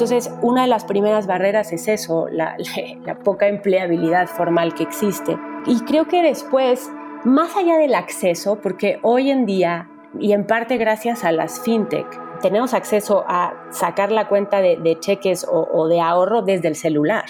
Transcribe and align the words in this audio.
Entonces, 0.00 0.30
una 0.42 0.62
de 0.62 0.68
las 0.68 0.84
primeras 0.84 1.26
barreras 1.26 1.72
es 1.72 1.88
eso, 1.88 2.28
la, 2.30 2.56
la 3.04 3.18
poca 3.18 3.48
empleabilidad 3.48 4.28
formal 4.28 4.72
que 4.72 4.84
existe. 4.84 5.36
Y 5.66 5.80
creo 5.80 6.06
que 6.06 6.22
después, 6.22 6.88
más 7.24 7.56
allá 7.56 7.76
del 7.78 7.96
acceso, 7.96 8.60
porque 8.60 9.00
hoy 9.02 9.32
en 9.32 9.44
día, 9.44 9.90
y 10.20 10.34
en 10.34 10.46
parte 10.46 10.76
gracias 10.76 11.24
a 11.24 11.32
las 11.32 11.60
fintech, 11.62 12.06
tenemos 12.40 12.74
acceso 12.74 13.24
a 13.26 13.54
sacar 13.72 14.12
la 14.12 14.28
cuenta 14.28 14.60
de, 14.60 14.96
cheques 15.00 15.44
o, 15.50 15.88
de 15.88 16.00
ahorro 16.00 16.42
desde 16.42 16.68
el 16.68 16.76
celular. 16.76 17.24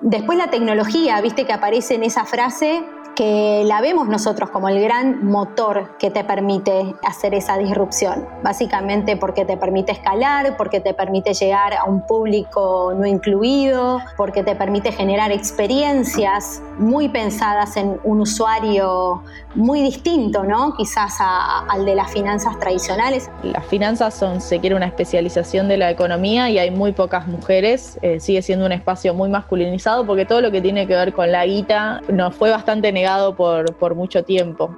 Después 0.00 0.38
la 0.38 0.48
tecnología, 0.48 1.20
viste 1.20 1.44
que 1.44 1.52
aparece 1.52 1.96
en 1.96 2.04
esa 2.04 2.24
frase 2.24 2.84
que 3.16 3.64
la 3.64 3.80
vemos 3.80 4.06
nosotros 4.08 4.50
como 4.50 4.68
el 4.68 4.80
gran 4.80 5.24
motor 5.24 5.96
que 5.98 6.10
te 6.10 6.22
permite 6.22 6.94
hacer 7.02 7.34
esa 7.34 7.56
disrupción. 7.56 8.26
Básicamente 8.42 9.16
porque 9.16 9.46
te 9.46 9.56
permite 9.56 9.90
escalar, 9.92 10.56
porque 10.58 10.80
te 10.80 10.92
permite 10.92 11.32
llegar 11.32 11.72
a 11.74 11.84
un 11.84 12.06
público 12.06 12.92
no 12.94 13.06
incluido, 13.06 14.00
porque 14.18 14.44
te 14.44 14.54
permite 14.54 14.92
generar 14.92 15.32
experiencias 15.32 16.62
muy 16.78 17.08
pensadas 17.08 17.78
en 17.78 17.98
un 18.04 18.20
usuario 18.20 19.22
muy 19.54 19.80
distinto, 19.80 20.44
¿no? 20.44 20.74
Quizás 20.76 21.16
al 21.18 21.86
de 21.86 21.94
las 21.94 22.12
finanzas 22.12 22.58
tradicionales. 22.60 23.30
Las 23.42 23.64
finanzas 23.64 24.12
son, 24.12 24.42
se 24.42 24.60
quiere, 24.60 24.76
una 24.76 24.86
especialización 24.86 25.68
de 25.68 25.78
la 25.78 25.90
economía 25.90 26.50
y 26.50 26.58
hay 26.58 26.70
muy 26.70 26.92
pocas 26.92 27.26
mujeres. 27.26 27.98
Eh, 28.02 28.20
sigue 28.20 28.42
siendo 28.42 28.66
un 28.66 28.72
espacio 28.72 29.14
muy 29.14 29.30
masculinizado 29.30 30.06
porque 30.06 30.26
todo 30.26 30.42
lo 30.42 30.50
que 30.50 30.60
tiene 30.60 30.86
que 30.86 30.94
ver 30.94 31.14
con 31.14 31.32
la 31.32 31.46
guita 31.46 32.02
nos 32.08 32.34
fue 32.34 32.50
bastante 32.50 32.92
negativo 32.92 33.05
por, 33.36 33.94
mucho 33.94 34.24
tiempo. 34.24 34.74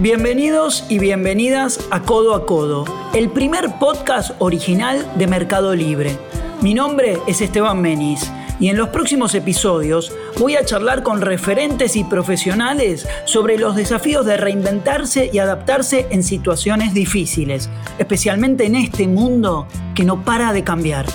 Bienvenidos 0.00 0.84
y 0.88 0.98
bienvenidas 0.98 1.86
a 1.92 2.02
Codo 2.02 2.34
a 2.34 2.46
Codo, 2.46 2.84
el 3.14 3.30
primer 3.30 3.78
podcast 3.78 4.32
original 4.40 5.06
de 5.16 5.28
Mercado 5.28 5.76
Libre. 5.76 6.18
Mi 6.62 6.74
nombre 6.74 7.18
es 7.28 7.40
Esteban 7.40 7.80
Menis 7.80 8.28
y 8.62 8.68
en 8.68 8.76
los 8.76 8.90
próximos 8.90 9.34
episodios 9.34 10.12
voy 10.38 10.54
a 10.54 10.64
charlar 10.64 11.02
con 11.02 11.20
referentes 11.20 11.96
y 11.96 12.04
profesionales 12.04 13.08
sobre 13.24 13.58
los 13.58 13.74
desafíos 13.74 14.24
de 14.24 14.36
reinventarse 14.36 15.30
y 15.32 15.40
adaptarse 15.40 16.06
en 16.10 16.22
situaciones 16.22 16.94
difíciles, 16.94 17.68
especialmente 17.98 18.64
en 18.64 18.76
este 18.76 19.08
mundo 19.08 19.66
que 19.96 20.04
no 20.04 20.24
para 20.24 20.52
de 20.52 20.62
cambiar. 20.62 21.06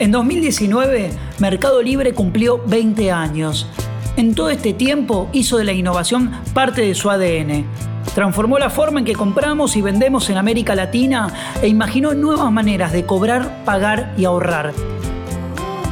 En 0.00 0.10
2019, 0.10 1.10
Mercado 1.38 1.80
Libre 1.82 2.12
cumplió 2.12 2.60
20 2.66 3.12
años. 3.12 3.68
En 4.16 4.34
todo 4.34 4.50
este 4.50 4.72
tiempo 4.72 5.28
hizo 5.32 5.56
de 5.56 5.64
la 5.64 5.72
innovación 5.72 6.32
parte 6.52 6.82
de 6.82 6.96
su 6.96 7.10
ADN 7.10 7.89
Transformó 8.14 8.58
la 8.58 8.70
forma 8.70 8.98
en 8.98 9.04
que 9.04 9.14
compramos 9.14 9.76
y 9.76 9.82
vendemos 9.82 10.28
en 10.30 10.36
América 10.36 10.74
Latina 10.74 11.28
e 11.62 11.68
imaginó 11.68 12.14
nuevas 12.14 12.50
maneras 12.50 12.92
de 12.92 13.06
cobrar, 13.06 13.64
pagar 13.64 14.12
y 14.16 14.24
ahorrar. 14.24 14.72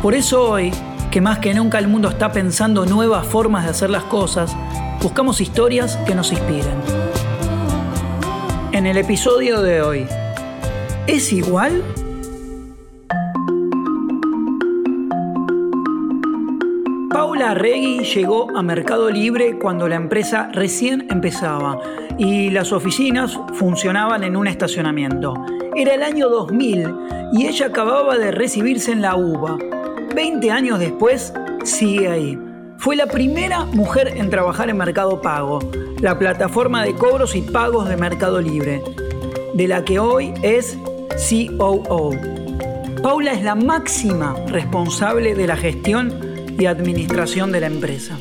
Por 0.03 0.15
eso 0.15 0.51
hoy, 0.51 0.73
que 1.11 1.21
más 1.21 1.39
que 1.39 1.55
nunca 1.55 1.79
el 1.79 1.89
mundo 1.89 2.09
está 2.09 2.33
pensando 2.33 2.87
nuevas 2.87 3.27
formas 3.27 3.65
de 3.65 3.71
hacer 3.71 3.91
las 3.91 4.05
cosas, 4.05 4.57
buscamos 5.01 5.41
historias 5.41 5.97
que 6.07 6.15
nos 6.15 6.33
inspiren. 6.33 6.77
En 8.73 8.87
el 8.87 8.97
episodio 8.97 9.61
de 9.61 9.83
hoy, 9.83 10.07
¿es 11.07 11.33
igual? 11.33 11.83
Regui 17.55 18.05
llegó 18.05 18.57
a 18.57 18.63
Mercado 18.63 19.11
Libre 19.11 19.59
cuando 19.59 19.89
la 19.89 19.97
empresa 19.97 20.51
recién 20.53 21.07
empezaba 21.11 21.79
y 22.19 22.51
las 22.51 22.73
oficinas 22.73 23.39
funcionaban 23.55 24.25
en 24.25 24.37
un 24.37 24.47
estacionamiento. 24.47 25.35
Era 25.75 25.95
el 25.95 26.03
año 26.03 26.29
2000 26.29 26.95
y 27.33 27.47
ella 27.47 27.67
acababa 27.67 28.19
de 28.19 28.33
recibirse 28.33 28.93
en 28.93 29.03
la 29.03 29.17
UBA. 29.17 29.59
Veinte 30.15 30.51
años 30.51 30.79
después, 30.79 31.33
sigue 31.65 32.09
ahí. 32.09 32.39
Fue 32.79 32.97
la 32.97 33.07
primera 33.07 33.65
mujer 33.65 34.15
en 34.17 34.31
trabajar 34.31 34.69
en 34.71 34.77
Mercado 34.77 35.21
Pago, 35.21 35.61
la 36.01 36.19
plataforma 36.19 36.83
de 36.85 36.95
cobros 36.95 37.35
y 37.35 37.43
pagos 37.43 37.89
de 37.89 37.97
Mercado 37.97 38.41
Libre, 38.41 38.83
de 39.55 39.69
la 39.69 39.85
que 39.85 39.99
hoy 39.99 40.35
es 40.43 40.79
COO. 41.59 42.11
Paula 43.03 43.33
es 43.33 43.43
la 43.43 43.55
máxima 43.55 44.35
responsable 44.49 45.35
de 45.35 45.47
la 45.47 45.57
gestión 45.57 46.28
y 46.59 46.67
administración 46.67 47.53
de 47.53 47.61
la 47.61 47.69
empresa. 47.69 48.19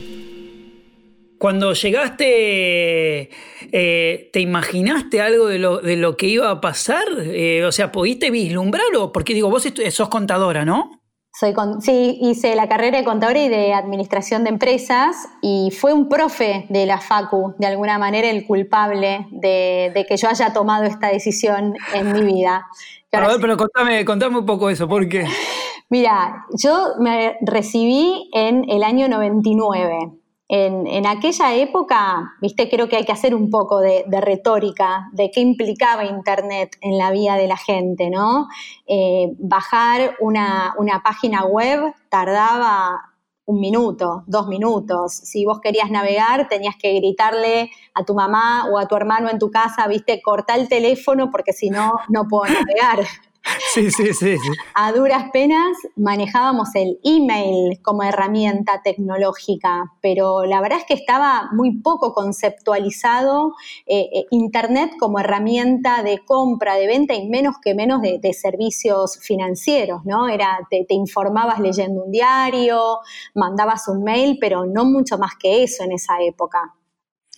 Cuando 1.39 1.73
llegaste, 1.73 3.29
eh, 3.71 4.29
¿te 4.31 4.39
imaginaste 4.39 5.21
algo 5.21 5.47
de 5.47 5.59
lo, 5.59 5.79
de 5.79 5.97
lo, 5.97 6.17
que 6.17 6.27
iba 6.27 6.49
a 6.49 6.61
pasar? 6.61 7.05
Eh, 7.19 7.63
o 7.65 7.71
sea, 7.71 7.91
¿pudiste 7.91 8.31
vislumbrarlo? 8.31 9.11
Porque 9.11 9.33
digo, 9.33 9.49
vos 9.49 9.67
sos 9.91 10.09
contadora, 10.09 10.65
¿no? 10.65 11.01
Soy 11.39 11.53
sí, 11.81 12.17
hice 12.19 12.55
la 12.55 12.67
carrera 12.67 12.97
de 12.97 13.03
contadora 13.03 13.37
y 13.39 13.47
de 13.47 13.71
administración 13.71 14.43
de 14.43 14.49
empresas 14.49 15.15
y 15.43 15.69
fue 15.69 15.93
un 15.93 16.09
profe 16.09 16.65
de 16.69 16.87
la 16.87 16.99
FACU, 16.99 17.53
de 17.59 17.67
alguna 17.67 17.99
manera 17.99 18.27
el 18.27 18.47
culpable 18.47 19.27
de, 19.29 20.05
que 20.09 20.17
yo 20.17 20.29
haya 20.29 20.51
tomado 20.51 20.85
esta 20.85 21.09
decisión 21.09 21.75
en 21.93 22.11
mi 22.11 22.21
vida. 22.23 22.65
A 23.11 23.27
ver, 23.27 23.37
pero 23.39 23.55
contame, 23.55 24.03
contame 24.03 24.39
un 24.39 24.47
poco 24.47 24.71
eso, 24.71 24.87
¿por 24.87 25.07
qué? 25.07 25.25
Mira, 25.89 26.45
yo 26.53 26.95
me 26.99 27.37
recibí 27.41 28.29
en 28.33 28.69
el 28.69 28.83
año 28.83 29.07
99. 29.07 30.11
En, 30.49 31.05
aquella 31.05 31.55
época, 31.55 32.33
viste, 32.41 32.69
creo 32.69 32.87
que 32.87 32.95
hay 32.95 33.05
que 33.05 33.11
hacer 33.11 33.35
un 33.35 33.49
poco 33.49 33.79
de, 33.79 34.05
retórica 34.21 35.09
de 35.11 35.29
qué 35.29 35.41
implicaba 35.41 36.05
Internet 36.05 36.77
en 36.81 36.97
la 36.97 37.11
vida 37.11 37.35
de 37.35 37.47
la 37.47 37.57
gente, 37.57 38.09
¿no? 38.09 38.47
Eh, 38.85 39.33
bajar 39.39 40.15
una, 40.21 40.73
una 40.77 41.01
página 41.03 41.45
web 41.45 41.93
tardaba 42.09 43.13
un 43.45 43.61
minuto, 43.61 44.23
dos 44.27 44.47
minutos. 44.47 45.13
Si 45.13 45.45
vos 45.45 45.59
querías 45.61 45.89
navegar, 45.89 46.49
tenías 46.49 46.75
que 46.75 46.93
gritarle 46.93 47.71
a 47.93 48.03
tu 48.03 48.13
mamá 48.13 48.67
o 48.69 48.77
a 48.77 48.87
tu 48.87 48.95
hermano 48.95 49.29
en 49.29 49.39
tu 49.39 49.49
casa, 49.49 49.87
viste, 49.87 50.21
corta 50.21 50.55
el 50.55 50.67
teléfono 50.67 51.29
porque 51.31 51.53
si 51.53 51.69
no, 51.69 51.93
no 52.09 52.27
puedo 52.27 52.43
navegar. 52.53 53.05
Sí, 53.73 53.91
sí, 53.91 54.13
sí, 54.13 54.37
A 54.73 54.91
duras 54.91 55.25
penas 55.31 55.77
manejábamos 55.95 56.73
el 56.75 56.99
email 57.03 57.79
como 57.81 58.03
herramienta 58.03 58.81
tecnológica, 58.83 59.93
pero 60.01 60.45
la 60.45 60.61
verdad 60.61 60.79
es 60.79 60.85
que 60.85 60.93
estaba 60.93 61.49
muy 61.53 61.79
poco 61.81 62.13
conceptualizado 62.13 63.53
eh, 63.85 64.09
eh, 64.13 64.25
Internet 64.31 64.93
como 64.99 65.19
herramienta 65.19 66.03
de 66.03 66.23
compra, 66.25 66.75
de 66.75 66.87
venta 66.87 67.13
y 67.13 67.27
menos 67.29 67.55
que 67.61 67.75
menos 67.75 68.01
de, 68.01 68.19
servicios 68.33 69.19
financieros, 69.19 70.01
¿no? 70.05 70.27
Era, 70.27 70.59
te, 70.69 70.85
te, 70.85 70.93
informabas 70.93 71.59
leyendo 71.59 72.03
un 72.03 72.11
diario, 72.11 72.99
mandabas 73.33 73.87
un 73.87 74.03
mail, 74.03 74.37
pero 74.39 74.65
no 74.65 74.85
mucho 74.85 75.17
más 75.17 75.31
que 75.39 75.63
eso 75.63 75.83
en 75.83 75.93
esa 75.93 76.21
época. 76.21 76.75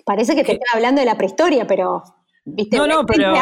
Parece 0.05 0.35
que 0.35 0.43
te 0.43 0.53
estoy 0.53 0.67
hablando 0.73 0.99
de 0.99 1.05
la 1.05 1.15
prehistoria, 1.15 1.67
pero 1.67 2.03
no, 2.71 2.87
no, 2.87 3.05
pero, 3.05 3.33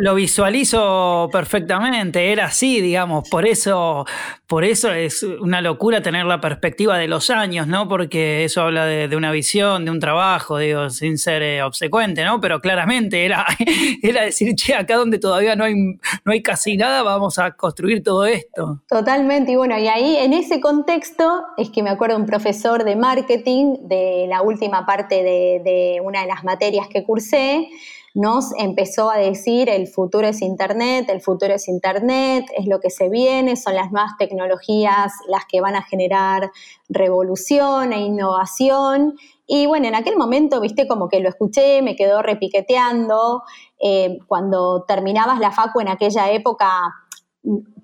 lo, 0.00 0.14
visualizo 0.14 1.28
perfectamente, 1.32 2.32
era 2.32 2.46
así, 2.46 2.80
digamos, 2.80 3.28
por 3.28 3.46
eso, 3.46 4.04
por 4.46 4.64
eso 4.64 4.92
es 4.92 5.22
una 5.22 5.60
locura 5.60 6.02
tener 6.02 6.26
la 6.26 6.40
perspectiva 6.40 6.98
de 6.98 7.08
los 7.08 7.30
años, 7.30 7.66
¿no? 7.66 7.88
Porque 7.88 8.44
eso 8.44 8.62
habla 8.62 8.86
de, 8.86 9.16
una 9.16 9.30
visión, 9.30 9.84
de 9.84 9.90
un 9.90 10.00
trabajo, 10.00 10.58
digo, 10.58 10.90
sin 10.90 11.18
ser 11.18 11.42
eh, 11.42 11.62
obsecuente, 11.62 12.24
¿no? 12.24 12.40
Pero 12.40 12.60
claramente 12.60 13.24
era, 13.24 13.46
era 14.02 14.22
decir, 14.22 14.54
che, 14.54 14.74
acá 14.74 14.96
donde 14.96 15.18
todavía 15.18 15.56
no 15.56 15.64
hay, 15.64 15.74
no 15.74 16.32
hay 16.32 16.42
casi 16.42 16.76
nada, 16.76 17.02
vamos 17.02 17.38
a 17.38 17.52
construir 17.52 18.02
todo 18.02 18.26
esto. 18.26 18.82
Totalmente, 18.88 19.52
y 19.52 19.56
bueno, 19.56 19.78
y 19.78 19.88
ahí 19.88 20.16
en 20.16 20.32
ese 20.32 20.60
contexto 20.60 21.42
es 21.56 21.70
que 21.70 21.82
me 21.82 21.90
acuerdo 21.90 22.16
un 22.16 22.26
profesor 22.26 22.84
de 22.84 22.96
marketing 22.96 23.76
de 23.82 24.26
la 24.28 24.42
última 24.42 24.86
parte 24.86 25.22
de, 25.22 25.60
de 25.64 26.00
una 26.02 26.22
de 26.22 26.26
las 26.26 26.44
materias 26.44 26.86
que 26.88 27.04
cursé, 27.04 27.25
nos 28.16 28.54
empezó 28.56 29.10
a 29.10 29.18
decir 29.18 29.68
el 29.68 29.88
futuro 29.88 30.26
es 30.26 30.40
Internet, 30.40 31.10
el 31.10 31.20
futuro 31.20 31.52
es 31.52 31.68
Internet, 31.68 32.46
es 32.56 32.66
lo 32.66 32.80
que 32.80 32.88
se 32.88 33.10
viene, 33.10 33.56
son 33.56 33.74
las 33.74 33.92
nuevas 33.92 34.12
tecnologías 34.18 35.12
las 35.28 35.44
que 35.44 35.60
van 35.60 35.76
a 35.76 35.82
generar 35.82 36.50
revolución 36.88 37.92
e 37.92 38.00
innovación. 38.00 39.18
Y 39.46 39.66
bueno, 39.66 39.88
en 39.88 39.94
aquel 39.94 40.16
momento, 40.16 40.62
viste, 40.62 40.88
como 40.88 41.10
que 41.10 41.20
lo 41.20 41.28
escuché, 41.28 41.82
me 41.82 41.94
quedó 41.94 42.22
repiqueteando. 42.22 43.42
Eh, 43.78 44.16
cuando 44.26 44.84
terminabas 44.88 45.38
la 45.38 45.50
facu 45.50 45.80
en 45.80 45.88
aquella 45.88 46.30
época, 46.30 46.70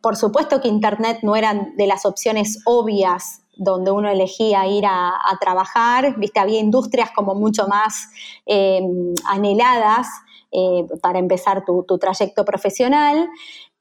por 0.01 0.17
supuesto 0.17 0.63
que 0.63 0.69
Internet 0.69 1.19
no 1.23 1.37
era 1.37 1.69
de 1.77 1.87
las 1.87 2.07
opciones 2.07 2.63
obvias 2.65 3.42
donde 3.57 3.91
uno 3.91 4.09
elegía 4.09 4.67
ir 4.67 4.85
a, 4.87 5.13
trabajar, 5.41 6.19
viste, 6.19 6.41
había 6.41 6.61
industrias 6.61 7.11
como 7.11 7.35
mucho 7.35 7.67
más 7.69 8.09
em, 8.47 9.15
anheladas 9.27 10.09
eh, 10.51 10.87
para 11.01 11.19
empezar 11.19 11.65
tu, 11.65 11.85
trayecto 11.99 12.45
profesional. 12.45 13.29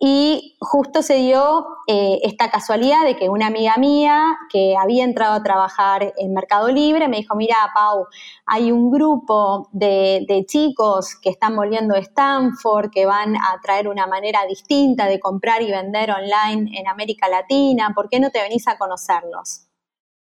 Y 0.03 0.57
justo 0.59 1.03
se 1.03 1.13
dio 1.17 1.63
eh, 1.85 2.21
esta 2.23 2.49
casualidad 2.49 3.05
de 3.05 3.15
que 3.15 3.29
una 3.29 3.45
amiga 3.45 3.75
mía 3.77 4.35
que 4.51 4.75
había 4.75 5.03
entrado 5.03 5.35
a 5.35 5.43
trabajar 5.43 6.11
en 6.17 6.33
Mercado 6.33 6.69
Libre 6.69 7.07
me 7.07 7.17
dijo, 7.17 7.35
mira, 7.35 7.55
Pau, 7.75 8.07
hay 8.47 8.71
un 8.71 8.89
grupo 8.89 9.69
de, 9.71 10.25
de 10.27 10.43
chicos 10.47 11.15
que 11.21 11.29
están 11.29 11.55
volviendo 11.55 11.93
a 11.93 11.99
Stanford, 11.99 12.89
que 12.89 13.05
van 13.05 13.35
a 13.35 13.61
traer 13.61 13.87
una 13.87 14.07
manera 14.07 14.43
distinta 14.47 15.05
de 15.05 15.19
comprar 15.19 15.61
y 15.61 15.69
vender 15.69 16.09
online 16.09 16.71
en 16.79 16.87
América 16.87 17.29
Latina, 17.29 17.91
¿por 17.93 18.09
qué 18.09 18.19
no 18.19 18.31
te 18.31 18.41
venís 18.41 18.67
a 18.67 18.79
conocerlos? 18.79 19.67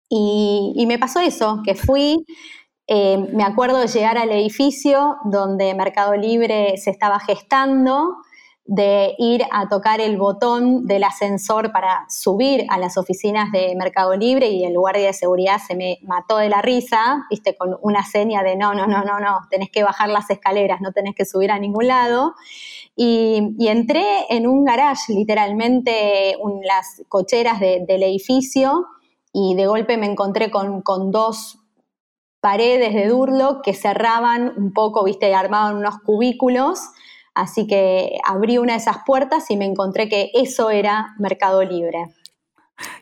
Y, 0.08 0.84
me 0.88 0.98
pasó 0.98 1.20
eso, 1.20 1.60
que 1.64 1.76
fui, 1.76 2.26
eh, 2.88 3.16
me 3.32 3.44
acuerdo 3.44 3.78
de 3.78 3.86
llegar 3.86 4.18
al 4.18 4.32
edificio 4.32 5.18
donde 5.24 5.72
Mercado 5.74 6.16
Libre 6.16 6.76
se 6.78 6.90
estaba 6.90 7.20
gestando, 7.20 8.16
de 8.64 9.14
ir 9.18 9.42
a 9.50 9.68
tocar 9.68 10.00
el 10.00 10.16
botón 10.16 10.86
del 10.86 11.02
ascensor 11.02 11.72
para 11.72 12.06
subir 12.08 12.64
a 12.68 12.78
las 12.78 12.96
oficinas 12.96 13.50
de 13.50 13.74
Mercado 13.76 14.14
Libre 14.16 14.50
y 14.50 14.64
el 14.64 14.78
guardia 14.78 15.06
de 15.06 15.12
seguridad 15.12 15.58
se 15.58 15.74
me 15.74 15.98
mató 16.02 16.36
de 16.36 16.48
la 16.48 16.62
risa, 16.62 17.26
viste, 17.28 17.56
con 17.56 17.76
una 17.82 18.04
seña 18.04 18.42
de 18.44 18.56
no, 18.56 18.72
no, 18.72 18.86
no, 18.86 19.02
no, 19.02 19.18
no, 19.18 19.40
tenés 19.50 19.70
que 19.70 19.82
bajar 19.82 20.08
las 20.08 20.30
escaleras, 20.30 20.80
no 20.80 20.92
tenés 20.92 21.14
que 21.16 21.24
subir 21.24 21.50
a 21.50 21.58
ningún 21.58 21.88
lado. 21.88 22.34
Y, 22.94 23.56
entré 23.58 24.04
en 24.28 24.46
un 24.46 24.64
garage, 24.64 25.12
literalmente, 25.12 26.36
las 26.64 27.02
cocheras 27.08 27.58
del 27.58 28.02
edificio, 28.02 28.86
y 29.32 29.54
de 29.54 29.66
golpe 29.66 29.96
me 29.96 30.06
encontré 30.06 30.50
con, 30.50 30.82
con 30.82 31.10
dos 31.10 31.58
paredes 32.40 32.92
de 32.94 33.08
Durlock 33.08 33.62
que 33.64 33.72
cerraban 33.72 34.52
un 34.56 34.72
poco, 34.72 35.04
viste, 35.04 35.34
armaban 35.34 35.76
unos 35.76 35.98
cubículos 36.04 36.80
Así 37.34 37.66
que 37.66 38.18
abrí 38.24 38.58
una 38.58 38.74
de 38.74 38.78
esas 38.78 38.98
puertas 39.06 39.50
y 39.50 39.56
me 39.56 39.64
encontré 39.64 40.08
que 40.08 40.30
eso 40.34 40.70
era 40.70 41.14
Mercado 41.18 41.62
Libre. 41.62 42.06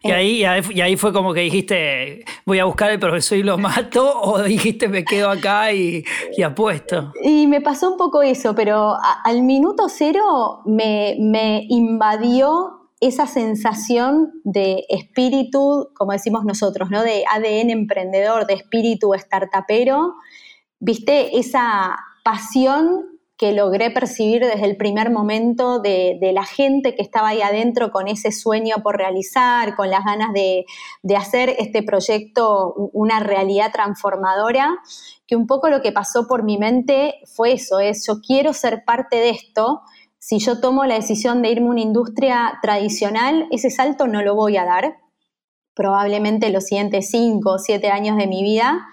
Y 0.03 0.11
ahí, 0.11 0.45
y 0.71 0.81
ahí 0.81 0.97
fue 0.97 1.13
como 1.13 1.33
que 1.33 1.41
dijiste, 1.41 2.25
voy 2.45 2.59
a 2.59 2.65
buscar 2.65 2.91
al 2.91 2.99
profesor 2.99 3.39
y 3.39 3.43
lo 3.43 3.59
mato, 3.59 4.21
o 4.23 4.43
dijiste, 4.43 4.89
me 4.89 5.05
quedo 5.05 5.31
acá 5.31 5.73
y, 5.73 6.05
apuesto. 6.45 7.13
Y 7.23 7.47
me 7.47 7.61
pasó 7.61 7.91
un 7.91 7.97
poco 7.97 8.23
eso, 8.23 8.55
pero 8.55 8.95
al 9.25 9.43
minuto 9.43 9.89
cero 9.89 10.61
me, 10.65 11.17
me 11.19 11.67
invadió 11.69 12.81
esa 13.01 13.27
sensación 13.27 14.31
de 14.45 14.85
espíritu, 14.91 15.89
como 15.95 16.13
decimos 16.13 16.45
nosotros, 16.45 16.91
¿no? 16.91 17.03
De 17.03 17.25
ADN 17.31 17.71
emprendedor, 17.71 18.47
de 18.47 18.55
espíritu 18.55 19.13
startupero. 19.15 20.15
¿Viste? 20.79 21.39
Esa 21.39 21.97
pasión 22.25 23.10
que 23.41 23.53
logré 23.53 23.91
percibir 23.91 24.45
desde 24.45 24.67
el 24.67 24.77
primer 24.77 25.11
momento 25.11 25.79
de, 25.79 26.19
la 26.35 26.45
gente 26.45 26.95
que 26.95 27.01
estaba 27.01 27.29
ahí 27.29 27.41
adentro 27.41 27.91
con 27.91 28.07
ese 28.07 28.33
sueño 28.33 28.83
por 28.83 28.99
realizar, 28.99 29.77
con 29.77 29.89
las 29.89 30.05
ganas 30.05 30.35
de, 30.35 30.67
hacer 31.17 31.57
este 31.59 31.83
proyecto 31.83 32.75
una 32.93 33.19
realidad 33.19 33.73
transformadora, 33.73 34.77
que 35.27 35.37
un 35.37 35.47
poco 35.47 35.71
lo 35.71 35.81
que 35.81 35.91
pasó 35.91 36.27
por 36.29 36.43
mi 36.43 36.59
mente 36.59 37.15
fue 37.35 37.53
eso, 37.53 37.81
es 37.81 38.07
yo 38.07 38.21
quiero 38.21 38.53
ser 38.53 38.85
parte 38.85 39.17
de 39.17 39.31
esto, 39.31 39.81
si 40.19 40.39
yo 40.39 40.61
tomo 40.61 40.85
la 40.85 40.97
decisión 40.97 41.41
de 41.41 41.49
irme 41.49 41.69
a 41.69 41.71
una 41.71 41.81
industria 41.81 42.59
tradicional, 42.61 43.49
ese 43.51 43.71
salto 43.71 44.07
no 44.07 44.21
lo 44.21 44.35
voy 44.35 44.59
a 44.59 44.67
dar, 44.67 44.99
probablemente 45.73 46.51
los 46.51 46.65
siguientes 46.65 47.09
cinco 47.09 47.53
o 47.53 47.59
siete 47.59 47.89
años 47.89 48.19
de 48.19 48.27
mi 48.27 48.43
vida, 48.43 48.87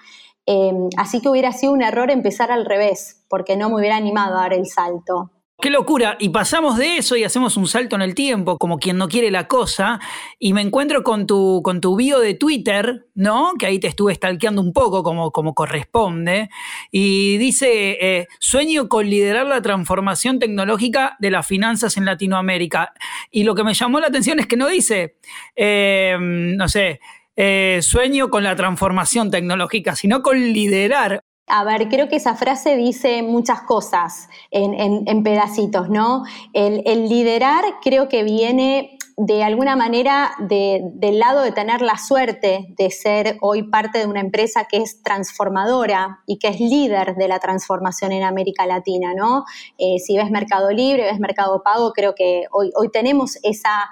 Em, 0.49 0.87
así 0.95 1.19
que 1.19 1.27
hubiera 1.27 1.51
sido 1.51 1.73
un 1.73 1.81
error 1.81 2.09
empezar 2.09 2.53
al 2.53 2.65
revés, 2.65 3.16
porque 3.29 3.55
no 3.55 3.69
me 3.69 3.75
hubiera 3.75 3.97
animado 3.97 4.37
a 4.37 4.41
dar 4.41 4.53
el 4.53 4.65
salto. 4.65 5.31
Qué 5.59 5.71
locura. 5.71 6.17
Y 6.19 6.29
pasamos 6.29 6.77
de 6.77 6.97
eso 6.97 7.15
y 7.15 7.23
hacemos 7.23 7.57
un 7.57 7.67
salto 7.67 7.95
en 7.95 8.03
el 8.03 8.13
tiempo, 8.13 8.59
como 8.59 8.77
quien 8.77 8.95
no 8.97 9.07
quiere 9.07 9.31
la 9.31 9.47
cosa. 9.47 9.99
Y 10.37 10.53
me 10.53 10.61
encuentro 10.61 11.01
con 11.01 11.25
tu, 11.25 11.61
con 11.63 11.81
tu 11.81 11.95
bio 11.95 12.19
de 12.19 12.35
Twitter, 12.35 13.07
¿no? 13.15 13.53
Que 13.57 13.65
ahí 13.65 13.79
te 13.79 13.87
estuve 13.87 14.13
stalkeando 14.13 14.61
un 14.61 14.71
poco 14.71 15.01
como, 15.01 15.31
como 15.31 15.55
corresponde. 15.55 16.49
Y 16.91 17.37
dice, 17.37 17.97
eh, 17.99 18.27
sueño 18.37 18.87
con 18.87 19.09
liderar 19.09 19.47
la 19.47 19.63
transformación 19.63 20.37
tecnológica 20.37 21.17
de 21.17 21.31
las 21.31 21.47
finanzas 21.47 21.97
en 21.97 22.05
Latinoamérica. 22.05 22.93
Y 23.31 23.43
lo 23.43 23.55
que 23.55 23.63
me 23.63 23.73
llamó 23.73 23.99
la 23.99 24.07
atención 24.07 24.37
es 24.37 24.45
que 24.45 24.57
no 24.57 24.67
dice, 24.67 25.17
eh, 25.55 26.17
no 26.19 26.69
sé, 26.69 26.99
eh, 27.35 27.79
sueño 27.81 28.29
con 28.29 28.43
la 28.43 28.55
transformación 28.55 29.31
tecnológica, 29.31 29.95
sino 29.95 30.21
con 30.21 30.39
liderar. 30.39 31.23
A 31.49 31.63
ver, 31.63 31.87
creo 31.87 32.09
que 32.09 32.17
esa 32.17 32.35
frase 32.35 32.75
dice 32.75 33.23
muchas 33.23 33.61
cosas 33.61 34.27
en, 34.51 35.23
pedacitos, 35.23 35.89
¿no? 35.89 36.23
El, 36.51 37.07
liderar 37.07 37.63
creo 37.81 38.09
que 38.09 38.23
viene 38.23 38.97
de 39.15 39.43
alguna 39.45 39.77
manera 39.77 40.31
del 40.39 41.19
lado 41.19 41.41
de 41.41 41.53
tener 41.53 41.81
la 41.81 41.97
suerte 41.97 42.67
de 42.77 42.91
ser 42.91 43.37
hoy 43.39 43.63
parte 43.63 43.99
de 43.99 44.07
una 44.07 44.19
empresa 44.19 44.65
que 44.65 44.77
es 44.77 45.01
transformadora 45.01 46.19
y 46.27 46.37
que 46.37 46.49
es 46.49 46.59
líder 46.59 47.15
de 47.15 47.29
la 47.29 47.39
transformación 47.39 48.11
en 48.11 48.23
América 48.23 48.65
Latina, 48.65 49.13
¿no? 49.15 49.45
Eh, 49.77 49.99
si 49.99 50.17
ves 50.17 50.29
Mercado 50.29 50.69
Libre, 50.71 51.03
ves 51.03 51.19
Mercado 51.19 51.63
Pago, 51.63 51.93
creo 51.93 52.13
que 52.13 52.43
hoy, 52.51 52.71
hoy 52.75 52.89
tenemos 52.91 53.37
esa 53.41 53.89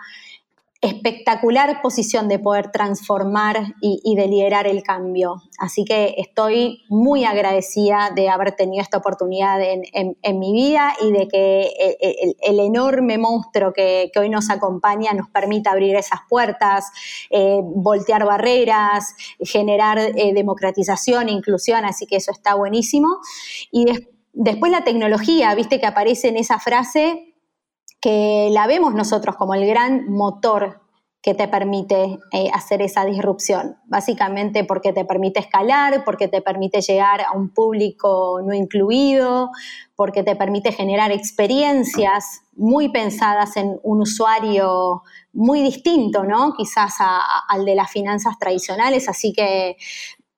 espectacular 0.86 1.82
posición 1.82 2.28
de 2.28 2.40
poder 2.40 2.72
transformar 2.72 3.74
y, 3.82 4.16
de 4.16 4.28
liderar 4.28 4.68
el 4.68 4.84
cambio. 4.84 5.42
Así 5.60 5.84
que 5.84 6.16
estoy 6.18 6.84
muy 6.90 7.26
agradecida 7.26 8.12
de 8.16 8.30
haber 8.30 8.54
tenido 8.54 8.82
esta 8.82 8.98
oportunidad 8.98 9.60
en, 9.62 10.40
mi 10.40 10.54
vida 10.54 10.94
y 11.02 11.12
de 11.12 11.28
que 11.28 11.98
el, 12.42 12.60
enorme 12.60 13.18
monstruo 13.18 13.74
que, 13.74 14.12
hoy 14.16 14.30
nos 14.30 14.50
acompaña 14.50 15.14
nos 15.14 15.30
permita 15.30 15.72
abrir 15.72 15.96
esas 15.96 16.20
puertas, 16.30 16.92
eh, 17.30 17.60
voltear 17.64 18.26
barreras, 18.26 19.16
generar 19.40 19.98
eh, 20.00 20.34
democratización, 20.34 21.30
inclusión, 21.30 21.86
así 21.86 22.06
que 22.06 22.18
eso 22.18 22.32
está 22.32 22.56
buenísimo. 22.56 23.18
Y 23.72 23.86
después 24.34 24.72
la 24.72 24.84
tecnología, 24.84 25.54
viste 25.56 25.80
que 25.80 25.86
aparece 25.86 26.28
en 26.28 26.38
esa 26.38 26.60
frase, 26.60 27.35
que 28.06 28.50
la 28.52 28.68
vemos 28.68 28.94
nosotros 28.94 29.36
como 29.36 29.56
el 29.56 29.66
gran 29.66 30.12
motor 30.12 30.80
que 31.24 31.34
te 31.34 31.48
permite 31.48 32.20
eh, 32.32 32.52
hacer 32.54 32.84
esa 32.84 33.04
disrupción. 33.04 33.78
Básicamente 33.86 34.64
porque 34.64 34.94
te 34.94 35.06
permite 35.06 35.40
escalar, 35.40 36.04
porque 36.06 36.28
te 36.28 36.44
permite 36.44 36.82
llegar 36.82 37.22
a 37.22 37.32
un 37.32 37.50
público 37.50 38.42
no 38.46 38.54
incluido, 38.54 39.50
porque 39.96 40.22
te 40.22 40.36
permite 40.36 40.72
generar 40.72 41.12
experiencias 41.12 42.42
muy 42.56 42.90
pensadas 42.90 43.58
en 43.58 43.80
un 43.82 44.02
usuario 44.02 45.02
muy 45.34 45.64
distinto, 45.64 46.26
¿no? 46.26 46.54
Quizás 46.56 46.94
al 47.50 47.66
de 47.66 47.74
las 47.74 47.90
finanzas 47.90 48.38
tradicionales. 48.38 49.10
Así 49.10 49.34
que 49.34 49.78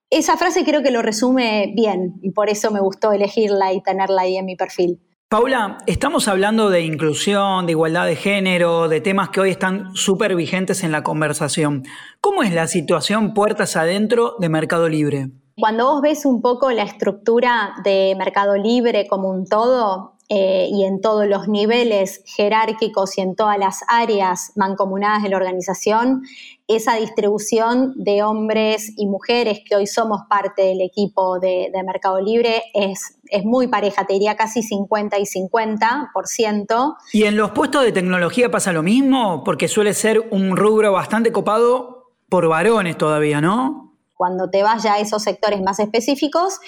esa 0.09 0.37
frase 0.37 0.63
creo 0.63 0.81
que 0.81 0.91
lo 0.91 1.01
resume 1.01 1.73
bien 1.75 2.17
y 2.21 2.31
por 2.31 2.49
eso 2.49 2.71
me 2.71 2.79
gustó 2.79 3.11
elegirla 3.11 3.73
y 3.73 3.81
tenerla 3.81 4.21
ahí 4.21 4.37
en 4.37 4.45
mi 4.45 4.55
perfil. 4.55 5.01
Paula, 5.29 5.79
estamos 5.87 6.29
hablando 6.29 6.69
de 6.69 6.83
inclusión, 6.83 7.65
de 7.65 7.73
igualdad 7.73 8.05
de 8.05 8.15
género, 8.15 8.87
de 8.87 9.01
temas 9.01 9.27
que 9.27 9.41
hoy 9.41 9.49
están 9.49 9.93
súper 9.93 10.37
vigentes 10.37 10.85
en 10.85 10.93
la 10.93 11.03
conversación. 11.03 11.83
¿Cómo 12.21 12.43
es 12.43 12.53
la 12.53 12.65
situación 12.67 13.33
puertas 13.33 13.75
adentro 13.75 14.35
de 14.39 14.47
Mercado 14.47 14.87
Libre? 14.87 15.31
Cuando 15.59 15.91
vos 15.91 16.01
ves 16.01 16.25
un 16.25 16.41
poco 16.41 16.71
la 16.71 16.83
estructura 16.83 17.73
de 17.83 18.15
Mercado 18.17 18.55
Libre 18.55 19.05
como 19.09 19.29
un 19.29 19.45
todo, 19.45 20.13
eh, 20.29 20.67
y 20.69 20.83
en 20.83 20.99
todos 20.99 21.25
los 21.25 21.47
niveles 21.47 22.21
jerárquicos 22.25 23.17
y 23.17 23.21
en 23.21 23.33
todas 23.35 23.57
las 23.57 23.79
áreas 23.87 24.51
mancomunadas 24.57 25.23
de 25.23 25.29
la 25.29 25.37
organización, 25.37 26.23
esa 26.67 26.95
distribución 26.95 27.93
de 27.95 28.23
hombres 28.23 28.91
y 28.97 29.07
mujeres 29.07 29.61
que 29.65 29.75
hoy 29.75 29.87
somos 29.87 30.21
parte 30.29 30.63
del 30.63 30.81
equipo 30.81 31.39
de, 31.39 31.71
Mercado 31.85 32.19
Libre 32.19 32.63
es, 32.73 33.17
es, 33.29 33.45
muy 33.45 33.67
pareja, 33.67 34.05
te 34.05 34.13
diría 34.13 34.35
casi 34.35 34.61
50 34.61 35.17
y 35.17 35.23
50%. 35.23 36.95
¿Y 37.13 37.23
en 37.23 37.37
los 37.37 37.51
puestos 37.51 37.83
de 37.83 37.93
tecnología 37.93 38.51
pasa 38.51 38.73
lo 38.73 38.83
mismo? 38.83 39.43
Porque 39.45 39.69
suele 39.69 39.93
ser 39.93 40.27
un 40.31 40.57
rubro 40.57 40.91
bastante 40.91 41.31
copado 41.31 42.11
por 42.27 42.47
varones 42.49 42.97
todavía, 42.97 43.39
¿no? 43.39 43.93
Cuando 44.13 44.49
te 44.49 44.63
vas 44.63 44.83
ya 44.83 44.95
a 44.95 44.99
esos 44.99 45.23
sectores 45.23 45.61
más 45.61 45.79
específicos, 45.79 46.59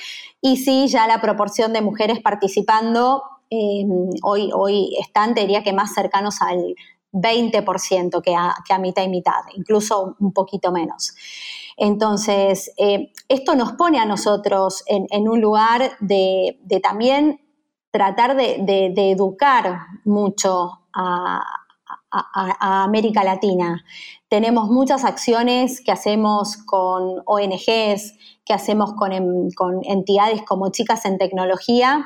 y 0.42 0.58
sí, 0.58 0.88
ya 0.88 1.08
la 1.08 1.20
proporción 1.20 1.74
de 1.74 1.82
mujeres 1.82 2.22
participando 2.22 3.24
eh, 3.50 3.84
hoy, 4.22 4.52
hoy 4.54 4.96
están, 5.02 5.34
te 5.34 5.42
diría 5.42 5.64
que 5.64 5.74
más 5.74 5.94
cercanos 5.94 6.42
al 6.42 6.76
20% 7.12 8.22
que 8.22 8.36
a, 8.36 8.54
que 8.66 8.74
a 8.74 8.80
mitad 8.80 9.04
y 9.04 9.10
mitad, 9.10 9.42
incluso 9.56 10.16
un 10.20 10.34
poquito 10.34 10.72
menos. 10.72 11.14
Entonces, 11.80 12.74
eh, 12.78 13.14
esto 13.30 13.56
nos 13.56 13.72
pone 13.74 14.00
a 14.00 14.06
nosotros 14.06 14.84
en, 14.86 15.30
un 15.30 15.40
lugar 15.40 15.92
de, 16.02 16.60
también 16.84 17.40
tratar 17.90 18.36
de, 18.36 18.94
educar 19.12 19.80
mucho 20.04 20.82
a, 20.94 21.42
América 22.12 23.24
Latina. 23.24 23.86
Tenemos 24.30 24.70
muchas 24.70 25.06
acciones 25.06 25.80
que 25.80 25.92
hacemos 25.92 26.58
con 26.58 27.22
ONGs, 27.26 28.18
que 28.44 28.54
hacemos 28.54 28.94
con, 28.94 29.12
con 29.56 29.80
entidades 29.84 30.42
como 30.42 30.72
Chicas 30.72 31.06
en 31.06 31.20
Tecnología, 31.20 32.04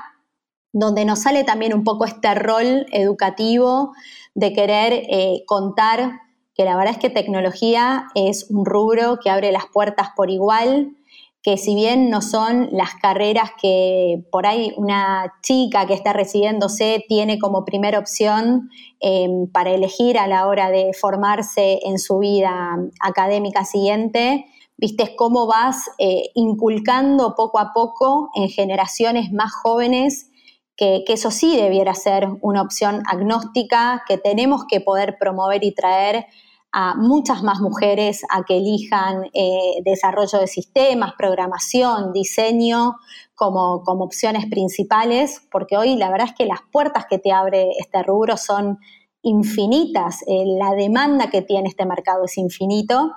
donde 0.73 1.05
nos 1.05 1.21
sale 1.21 1.43
también 1.43 1.73
un 1.73 1.83
poco 1.83 2.05
este 2.05 2.33
rol 2.33 2.87
educativo 2.91 3.93
de 4.33 4.51
querer 4.53 4.93
eh, 4.93 5.43
contar 5.45 6.19
que 6.55 6.65
la 6.65 6.75
verdad 6.75 6.93
es 6.93 6.99
que 6.99 7.09
tecnología 7.09 8.07
es 8.15 8.47
un 8.49 8.65
rubro 8.65 9.19
que 9.23 9.29
abre 9.29 9.51
las 9.51 9.65
puertas 9.71 10.09
por 10.15 10.29
igual, 10.29 10.95
que 11.41 11.57
si 11.57 11.75
bien 11.75 12.09
no 12.09 12.21
son 12.21 12.69
las 12.71 12.95
carreras 12.95 13.51
que 13.61 14.23
por 14.31 14.45
ahí 14.47 14.73
una 14.77 15.33
chica 15.41 15.85
que 15.85 15.93
está 15.93 16.13
recibiéndose 16.13 17.03
tiene 17.07 17.37
como 17.37 17.65
primera 17.65 17.99
opción 17.99 18.69
eh, 18.99 19.27
para 19.51 19.71
elegir 19.71 20.17
a 20.17 20.27
la 20.27 20.47
hora 20.47 20.69
de 20.69 20.91
formarse 20.93 21.79
en 21.83 21.99
su 21.99 22.19
vida 22.19 22.77
académica 22.99 23.65
siguiente, 23.65 24.45
viste 24.77 25.15
cómo 25.15 25.45
vas 25.45 25.89
eh, 25.97 26.29
inculcando 26.33 27.35
poco 27.35 27.59
a 27.59 27.73
poco 27.73 28.29
en 28.35 28.47
generaciones 28.49 29.31
más 29.33 29.51
jóvenes 29.53 30.29
que, 30.75 31.03
eso 31.07 31.31
sí 31.31 31.55
debiera 31.55 31.93
ser 31.93 32.27
una 32.41 32.61
opción 32.61 33.03
agnóstica, 33.07 34.03
que 34.07 34.17
tenemos 34.17 34.65
que 34.67 34.81
poder 34.81 35.17
promover 35.19 35.63
y 35.63 35.73
traer 35.73 36.25
a 36.71 36.95
muchas 36.95 37.43
más 37.43 37.59
mujeres 37.59 38.23
a 38.29 38.43
que 38.43 38.57
elijan 38.57 39.25
eh, 39.33 39.81
desarrollo 39.85 40.39
de 40.39 40.47
sistemas, 40.47 41.13
programación, 41.15 42.11
diseño 42.13 42.95
como, 43.35 43.83
como, 43.83 44.05
opciones 44.05 44.47
principales, 44.47 45.47
porque 45.51 45.77
hoy 45.77 45.95
la 45.95 46.09
verdad 46.09 46.29
es 46.29 46.35
que 46.35 46.47
las 46.47 46.61
puertas 46.71 47.05
que 47.07 47.19
te 47.19 47.31
abre 47.31 47.69
este 47.77 48.01
rubro 48.01 48.37
son 48.37 48.79
infinitas, 49.21 50.23
eh, 50.23 50.43
la 50.45 50.73
demanda 50.73 51.29
que 51.29 51.43
tiene 51.43 51.69
este 51.69 51.85
mercado 51.85 52.25
es 52.25 52.37
infinito 52.37 53.11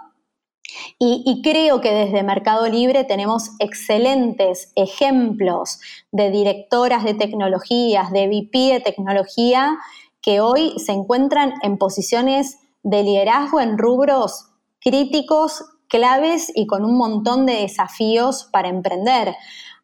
y, 0.98 1.42
creo 1.42 1.80
que 1.80 1.92
desde 1.92 2.22
Mercado 2.22 2.66
Libre 2.68 3.04
tenemos 3.04 3.50
excelentes 3.58 4.72
ejemplos 4.76 5.78
de 6.10 6.30
directoras 6.30 7.04
de 7.04 7.14
tecnologías, 7.14 8.10
de 8.12 8.26
VP 8.28 8.72
de 8.72 8.80
tecnología, 8.80 9.76
que 10.22 10.40
hoy 10.40 10.72
se 10.78 10.92
encuentran 10.92 11.54
en 11.62 11.78
posiciones 11.78 12.58
de 12.82 13.02
liderazgo 13.02 13.60
en 13.60 13.78
rubros 13.78 14.50
críticos, 14.80 15.64
claves 15.88 16.50
y 16.54 16.66
con 16.66 16.84
un 16.84 16.96
montón 16.96 17.46
de 17.46 17.60
desafíos 17.60 18.48
para 18.50 18.68
emprender. 18.68 19.34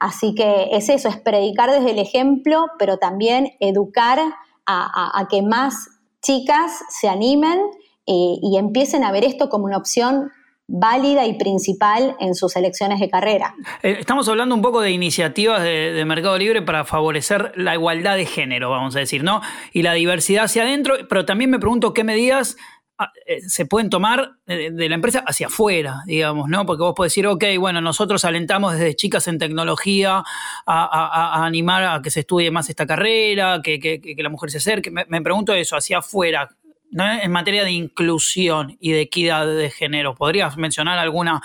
Así 0.01 0.35
que 0.35 0.69
es 0.73 0.89
eso, 0.89 1.09
es 1.09 1.17
predicar 1.17 1.71
desde 1.71 1.91
el 1.91 1.99
ejemplo, 1.99 2.67
pero 2.79 2.97
también 2.97 3.53
educar 3.61 4.19
a, 4.67 5.29
que 5.31 5.43
más 5.43 5.89
chicas 6.23 6.73
se 6.89 7.09
animen 7.09 7.61
eh, 8.07 8.37
y 8.41 8.57
empiecen 8.57 9.05
a 9.05 9.13
ver 9.13 9.25
esto 9.25 9.49
como 9.49 9.67
una 9.67 9.77
opción 9.77 10.31
válida 10.73 11.27
y 11.27 11.35
principal 11.35 12.17
en 12.19 12.35
sus 12.35 12.57
elecciones 12.57 12.99
de 12.99 13.11
carrera. 13.11 13.55
Eh, 13.83 13.99
estamos 14.01 14.27
hablando 14.29 14.55
un 14.55 14.63
poco 14.63 14.81
de 14.81 14.91
iniciativas 14.91 15.63
de, 15.63 16.03
Mercado 16.07 16.39
Libre 16.39 16.63
para 16.63 16.85
favorecer 16.85 17.53
la 17.57 17.75
igualdad 17.75 18.17
de 18.17 18.25
género, 18.25 18.71
vamos 18.71 18.97
a 18.97 18.99
decir, 18.99 19.23
¿no? 19.23 19.43
Y 19.73 19.83
la 19.83 19.93
diversidad 19.93 20.45
hacia 20.45 20.63
adentro, 20.63 20.95
pero 21.09 21.27
también 21.27 21.51
me 21.51 21.59
pregunto 21.59 21.93
qué 21.93 22.05
medidas 22.05 22.57
ah, 22.99 23.13
eh, 23.27 23.43
se 23.43 23.67
pueden 23.67 23.91
tomar 23.91 24.33
de, 24.47 24.71
la 24.89 24.95
empresa 24.95 25.23
hacia 25.27 25.49
afuera, 25.49 26.03
digamos, 26.07 26.49
¿no? 26.49 26.65
Porque 26.65 26.83
vos 26.83 26.95
podés 26.97 27.13
decir, 27.13 27.27
ok, 27.27 27.45
bueno, 27.59 27.83
nosotros 27.83 28.25
alentamos 28.25 28.73
desde 28.73 28.97
chicas 28.97 29.29
en 29.29 29.39
tecnología 29.39 30.23
a, 30.67 31.45
animar 31.45 31.85
a 31.85 32.01
que 32.03 32.11
se 32.11 32.21
estudie 32.21 32.51
más 32.51 32.71
esta 32.71 32.87
carrera, 32.87 33.61
que, 33.63 34.01
la 34.17 34.29
mujer 34.31 34.51
se 34.51 34.57
acerque. 34.57 34.91
me 34.91 35.21
pregunto 35.21 35.53
eso, 35.53 35.77
hacia 35.77 35.99
afuera, 35.99 36.49
en 36.93 37.33
materia 37.33 37.65
de 37.65 37.73
inclusión 37.73 38.77
y 38.81 38.93
de 38.93 39.03
equidad 39.03 39.47
de 39.47 39.71
género, 39.71 40.15
¿podrías 40.15 40.57
mencionar 40.57 40.99
alguna 40.99 41.41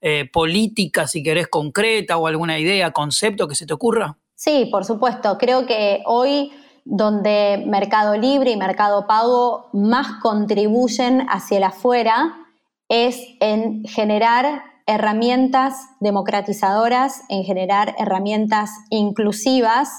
eh, 0.00 0.28
política, 0.32 1.06
si 1.06 1.22
querés, 1.22 1.48
concreta 1.48 2.16
o 2.16 2.26
alguna 2.26 2.58
idea, 2.58 2.92
concepto 2.92 3.48
que 3.48 3.54
se 3.54 3.66
te 3.66 3.74
ocurra? 3.74 4.16
Sí, 4.34 4.68
por 4.70 4.84
supuesto. 4.84 5.38
Creo 5.38 5.66
que 5.66 6.02
hoy 6.06 6.52
donde 6.84 7.62
Mercado 7.66 8.16
Libre 8.16 8.50
y 8.50 8.56
Mercado 8.56 9.06
Pago 9.06 9.68
más 9.72 10.20
contribuyen 10.20 11.26
hacia 11.28 11.58
el 11.58 11.64
afuera 11.64 12.36
es 12.88 13.20
en 13.40 13.84
generar 13.84 14.64
herramientas 14.86 15.76
democratizadoras, 16.00 17.22
en 17.28 17.44
generar 17.44 17.94
herramientas 17.98 18.70
inclusivas, 18.90 19.90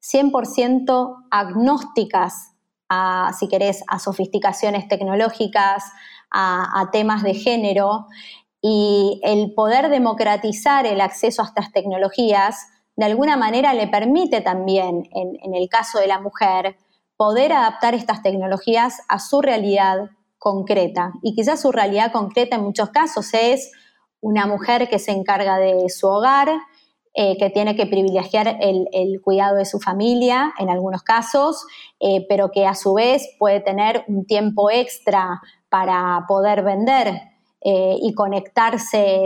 100% 0.00 1.26
agnósticas 1.30 2.52
a, 2.88 3.32
si 3.38 3.48
querés, 3.48 3.82
a 3.86 3.98
sofisticaciones 3.98 4.88
tecnológicas, 4.88 5.84
a, 6.30 6.88
temas 6.92 7.22
de 7.22 7.34
género, 7.34 8.06
y 8.60 9.20
el 9.22 9.54
poder 9.54 9.88
democratizar 9.88 10.86
el 10.86 11.00
acceso 11.00 11.42
a 11.42 11.46
estas 11.46 11.72
tecnologías 11.72 12.66
de 12.98 13.04
alguna 13.04 13.36
manera 13.36 13.74
le 13.74 13.86
permite 13.86 14.40
también, 14.40 15.08
en, 15.12 15.54
el 15.54 15.68
caso 15.68 16.00
de 16.00 16.08
la 16.08 16.18
mujer, 16.18 16.76
poder 17.16 17.52
adaptar 17.52 17.94
estas 17.94 18.24
tecnologías 18.24 19.02
a 19.08 19.20
su 19.20 19.40
realidad 19.40 20.10
concreta. 20.36 21.12
Y 21.22 21.36
quizás 21.36 21.62
su 21.62 21.70
realidad 21.70 22.10
concreta 22.10 22.56
en 22.56 22.64
muchos 22.64 22.90
casos 22.90 23.32
es 23.34 23.70
una 24.20 24.46
mujer 24.46 24.88
que 24.88 24.98
se 24.98 25.12
encarga 25.12 25.58
de 25.58 25.88
su 25.90 26.08
hogar, 26.08 26.48
eh, 27.14 27.36
que 27.36 27.50
tiene 27.50 27.74
que 27.74 27.86
privilegiar 27.86 28.58
el, 28.60 29.20
cuidado 29.22 29.56
de 29.56 29.64
su 29.64 29.80
familia 29.80 30.52
en 30.58 30.70
algunos 30.70 31.02
casos, 31.02 31.66
eh, 31.98 32.24
pero 32.28 32.50
que 32.50 32.66
a 32.66 32.74
su 32.74 32.94
vez 32.94 33.28
puede 33.38 33.60
tener 33.60 34.04
un 34.08 34.24
tiempo 34.24 34.70
extra 34.70 35.40
para 35.68 36.24
poder 36.28 36.62
vender 36.62 37.20
eh, 37.60 37.96
y 38.00 38.14
conectarse 38.14 39.20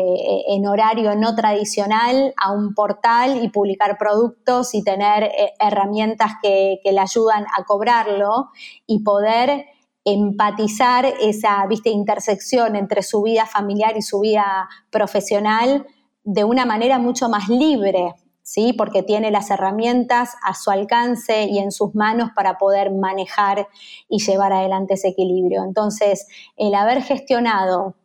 en 0.49 0.67
horario 0.67 1.15
no 1.17 1.35
tradicional 1.35 2.33
a 2.37 2.53
un 2.53 2.73
portal 2.73 3.45
y 3.45 3.51
publicar 3.51 3.99
productos 3.99 4.75
y 4.75 4.83
tener 4.83 5.31
herramientas 5.59 6.33
que, 6.43 6.81
le 6.83 6.99
ayudan 7.01 7.45
a 7.59 7.65
cobrarlo 7.65 8.49
y 8.87 9.03
poder 9.03 9.67
empatizar 10.05 11.05
esa 11.21 11.67
¿viste, 11.67 11.91
intersección 11.91 12.75
entre 12.75 13.03
su 13.03 13.23
vida 13.23 13.45
familiar 13.45 13.97
y 13.97 14.03
su 14.03 14.21
vida 14.21 14.69
profesional 14.91 15.87
de 16.25 16.45
una 16.45 16.65
manera 16.65 16.99
mucho 16.99 17.29
más 17.29 17.49
libre, 17.49 18.15
¿sí? 18.43 18.73
porque 18.73 19.03
tiene 19.03 19.31
las 19.31 19.51
herramientas 19.51 20.35
a 20.43 20.55
su 20.55 20.71
alcance 20.71 21.45
y 21.45 21.59
en 21.59 21.73
sus 21.73 21.95
manos 21.95 22.31
para 22.35 22.59
poder 22.59 22.93
manejar 22.93 23.69
y 24.09 24.23
llevar 24.23 24.53
adelante 24.53 24.95
ese 24.95 25.09
equilibrio. 25.09 25.65
Entonces, 25.65 26.27
el 26.57 26.75
haber 26.75 27.03
gestionado 27.03 27.97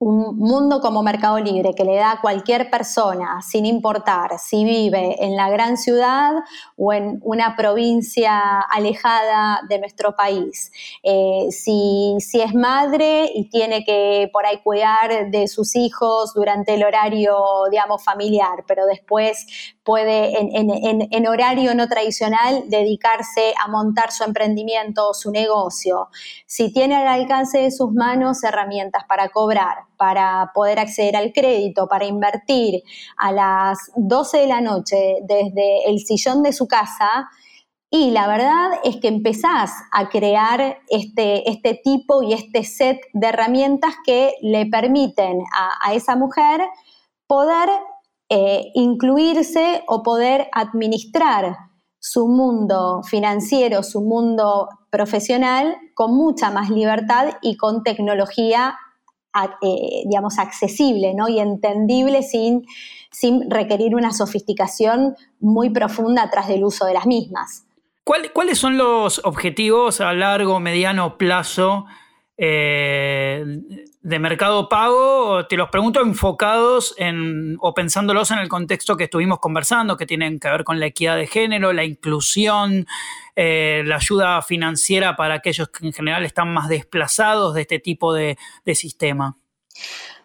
un 0.00 0.38
mundo 0.38 0.80
como 0.80 1.02
Mercado 1.02 1.38
Libre 1.38 1.74
que 1.74 1.84
le 1.84 1.96
da 1.96 2.12
a 2.12 2.20
cualquier 2.22 2.70
persona, 2.70 3.42
sin 3.42 3.66
importar 3.66 4.38
si 4.38 4.64
vive 4.64 5.22
en 5.22 5.36
la 5.36 5.50
gran 5.50 5.76
ciudad 5.76 6.32
o 6.78 6.94
en 6.94 7.20
una 7.22 7.54
provincia 7.54 8.60
alejada 8.60 9.60
de 9.68 9.78
nuestro 9.78 10.16
país, 10.16 10.72
eh, 11.02 11.48
si, 11.50 12.16
si, 12.20 12.40
es 12.40 12.54
madre 12.54 13.30
y 13.34 13.50
tiene 13.50 13.84
que 13.84 14.30
por 14.32 14.46
ahí 14.46 14.62
cuidar 14.64 15.30
de 15.30 15.46
sus 15.48 15.76
hijos 15.76 16.32
durante 16.32 16.74
el 16.74 16.82
horario, 16.82 17.36
digamos, 17.70 18.02
familiar, 18.02 18.64
pero 18.66 18.86
después 18.86 19.46
puede 19.82 20.38
en, 20.38 21.26
horario 21.26 21.74
no 21.74 21.88
tradicional 21.88 22.64
dedicarse 22.68 23.54
a 23.62 23.68
montar 23.68 24.12
su 24.12 24.24
emprendimiento 24.24 25.10
o 25.10 25.14
su 25.14 25.30
negocio, 25.30 26.08
si 26.46 26.72
tiene 26.72 26.96
al 26.96 27.08
alcance 27.08 27.58
de 27.58 27.70
sus 27.70 27.92
manos 27.92 28.44
herramientas 28.44 29.04
para 29.08 29.30
cobrar, 29.30 29.84
para 29.96 30.50
poder 30.54 30.78
acceder 30.78 31.16
al 31.16 31.32
crédito, 31.32 31.88
para 31.88 32.04
invertir 32.04 32.82
a 33.16 33.32
las 33.32 33.90
12 33.96 34.38
de 34.38 34.46
la 34.46 34.60
noche 34.60 35.16
desde 35.22 35.88
el 35.88 35.98
sillón 36.00 36.42
de 36.42 36.52
su 36.52 36.66
casa, 36.66 37.30
y 37.92 38.12
la 38.12 38.28
verdad 38.28 38.70
es 38.84 38.98
que 38.98 39.08
empezás 39.08 39.72
a 39.90 40.08
crear 40.10 40.78
este, 40.88 41.50
este 41.50 41.74
tipo 41.74 42.22
y 42.22 42.34
este 42.34 42.62
set 42.62 43.00
de 43.14 43.26
herramientas 43.26 43.94
que 44.06 44.34
le 44.42 44.66
permiten 44.66 45.40
a 45.82 45.92
esa 45.92 46.14
mujer 46.14 46.60
poder 47.26 47.68
eh, 48.32 48.70
incluirse 48.74 49.82
o 49.88 50.04
poder 50.04 50.48
administrar 50.52 51.56
su 51.98 52.28
mundo 52.28 53.02
financiero, 53.02 53.82
su 53.82 54.02
mundo 54.02 54.68
profesional 54.88 55.76
con 55.94 56.14
mucha 56.14 56.52
más 56.52 56.70
libertad 56.70 57.38
y 57.42 57.56
con 57.56 57.82
tecnología, 57.82 58.78
eh, 59.34 60.02
digamos, 60.06 60.38
accesible 60.38 61.12
¿no? 61.12 61.28
y 61.28 61.40
entendible 61.40 62.22
sin, 62.22 62.64
requerir 63.50 63.96
una 63.96 64.12
sofisticación 64.12 65.16
muy 65.40 65.70
profunda 65.70 66.22
atrás 66.22 66.46
del 66.46 66.62
uso 66.62 66.86
de 66.86 66.94
las 66.94 67.06
mismas. 67.06 67.66
¿Cuáles 68.04 68.58
son 68.58 68.78
los 68.78 69.20
objetivos 69.24 70.00
a 70.00 70.12
largo, 70.12 70.60
mediano 70.60 71.18
plazo 71.18 71.86
eh, 72.38 73.44
de 74.02 74.18
mercado 74.18 74.68
pago, 74.68 75.46
te 75.46 75.56
los 75.56 75.68
pregunto 75.68 76.00
enfocados 76.00 76.94
en, 76.96 77.56
o 77.60 77.74
pensándolos 77.74 78.30
en 78.30 78.38
el 78.38 78.48
contexto 78.48 78.96
que 78.96 79.04
estuvimos 79.04 79.40
conversando, 79.40 79.96
que 79.96 80.06
tienen 80.06 80.40
que 80.40 80.48
ver 80.48 80.64
con 80.64 80.80
la 80.80 80.86
equidad 80.86 81.16
de 81.16 81.26
género, 81.26 81.74
la 81.74 81.84
inclusión, 81.84 82.86
eh, 83.36 83.82
la 83.84 83.96
ayuda 83.96 84.40
financiera 84.40 85.16
para 85.16 85.34
aquellos 85.34 85.68
que 85.68 85.86
en 85.86 85.92
general 85.92 86.24
están 86.24 86.52
más 86.52 86.68
desplazados 86.68 87.54
de 87.54 87.60
este 87.62 87.78
tipo 87.78 88.14
de, 88.14 88.38
sistema. 88.74 89.36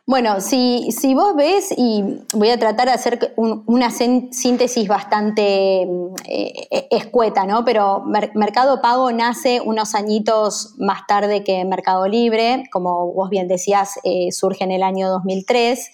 Bueno, 0.08 0.40
si, 0.40 0.92
si, 0.92 1.16
vos 1.16 1.36
ves, 1.36 1.74
y 1.76 2.04
voy 2.32 2.52
a 2.52 2.60
tratar 2.60 2.88
de 2.88 2.94
hacer 2.94 3.34
una 3.38 3.90
síntesis 3.90 4.88
bastante 4.88 5.82
eh, 6.26 6.88
escueta, 6.92 7.48
¿no? 7.48 7.66
Pero 7.66 8.04
Mercado 8.36 8.82
Pago 8.84 9.12
nace 9.12 9.62
unos 9.62 9.96
añitos 9.96 10.76
más 10.78 11.08
tarde 11.08 11.44
que 11.44 11.66
Mercado 11.66 12.08
Libre, 12.08 12.66
como 12.72 13.14
vos 13.14 13.32
bien 13.32 13.48
decías, 13.48 14.00
eh, 14.04 14.32
surge 14.32 14.64
en 14.64 14.72
el 14.72 14.84
año 14.84 15.10
2003 15.10 15.90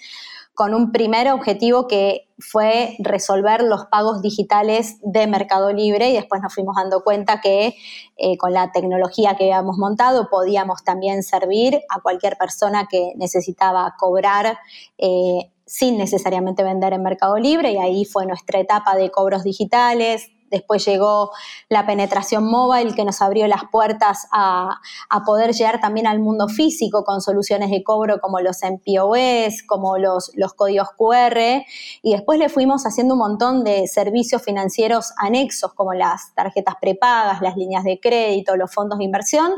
con 0.61 0.75
un 0.75 0.91
primer 0.91 1.27
objetivo 1.31 1.87
que 1.87 2.29
fue 2.37 2.95
resolver 2.99 3.63
los 3.63 3.87
pagos 3.87 4.21
digitales 4.21 4.99
de 5.01 5.25
Mercado 5.25 5.73
Libre 5.73 6.11
y 6.11 6.13
después 6.13 6.39
nos 6.39 6.53
fuimos 6.53 6.75
dando 6.75 7.03
cuenta 7.03 7.41
que 7.41 7.73
eh, 8.15 8.37
con 8.37 8.53
la 8.53 8.71
tecnología 8.71 9.35
que 9.35 9.45
habíamos 9.45 9.79
montado 9.79 10.29
podíamos 10.29 10.83
también 10.83 11.23
servir 11.23 11.81
a 11.89 11.99
cualquier 12.01 12.37
persona 12.37 12.87
que 12.87 13.13
necesitaba 13.15 13.95
cobrar. 13.97 14.59
Eh, 14.99 15.49
sin 15.65 15.97
necesariamente 15.97 16.63
vender 16.63 16.93
en 16.93 17.01
Mercado 17.01 17.37
Libre 17.37 17.71
y 17.71 17.77
ahí 17.77 18.05
fue 18.05 18.27
nuestra 18.27 18.59
etapa 18.59 18.95
de 18.95 19.09
cobros 19.09 19.43
digitales, 19.43 20.29
Después 20.51 20.85
llegó 20.85 21.31
la 21.69 21.85
penetración 21.85 22.43
móvil 22.43 22.93
que 22.93 23.05
nos 23.05 23.21
abrió 23.21 23.47
las 23.47 23.63
puertas 23.71 24.27
a, 24.31 24.79
poder 25.25 25.53
llegar 25.53 25.79
también 25.79 26.07
al 26.07 26.19
mundo 26.19 26.47
físico 26.47 27.03
con 27.03 27.21
soluciones 27.21 27.69
de 27.69 27.83
cobro 27.83 28.19
como 28.19 28.39
los 28.39 28.59
MPOS, 28.63 29.63
como 29.67 29.97
los, 29.97 30.31
los 30.35 30.53
códigos 30.53 30.89
QR. 30.97 31.63
Y 32.01 32.11
después 32.11 32.37
le 32.37 32.49
fuimos 32.49 32.85
haciendo 32.85 33.13
un 33.13 33.19
montón 33.19 33.63
de 33.63 33.87
servicios 33.87 34.41
financieros 34.41 35.13
anexos 35.17 35.73
como 35.73 35.93
las 35.93 36.33
tarjetas 36.35 36.75
prepagas, 36.81 37.41
las 37.41 37.55
líneas 37.55 37.83
de 37.83 37.99
crédito, 37.99 38.55
los 38.57 38.73
fondos 38.73 38.99
de 38.99 39.05
inversión 39.05 39.53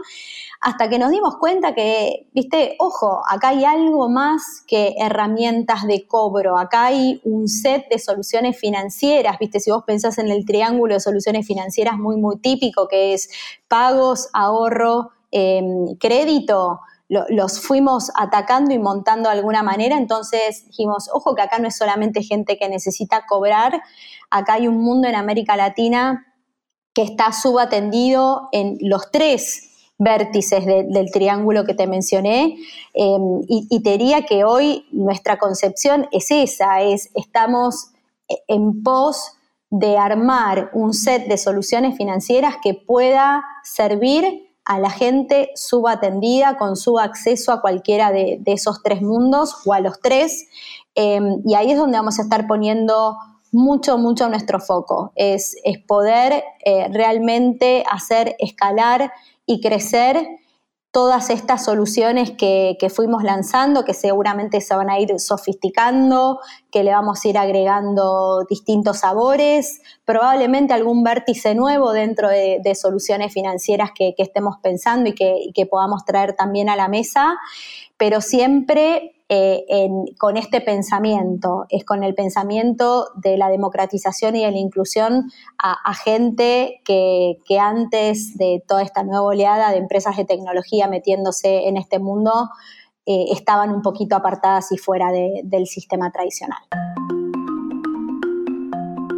hasta 0.63 0.87
que 0.87 0.97
nos 0.97 1.11
dimos 1.11 1.35
cuenta 1.35 1.75
que, 1.75 2.29
viste, 2.31 2.77
ojo, 2.79 3.21
acá 3.29 3.49
hay 3.49 3.65
algo 3.65 4.07
más 4.07 4.63
que 4.65 4.95
herramientas 4.97 5.85
de 5.85 6.07
cobro, 6.07 6.57
acá 6.57 6.85
hay 6.85 7.19
un 7.25 7.49
set 7.49 7.89
de 7.89 7.99
soluciones 7.99 8.57
financieras, 8.57 9.37
viste, 9.39 9.59
si 9.59 9.71
vos 9.71 9.83
pensás 9.83 10.19
en 10.19 10.29
el 10.29 10.45
triángulo 10.45 10.93
de 10.93 11.01
soluciones 11.01 11.45
financieras 11.45 11.97
muy, 11.97 12.15
muy 12.15 12.37
típico, 12.37 12.87
que 12.87 13.13
es 13.13 13.29
pagos, 13.67 14.29
ahorro, 14.31 15.09
em, 15.31 15.97
crédito, 15.99 16.79
los 17.09 17.59
fuimos 17.59 18.09
atacando 18.15 18.73
y 18.73 18.79
montando 18.79 19.29
de 19.29 19.35
alguna 19.35 19.63
manera, 19.63 19.97
entonces 19.97 20.65
dijimos, 20.67 21.09
ojo 21.11 21.35
que 21.35 21.41
acá 21.41 21.59
no 21.59 21.67
es 21.67 21.75
solamente 21.75 22.23
gente 22.23 22.57
que 22.57 22.69
necesita 22.69 23.25
cobrar, 23.27 23.83
acá 24.29 24.53
hay 24.53 24.69
un 24.69 24.81
mundo 24.81 25.09
en 25.09 25.15
América 25.15 25.57
Latina 25.57 26.25
que 26.93 27.03
está 27.03 27.33
subatendido 27.33 28.47
en 28.53 28.77
los 28.79 29.11
tres 29.11 29.71
vértices 29.97 30.65
del 30.65 31.11
triángulo 31.11 31.65
que 31.65 31.73
te 31.73 31.87
mencioné. 31.87 32.57
Em, 32.93 33.41
y, 33.47 33.81
te 33.81 33.91
diría 33.91 34.25
que 34.25 34.43
hoy 34.43 34.85
nuestra 34.91 35.37
concepción 35.37 36.07
es 36.11 36.31
esa, 36.31 36.81
es 36.81 37.09
estamos 37.15 37.91
en 38.47 38.83
pos 38.83 39.33
de 39.69 39.97
armar 39.97 40.69
un 40.73 40.93
set 40.93 41.27
de 41.27 41.37
soluciones 41.37 41.97
financieras 41.97 42.55
que 42.61 42.73
pueda 42.73 43.43
servir 43.63 44.49
a 44.65 44.79
la 44.79 44.89
gente 44.89 45.49
subatendida 45.55 46.57
con 46.57 46.75
su 46.75 46.99
acceso 46.99 47.51
a 47.51 47.61
cualquiera 47.61 48.11
de, 48.11 48.39
esos 48.45 48.81
tres 48.81 49.01
mundos 49.01 49.55
o 49.65 49.73
a 49.73 49.79
los 49.79 49.99
tres. 49.99 50.47
Em, 50.95 51.41
y 51.45 51.55
ahí 51.55 51.71
es 51.71 51.77
donde 51.77 51.97
vamos 51.97 52.19
a 52.19 52.23
estar 52.23 52.47
poniendo 52.47 53.17
mucho, 53.51 53.97
mucho 53.97 54.29
nuestro 54.29 54.59
foco, 54.59 55.11
es, 55.15 55.55
es 55.63 55.77
poder 55.77 56.43
eh, 56.65 56.87
realmente 56.91 57.83
hacer 57.89 58.35
escalar 58.39 59.11
y 59.45 59.61
crecer 59.61 60.27
todas 60.93 61.31
estas 61.31 61.65
soluciones 61.65 62.29
que, 62.31 62.77
fuimos 62.93 63.23
lanzando, 63.23 63.83
que 63.83 63.95
seguramente 63.95 64.61
se 64.61 64.75
van 64.75 64.91
a 64.91 64.99
ir 64.99 65.19
sofisticando, 65.19 66.39
que 66.71 66.83
le 66.83 66.91
vamos 66.91 67.25
a 67.25 67.27
ir 67.27 67.37
agregando 67.39 68.45
distintos 68.47 68.99
sabores, 68.99 69.81
probablemente 70.05 70.71
algún 70.71 71.03
vértice 71.03 71.55
nuevo 71.55 71.93
dentro 71.93 72.29
de, 72.29 72.75
soluciones 72.75 73.33
financieras 73.33 73.89
que, 73.95 74.13
estemos 74.19 74.57
pensando 74.61 75.09
y 75.09 75.15
que, 75.15 75.35
y 75.39 75.51
que 75.51 75.65
podamos 75.65 76.05
traer 76.05 76.35
también 76.35 76.69
a 76.69 76.75
la 76.75 76.87
mesa, 76.87 77.37
pero 77.97 78.21
siempre 78.21 79.15
eh, 79.35 79.89
con 80.19 80.37
este 80.37 80.61
pensamiento, 80.61 81.65
es 81.69 81.83
con 81.83 82.03
el 82.03 82.13
pensamiento 82.13 83.07
de 83.15 83.35
la 83.35 83.49
democratización 83.49 84.35
y 84.35 84.45
de 84.45 84.51
la 84.51 84.57
inclusión 84.59 85.31
a, 85.57 85.93
gente 85.95 86.81
que, 86.85 87.37
antes 87.59 88.37
de 88.37 88.63
toda 88.67 88.83
esta 88.83 89.03
nueva 89.03 89.23
oleada 89.23 89.71
de 89.71 89.77
empresas 89.77 90.17
de 90.17 90.25
tecnología 90.25 90.87
metiéndose 90.87 91.67
en 91.67 91.77
este 91.77 91.97
mundo, 91.97 92.49
eh, 93.07 93.25
estaban 93.31 93.71
un 93.71 93.81
poquito 93.81 94.15
apartadas 94.15 94.71
y 94.71 94.77
fuera 94.77 95.11
del 95.11 95.65
sistema 95.65 96.11
tradicional. 96.11 96.59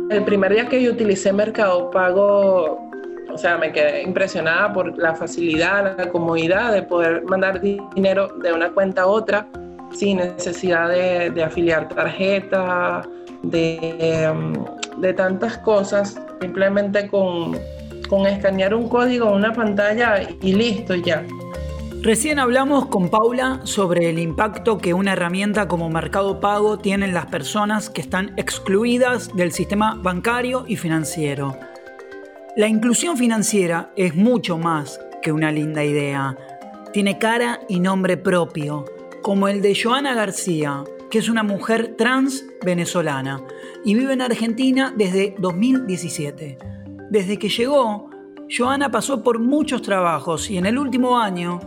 El 0.09 0.23
primer 0.23 0.53
día 0.53 0.69
que 0.69 0.81
yo 0.81 0.93
utilicé 0.93 1.33
Mercado 1.33 1.91
Pago, 1.91 2.89
o 3.33 3.37
sea, 3.37 3.57
me 3.57 3.73
quedé 3.73 4.03
impresionada 4.03 4.71
por 4.71 4.97
la 4.97 5.13
facilidad, 5.13 5.97
la 5.97 6.09
comodidad 6.09 6.71
de 6.71 6.83
poder 6.83 7.25
mandar 7.25 7.59
dinero 7.59 8.29
de 8.41 8.53
una 8.53 8.71
cuenta 8.71 9.01
a 9.01 9.07
otra 9.07 9.49
sin 9.93 10.17
necesidad 10.17 10.89
de, 10.89 11.43
afiliar 11.43 11.87
tarjeta, 11.89 13.07
em, 13.51 14.53
de, 14.97 15.13
tantas 15.13 15.57
cosas, 15.59 16.19
simplemente 16.41 17.07
con, 17.07 17.57
con 18.09 18.25
escanear 18.27 18.73
un 18.73 18.89
código 18.89 19.31
una 19.31 19.53
pantalla 19.53 20.21
y 20.41 20.53
listo 20.53 20.95
ya. 20.95 21.23
Recién 22.05 22.37
hablamos 22.37 22.85
con 22.85 23.09
Paula 23.09 23.61
sobre 23.63 24.11
el 24.11 24.19
impacto 24.19 24.77
que 24.77 24.93
una 24.93 25.13
herramienta 25.13 25.67
como 25.67 25.89
Mercado 25.89 26.39
Pago 26.39 26.77
tiene 26.77 27.05
en 27.05 27.15
las 27.15 27.25
personas 27.25 27.89
que 27.89 28.01
están 28.01 28.33
excluidas 28.37 29.35
del 29.35 29.51
sistema 29.51 29.95
bancario 29.95 30.65
y 30.67 30.75
financiero. 30.75 31.57
La 32.55 32.67
inclusión 32.67 33.17
financiera 33.17 33.91
es 33.95 34.15
mucho 34.15 34.59
más 34.59 34.99
que 35.23 35.31
una 35.31 35.51
linda 35.51 35.83
idea. 35.83 36.37
Tiene 36.93 37.17
cara 37.17 37.59
y 37.67 37.79
nombre 37.79 38.17
propio 38.17 38.85
como 39.25 39.47
el 39.47 39.63
de 39.63 39.73
Joana 39.73 40.13
García, 40.13 40.83
que 41.09 41.17
es 41.17 41.29
una 41.29 41.41
mujer 41.41 41.95
trans 41.97 42.45
venezolana 42.63 43.41
y 43.83 43.95
vive 43.95 44.13
en 44.13 44.21
Argentina 44.21 44.93
desde 44.95 45.33
2017. 45.39 46.59
Desde 47.09 47.39
que 47.39 47.49
llegó, 47.49 48.11
Joana 48.55 48.91
pasó 48.91 49.23
por 49.23 49.39
muchos 49.39 49.81
trabajos 49.81 50.51
y 50.51 50.59
en 50.59 50.67
el 50.67 50.77
último 50.77 51.17
año, 51.17 51.59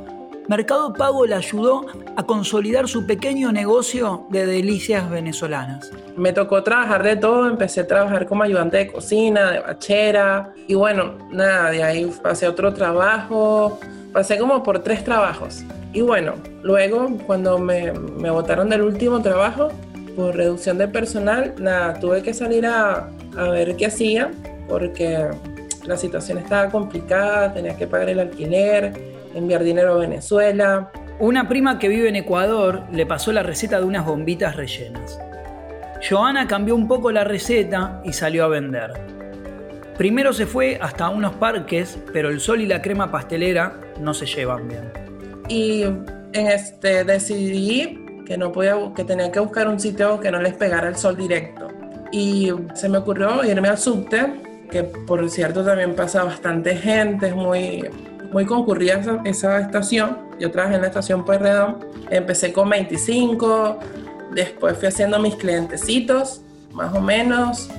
Mercado 0.46 0.92
Pago 0.92 1.26
le 1.26 1.34
ayudó 1.34 1.84
a 2.14 2.22
consolidar 2.22 2.86
su 2.86 3.06
pequeño 3.06 3.50
negocio 3.50 4.28
de 4.30 4.46
delicias 4.46 5.10
venezolanas. 5.10 5.90
Me 6.16 6.32
tocó 6.32 6.62
trabajar 6.62 7.02
de 7.02 7.16
todo, 7.16 7.48
empecé 7.48 7.80
a 7.80 7.88
trabajar 7.88 8.28
como 8.28 8.44
ayudante 8.44 8.76
de 8.76 8.92
cocina, 8.92 9.50
de 9.50 9.58
bachera 9.58 10.54
y 10.68 10.74
bueno, 10.74 11.18
nada, 11.32 11.72
de 11.72 11.82
ahí 11.82 12.08
pasé 12.22 12.46
a 12.46 12.50
otro 12.50 12.72
trabajo, 12.72 13.80
pasé 14.12 14.38
como 14.38 14.62
por 14.62 14.78
tres 14.78 15.02
trabajos 15.02 15.64
y 15.92 16.02
bueno, 16.02 16.34
luego 16.62 17.16
cuando 17.26 17.58
me, 17.58 17.92
me 17.92 18.30
botaron 18.30 18.68
del 18.68 18.82
último 18.82 19.22
trabajo 19.22 19.68
por 20.16 20.36
reducción 20.36 20.78
de 20.78 20.88
personal, 20.88 21.54
nada, 21.58 21.94
tuve 21.94 22.22
que 22.22 22.34
salir 22.34 22.66
a, 22.66 23.08
a 23.36 23.48
ver 23.50 23.76
qué 23.76 23.86
hacía 23.86 24.30
porque 24.68 25.28
la 25.86 25.96
situación 25.96 26.38
estaba 26.38 26.68
complicada, 26.70 27.54
tenía 27.54 27.76
que 27.76 27.86
pagar 27.86 28.10
el 28.10 28.20
alquiler, 28.20 28.92
enviar 29.34 29.64
dinero 29.64 29.94
a 29.94 29.98
Venezuela. 29.98 30.90
Una 31.18 31.48
prima 31.48 31.78
que 31.78 31.88
vive 31.88 32.08
en 32.08 32.16
Ecuador 32.16 32.82
le 32.92 33.06
pasó 33.06 33.32
la 33.32 33.42
receta 33.42 33.78
de 33.80 33.86
unas 33.86 34.04
bombitas 34.04 34.56
rellenas. 34.56 35.18
Joana 36.08 36.46
cambió 36.46 36.74
un 36.74 36.86
poco 36.86 37.10
la 37.10 37.24
receta 37.24 38.02
y 38.04 38.12
salió 38.12 38.44
a 38.44 38.48
vender. 38.48 38.92
Primero 39.96 40.32
se 40.32 40.46
fue 40.46 40.78
hasta 40.80 41.08
unos 41.08 41.32
parques, 41.34 41.98
pero 42.12 42.28
el 42.28 42.40
sol 42.40 42.60
y 42.60 42.66
la 42.66 42.82
crema 42.82 43.10
pastelera 43.10 43.80
no 44.00 44.14
se 44.14 44.26
llevan 44.26 44.68
bien 44.68 45.07
y 45.48 45.84
este 46.32 47.04
decidí 47.04 47.98
que 48.26 48.36
no 48.36 48.52
podía, 48.52 48.76
que 48.94 49.04
tenía 49.04 49.32
que 49.32 49.40
buscar 49.40 49.68
un 49.68 49.80
sitio 49.80 50.20
que 50.20 50.30
no 50.30 50.40
les 50.40 50.54
pegara 50.54 50.88
el 50.88 50.96
sol 50.96 51.16
directo. 51.16 51.68
Y 52.12 52.52
se 52.74 52.88
me 52.88 52.98
ocurrió 52.98 53.42
irme 53.44 53.68
al 53.68 53.78
subte, 53.78 54.34
que 54.70 54.84
por 54.84 55.28
cierto 55.30 55.64
también 55.64 55.94
pasa 55.94 56.24
bastante 56.24 56.76
gente, 56.76 57.28
es 57.28 57.34
muy, 57.34 57.88
muy 58.32 58.44
concurrida 58.44 59.00
esa, 59.24 59.60
estación. 59.60 60.18
Yo 60.38 60.50
trabajé 60.50 60.76
en 60.76 60.82
la 60.82 60.88
estación 60.88 61.24
Pueyrredón, 61.24 61.78
empecé 62.10 62.52
con 62.52 62.68
25, 62.68 63.78
después 64.34 64.76
fui 64.76 64.88
haciendo 64.88 65.18
mis 65.18 65.34
clientecitos, 65.34 66.42
más 66.72 66.94
o 66.94 67.00
menos, 67.00 67.70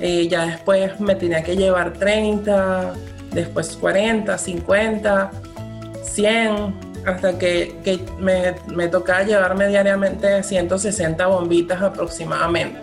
y 0.00 0.28
ya 0.28 0.46
después 0.46 0.98
me 1.00 1.16
tenía 1.16 1.42
que 1.42 1.56
llevar 1.56 1.92
30, 1.94 2.94
después 3.32 3.76
40, 3.76 4.38
50, 4.38 5.30
100 6.04 6.89
hasta 7.06 7.38
que, 7.38 7.74
me, 8.18 8.54
me 8.74 8.88
tocaba 8.88 9.22
llevarme 9.22 9.68
diariamente 9.68 10.42
160 10.42 11.26
bombitas 11.26 11.80
aproximadamente. 11.82 12.78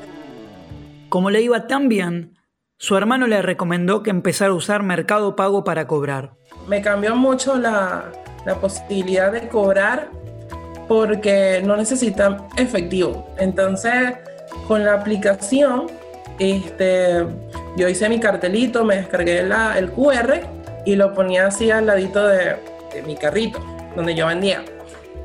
Como 1.10 1.30
le 1.30 1.42
iba 1.42 1.68
tan 1.68 1.88
bien, 1.88 2.38
su 2.78 2.96
hermano 2.96 3.28
le 3.28 3.42
recomendó 3.42 4.04
que 4.04 4.10
empezara 4.10 4.52
a 4.52 4.56
usar 4.56 4.84
Mercado 4.84 5.36
Pago 5.36 5.64
para 5.64 5.88
cobrar. 5.88 6.34
Me 6.68 6.82
cambió 6.82 7.16
mucho 7.16 7.56
la, 7.56 8.12
la 8.46 8.56
posibilidad 8.56 9.32
de 9.32 9.48
cobrar 9.48 10.10
porque 10.88 11.62
no 11.66 11.76
necesitan 11.76 12.48
efectivo. 12.58 13.28
Entonces, 13.38 14.16
con 14.68 14.84
la 14.84 14.94
aplicación, 14.94 15.88
este, 16.40 17.26
yo 17.78 17.88
hice 17.88 18.10
mi 18.10 18.20
cartelito, 18.20 18.86
me 18.86 18.98
descargué 18.98 19.40
el 19.40 19.92
QR 19.92 20.42
y 20.86 20.96
lo 20.96 21.14
ponía 21.14 21.48
así 21.48 21.72
al 21.72 21.88
ladito 21.88 22.26
de, 22.26 22.56
de 22.94 23.02
mi 23.06 23.16
carrito, 23.16 23.60
donde 23.98 24.16
yo 24.16 24.28
vendía. 24.28 24.64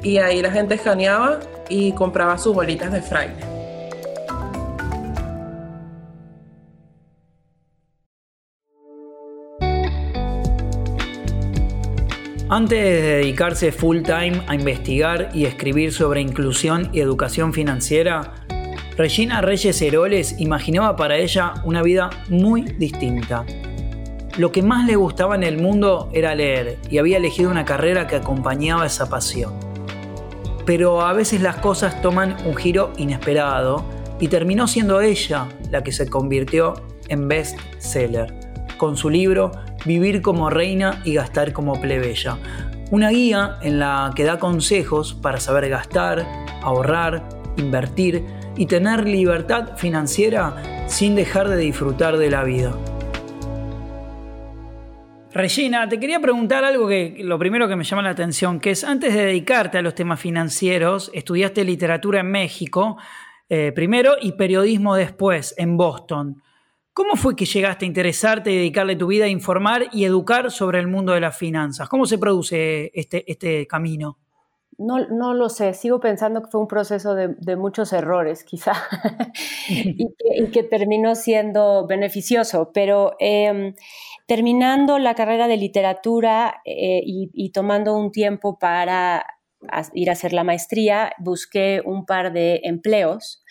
Y 0.02 0.16
ahí 0.16 0.42
la 0.42 0.50
gente 0.50 0.74
escaneaba 0.74 1.38
y 1.68 1.92
compraba 1.92 2.36
sus 2.38 2.54
bolitas 2.54 2.90
de 2.90 3.02
fraile. 3.02 3.34
Antes 12.48 12.82
de 12.82 13.02
dedicarse 13.02 13.72
full 13.72 14.02
time 14.02 14.42
a 14.46 14.54
investigar 14.54 15.30
y 15.32 15.44
escribir 15.44 15.92
sobre 15.92 16.20
inclusión 16.20 16.90
y 16.92 17.00
educación 17.00 17.52
financiera, 17.52 18.34
Regina 18.96 19.40
Reyes 19.40 19.80
Heroles 19.80 20.38
imaginaba 20.38 20.96
para 20.96 21.16
ella 21.16 21.54
una 21.64 21.82
vida 21.82 22.10
muy 22.28 22.62
distinta. 22.62 23.46
Lo 24.38 24.50
que 24.50 24.62
más 24.62 24.86
le 24.86 24.96
gustaba 24.96 25.34
en 25.34 25.42
el 25.42 25.58
mundo 25.58 26.08
era 26.14 26.34
leer 26.34 26.78
y 26.88 26.96
había 26.96 27.18
elegido 27.18 27.50
una 27.50 27.66
carrera 27.66 28.06
que 28.06 28.16
acompañaba 28.16 28.86
esa 28.86 29.10
pasión. 29.10 29.52
Pero 30.64 31.02
a 31.02 31.12
veces 31.12 31.42
las 31.42 31.56
cosas 31.56 32.00
toman 32.00 32.36
un 32.46 32.56
giro 32.56 32.94
inesperado 32.96 33.84
y 34.20 34.28
terminó 34.28 34.66
siendo 34.66 35.02
ella 35.02 35.48
la 35.70 35.82
que 35.82 35.92
se 35.92 36.08
convirtió 36.08 36.74
en 37.08 37.28
best 37.28 37.58
seller, 37.78 38.32
con 38.78 38.96
su 38.96 39.10
libro 39.10 39.52
Vivir 39.84 40.22
como 40.22 40.48
reina 40.48 41.02
y 41.04 41.14
gastar 41.14 41.52
como 41.52 41.78
plebeya. 41.78 42.38
Una 42.90 43.10
guía 43.10 43.58
en 43.62 43.80
la 43.80 44.12
que 44.14 44.24
da 44.24 44.38
consejos 44.38 45.12
para 45.12 45.40
saber 45.40 45.68
gastar, 45.68 46.24
ahorrar, 46.62 47.28
invertir 47.56 48.24
y 48.56 48.64
tener 48.66 49.06
libertad 49.06 49.76
financiera 49.76 50.86
sin 50.86 51.16
dejar 51.16 51.48
de 51.48 51.56
disfrutar 51.56 52.16
de 52.16 52.30
la 52.30 52.44
vida. 52.44 52.72
Regina, 55.34 55.88
te 55.88 55.98
quería 55.98 56.20
preguntar 56.20 56.62
algo 56.62 56.86
que 56.88 57.16
lo 57.20 57.38
primero 57.38 57.66
que 57.66 57.74
me 57.74 57.84
llama 57.84 58.02
la 58.02 58.10
atención, 58.10 58.60
que 58.60 58.70
es 58.72 58.84
antes 58.84 59.14
de 59.14 59.26
dedicarte 59.26 59.78
a 59.78 59.82
los 59.82 59.94
temas 59.94 60.20
financieros, 60.20 61.10
estudiaste 61.14 61.64
literatura 61.64 62.20
en 62.20 62.30
México 62.30 62.98
eh, 63.48 63.72
primero 63.74 64.16
y 64.20 64.32
periodismo 64.32 64.94
después 64.94 65.54
en 65.56 65.78
Boston. 65.78 66.42
¿Cómo 66.92 67.16
fue 67.16 67.34
que 67.34 67.46
llegaste 67.46 67.86
a 67.86 67.88
interesarte 67.88 68.52
y 68.52 68.56
dedicarle 68.56 68.94
tu 68.94 69.06
vida 69.06 69.24
a 69.24 69.28
informar 69.28 69.88
y 69.92 70.04
educar 70.04 70.50
sobre 70.50 70.78
el 70.78 70.86
mundo 70.86 71.12
de 71.12 71.20
las 71.20 71.34
finanzas? 71.36 71.88
¿Cómo 71.88 72.04
se 72.04 72.18
produce 72.18 72.90
este, 72.92 73.30
este 73.30 73.66
camino? 73.66 74.18
No, 74.84 75.06
no, 75.08 75.34
lo 75.34 75.48
sé, 75.48 75.74
sigo 75.74 76.00
pensando 76.00 76.42
que 76.42 76.50
fue 76.50 76.60
un 76.60 76.66
proceso 76.66 77.14
de, 77.14 77.56
muchos 77.56 77.92
errores, 77.92 78.42
quizá, 78.44 78.72
y, 79.68 80.08
que, 80.50 80.62
terminó 80.64 81.14
siendo 81.14 81.86
beneficioso, 81.86 82.70
pero 82.74 83.14
em, 83.18 83.74
terminando 84.26 84.98
la 84.98 85.14
carrera 85.14 85.46
de 85.46 85.56
literatura 85.56 86.62
eh, 86.64 87.02
y, 87.04 87.50
tomando 87.50 87.96
un 87.96 88.10
tiempo 88.10 88.58
para 88.58 89.24
ir 89.94 90.10
a 90.10 90.14
hacer 90.14 90.32
la 90.32 90.42
maestría, 90.42 91.12
busqué 91.18 91.82
un 91.84 92.04
par 92.04 92.32
de 92.32 92.60
empleos 92.64 93.44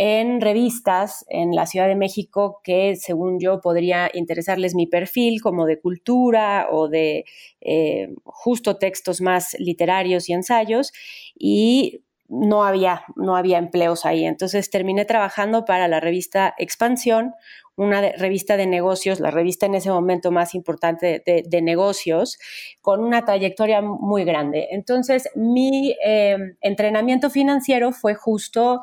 en 0.00 0.40
revistas 0.40 1.26
en 1.28 1.56
la 1.56 1.66
Ciudad 1.66 1.88
de 1.88 1.96
México 1.96 2.60
que, 2.62 2.94
según 2.94 3.40
yo, 3.40 3.60
podría 3.60 4.08
interesarles 4.14 4.76
mi 4.76 4.86
perfil, 4.86 5.42
como 5.42 5.66
de 5.66 5.80
cultura 5.80 6.68
o 6.70 6.88
de 6.88 7.24
eh, 7.60 8.14
justo 8.22 8.78
textos 8.78 9.20
más 9.20 9.56
literarios 9.58 10.28
y 10.28 10.34
ensayos, 10.34 10.92
y 11.36 12.04
no 12.28 12.62
había, 12.62 13.02
no 13.16 13.34
había 13.34 13.58
empleos 13.58 14.06
ahí. 14.06 14.24
Entonces 14.24 14.70
terminé 14.70 15.04
trabajando 15.04 15.64
para 15.64 15.88
la 15.88 15.98
revista 15.98 16.54
Expansión, 16.58 17.34
una 17.74 18.00
revista 18.00 18.56
de 18.56 18.68
negocios, 18.68 19.18
la 19.18 19.32
revista 19.32 19.66
en 19.66 19.74
ese 19.74 19.90
momento 19.90 20.30
más 20.30 20.54
importante 20.54 21.24
de, 21.26 21.62
negocios, 21.62 22.38
con 22.80 23.02
una 23.02 23.24
trayectoria 23.24 23.82
muy 23.82 24.22
grande. 24.24 24.68
Entonces 24.70 25.28
mi 25.34 25.96
eh, 26.04 26.36
entrenamiento 26.60 27.30
financiero 27.30 27.90
fue 27.90 28.14
justo 28.14 28.80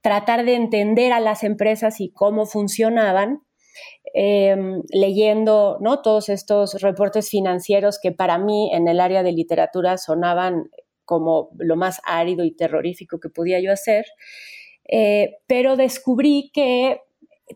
tratar 0.00 0.44
de 0.44 0.54
entender 0.54 1.12
a 1.12 1.20
las 1.20 1.44
empresas 1.44 2.00
y 2.00 2.10
cómo 2.10 2.46
funcionaban, 2.46 3.42
em, 4.14 4.82
leyendo 4.92 5.78
¿no? 5.80 6.02
todos 6.02 6.28
estos 6.28 6.80
reportes 6.80 7.30
financieros 7.30 7.98
que 8.00 8.12
para 8.12 8.38
mí 8.38 8.70
en 8.72 8.88
el 8.88 9.00
área 9.00 9.22
de 9.22 9.32
literatura 9.32 9.98
sonaban 9.98 10.70
como 11.04 11.50
lo 11.58 11.76
más 11.76 12.00
árido 12.04 12.44
y 12.44 12.54
terrorífico 12.54 13.20
que 13.20 13.28
podía 13.28 13.60
yo 13.60 13.72
hacer, 13.72 14.06
eh, 14.88 15.36
pero 15.46 15.76
descubrí 15.76 16.50
que 16.52 17.00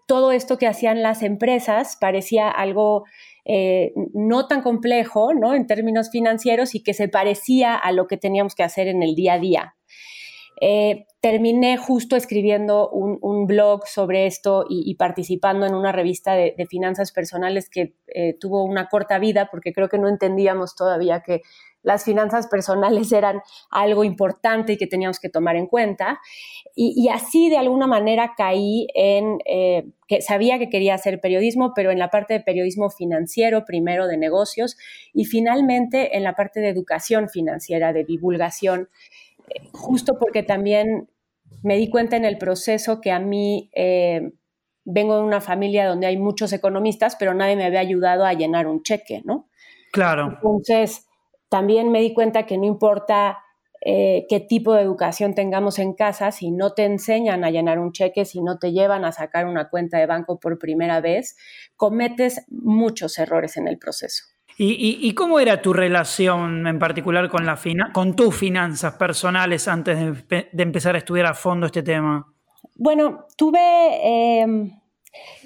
todo 0.07 0.33
esto 0.33 0.59
que 0.59 0.67
hacían 0.67 1.03
las 1.03 1.23
empresas 1.23 1.97
parecía 2.01 2.51
algo 2.51 3.05
eh, 3.45 3.93
no 4.12 4.49
tan 4.49 4.62
complejo 4.62 5.33
¿no? 5.33 5.55
en 5.55 5.67
términos 5.67 6.11
financieros 6.11 6.75
y 6.75 6.83
que 6.83 6.95
se 6.95 7.09
parecía 7.09 7.77
a 7.77 7.93
lo 7.93 8.07
que 8.07 8.17
teníamos 8.17 8.55
que 8.55 8.65
hacer 8.65 8.89
en 8.89 9.03
el 9.03 9.15
día 9.15 9.35
a 9.35 9.39
día. 9.39 9.77
Eh, 10.61 11.07
terminé 11.21 11.77
justo 11.77 12.16
escribiendo 12.16 12.88
un, 12.88 13.47
blog 13.47 13.87
sobre 13.87 14.27
esto 14.27 14.64
y, 14.69 14.95
participando 14.95 15.66
en 15.66 15.75
una 15.75 15.92
revista 15.92 16.35
de, 16.35 16.55
finanzas 16.69 17.12
personales 17.12 17.69
que 17.69 17.95
eh, 18.07 18.35
tuvo 18.38 18.64
una 18.64 18.88
corta 18.88 19.19
vida 19.19 19.49
porque 19.51 19.73
creo 19.73 19.88
que 19.88 19.99
no 19.99 20.09
entendíamos 20.09 20.75
todavía 20.75 21.23
que 21.23 21.42
las 21.83 22.05
finanzas 22.05 22.49
personales 22.49 23.12
eran 23.12 23.40
algo 23.71 24.03
importante 24.03 24.73
y 24.73 24.77
que 24.77 24.88
teníamos 24.88 25.21
que 25.21 25.29
tomar 25.29 25.55
en 25.55 25.66
cuenta. 25.66 26.21
Y, 26.75 27.09
así 27.09 27.49
de 27.49 27.59
alguna 27.59 27.87
manera 27.87 28.35
caí 28.37 28.88
en 28.95 29.38
eh, 29.47 29.87
que 30.09 30.21
sabía 30.21 30.59
que 30.59 30.69
quería 30.69 30.95
hacer 30.95 31.21
periodismo, 31.21 31.73
pero 31.75 31.90
en 31.90 31.99
la 31.99 32.11
parte 32.11 32.35
de 32.35 32.40
periodismo 32.40 32.90
financiero, 32.90 33.64
primero 33.64 34.09
de 34.09 34.16
negocios, 34.16 34.77
y 35.12 35.27
finalmente 35.27 36.16
en 36.16 36.25
la 36.25 36.35
parte 36.35 36.61
de 36.61 36.69
educación 36.69 37.29
financiera, 37.29 37.92
de 37.92 38.05
divulgación 38.05 38.88
justo 39.72 40.18
porque 40.18 40.42
también 40.42 41.09
me 41.62 41.76
di 41.76 41.90
cuenta 41.90 42.16
en 42.16 42.24
el 42.24 42.38
proceso 42.38 43.00
que 43.00 43.12
a 43.12 43.18
mí 43.18 43.70
eh, 43.74 44.32
vengo 44.85 45.16
de 45.16 45.22
una 45.22 45.40
familia 45.40 45.87
donde 45.87 46.06
hay 46.06 46.16
muchos 46.16 46.52
economistas, 46.52 47.16
pero 47.16 47.35
nadie 47.35 47.56
me 47.56 47.64
había 47.64 47.80
ayudado 47.80 48.24
a 48.24 48.32
llenar 48.32 48.66
un 48.66 48.82
cheque, 48.82 49.22
¿no? 49.24 49.48
Claro. 49.92 50.32
Entonces, 50.35 51.06
también 51.48 51.90
me 51.90 52.00
di 52.00 52.14
cuenta 52.14 52.46
que 52.46 52.59
no 52.59 52.64
importa 52.64 53.38
eh, 53.88 54.26
qué 54.28 54.40
tipo 54.40 54.74
de 54.74 54.82
educación 54.82 55.35
tengamos 55.35 55.78
en 55.78 55.94
casa, 55.94 56.32
si 56.32 56.50
no 56.50 56.72
te 56.72 56.85
enseñan 56.85 57.44
a 57.44 57.50
llenar 57.50 57.78
un 57.78 57.92
cheque, 57.92 58.24
si 58.24 58.42
no 58.42 58.59
te 58.59 58.72
llevan 58.72 59.04
a 59.04 59.12
sacar 59.12 59.46
una 59.46 59.68
cuenta 59.68 59.98
de 59.98 60.06
banco 60.06 60.40
por 60.40 60.59
primera 60.59 61.00
vez, 61.00 61.37
cometes 61.76 62.44
muchos 62.48 63.18
errores 63.18 63.56
en 63.56 63.68
el 63.68 63.78
proceso. 63.78 64.24
¿Y, 64.59 65.12
cómo 65.12 65.38
era 65.38 65.61
tu 65.61 65.75
relación 65.75 66.66
en 66.66 66.79
particular 66.79 67.29
con, 67.29 67.45
la 67.45 67.59
con 67.92 68.16
tus 68.16 68.35
finanzas 68.35 68.95
personales 68.95 69.69
antes 69.69 70.27
de, 70.29 70.49
empezar 70.57 70.95
a 70.95 70.99
estudiar 70.99 71.27
a 71.27 71.35
fondo 71.35 71.66
este 71.66 71.83
tema? 71.83 72.33
Bueno, 72.75 73.27
tuve, 73.37 73.61
em, 74.40 74.71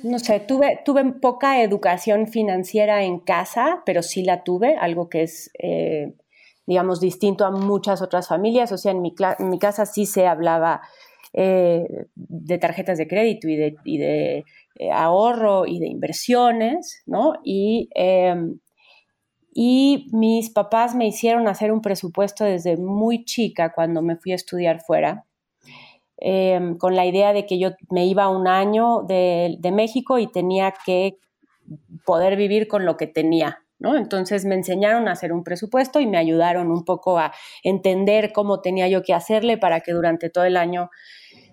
no 0.04 0.18
sé, 0.20 0.38
tuve, 0.38 0.78
tuve 0.84 1.04
poca 1.20 1.60
educación 1.60 2.28
financiera 2.28 3.02
en 3.02 3.18
casa, 3.18 3.82
pero 3.84 4.02
sí 4.02 4.22
la 4.22 4.44
tuve, 4.44 4.76
algo 4.76 5.08
que 5.08 5.22
es, 5.22 5.50
eh, 5.58 6.14
digamos, 6.66 7.00
distinto 7.00 7.44
a 7.44 7.50
muchas 7.50 8.02
otras 8.02 8.28
familias. 8.28 8.70
O 8.70 8.78
sea, 8.78 8.92
en 8.92 9.02
mi, 9.02 9.58
casa 9.58 9.86
sí 9.86 10.06
se 10.06 10.28
hablaba 10.28 10.82
eh, 11.32 12.06
de 12.14 12.58
tarjetas 12.58 12.96
de 12.96 13.08
crédito 13.08 13.48
y 13.48 13.56
de, 13.56 13.76
de 13.84 14.44
eh, 14.76 14.90
ahorro 14.92 15.66
y 15.66 15.80
de 15.80 15.88
inversiones, 15.88 17.02
¿no? 17.06 17.34
Y 17.42 17.90
em, 17.96 18.60
y 19.52 20.06
mis 20.12 20.50
papás 20.50 20.94
me 20.94 21.06
hicieron 21.06 21.48
hacer 21.48 21.72
un 21.72 21.82
presupuesto 21.82 22.44
desde 22.44 22.76
muy 22.76 23.24
chica 23.24 23.72
cuando 23.72 24.02
me 24.02 24.16
fui 24.16 24.32
a 24.32 24.36
estudiar 24.36 24.80
fuera, 24.80 25.26
em, 26.18 26.76
con 26.78 26.94
la 26.94 27.06
idea 27.06 27.32
de 27.32 27.46
que 27.46 27.58
yo 27.58 27.70
me 27.90 28.06
iba 28.06 28.28
un 28.28 28.46
año 28.46 29.02
de, 29.02 29.58
México 29.72 30.18
y 30.18 30.26
tenía 30.28 30.74
que 30.84 31.18
poder 32.04 32.36
vivir 32.36 32.68
con 32.68 32.84
lo 32.84 32.96
que 32.96 33.06
tenía, 33.06 33.64
¿no? 33.78 33.96
Entonces 33.96 34.44
me 34.44 34.54
enseñaron 34.54 35.08
a 35.08 35.12
hacer 35.12 35.32
un 35.32 35.44
presupuesto 35.44 36.00
y 36.00 36.06
me 36.06 36.18
ayudaron 36.18 36.70
un 36.70 36.84
poco 36.84 37.18
a 37.18 37.32
entender 37.64 38.32
cómo 38.32 38.60
tenía 38.60 38.88
yo 38.88 39.02
que 39.02 39.14
hacerle 39.14 39.58
para 39.58 39.80
que 39.80 39.92
durante 39.92 40.30
todo 40.30 40.44
el 40.44 40.56
año 40.56 40.90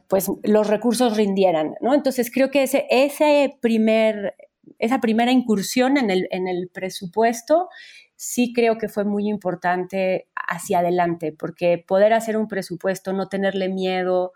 pues 0.08 0.32
los 0.44 0.68
recursos 0.68 1.18
rindieran, 1.18 1.76
¿no? 1.82 1.94
Entonces 1.94 2.32
creo 2.32 2.50
que 2.50 2.64
ese, 2.64 2.88
ese 2.90 3.58
primer 3.62 4.36
esa 4.80 5.00
primera 5.00 5.32
incursión 5.32 5.98
en 5.98 6.10
el, 6.10 6.28
en 6.32 6.48
el 6.48 6.70
presupuesto 6.70 7.70
sí 8.18 8.52
creo 8.52 8.78
que 8.78 8.90
fue 8.90 9.06
muy 9.06 9.30
importante 9.30 10.28
hacia 10.36 10.80
adelante, 10.80 11.32
porque 11.32 11.78
poder 11.78 12.14
hacer 12.14 12.36
un 12.36 12.48
presupuesto, 12.48 13.14
no 13.14 13.30
tenerle 13.30 13.70
miedo 13.70 14.34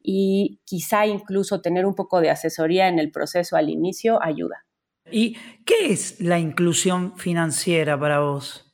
y 0.00 0.60
quizá 0.64 1.06
incluso 1.06 1.60
tener 1.60 1.84
un 1.84 1.94
poco 1.94 2.20
de 2.20 2.30
asesoría 2.30 2.88
en 2.88 2.98
el 2.98 3.10
proceso 3.10 3.56
al 3.56 3.68
inicio 3.68 4.22
ayuda. 4.22 4.64
¿Y 5.10 5.36
qué 5.66 5.92
es 5.92 6.20
la 6.20 6.38
inclusión 6.38 7.16
financiera 7.18 7.98
para 7.98 8.20
vos? 8.20 8.72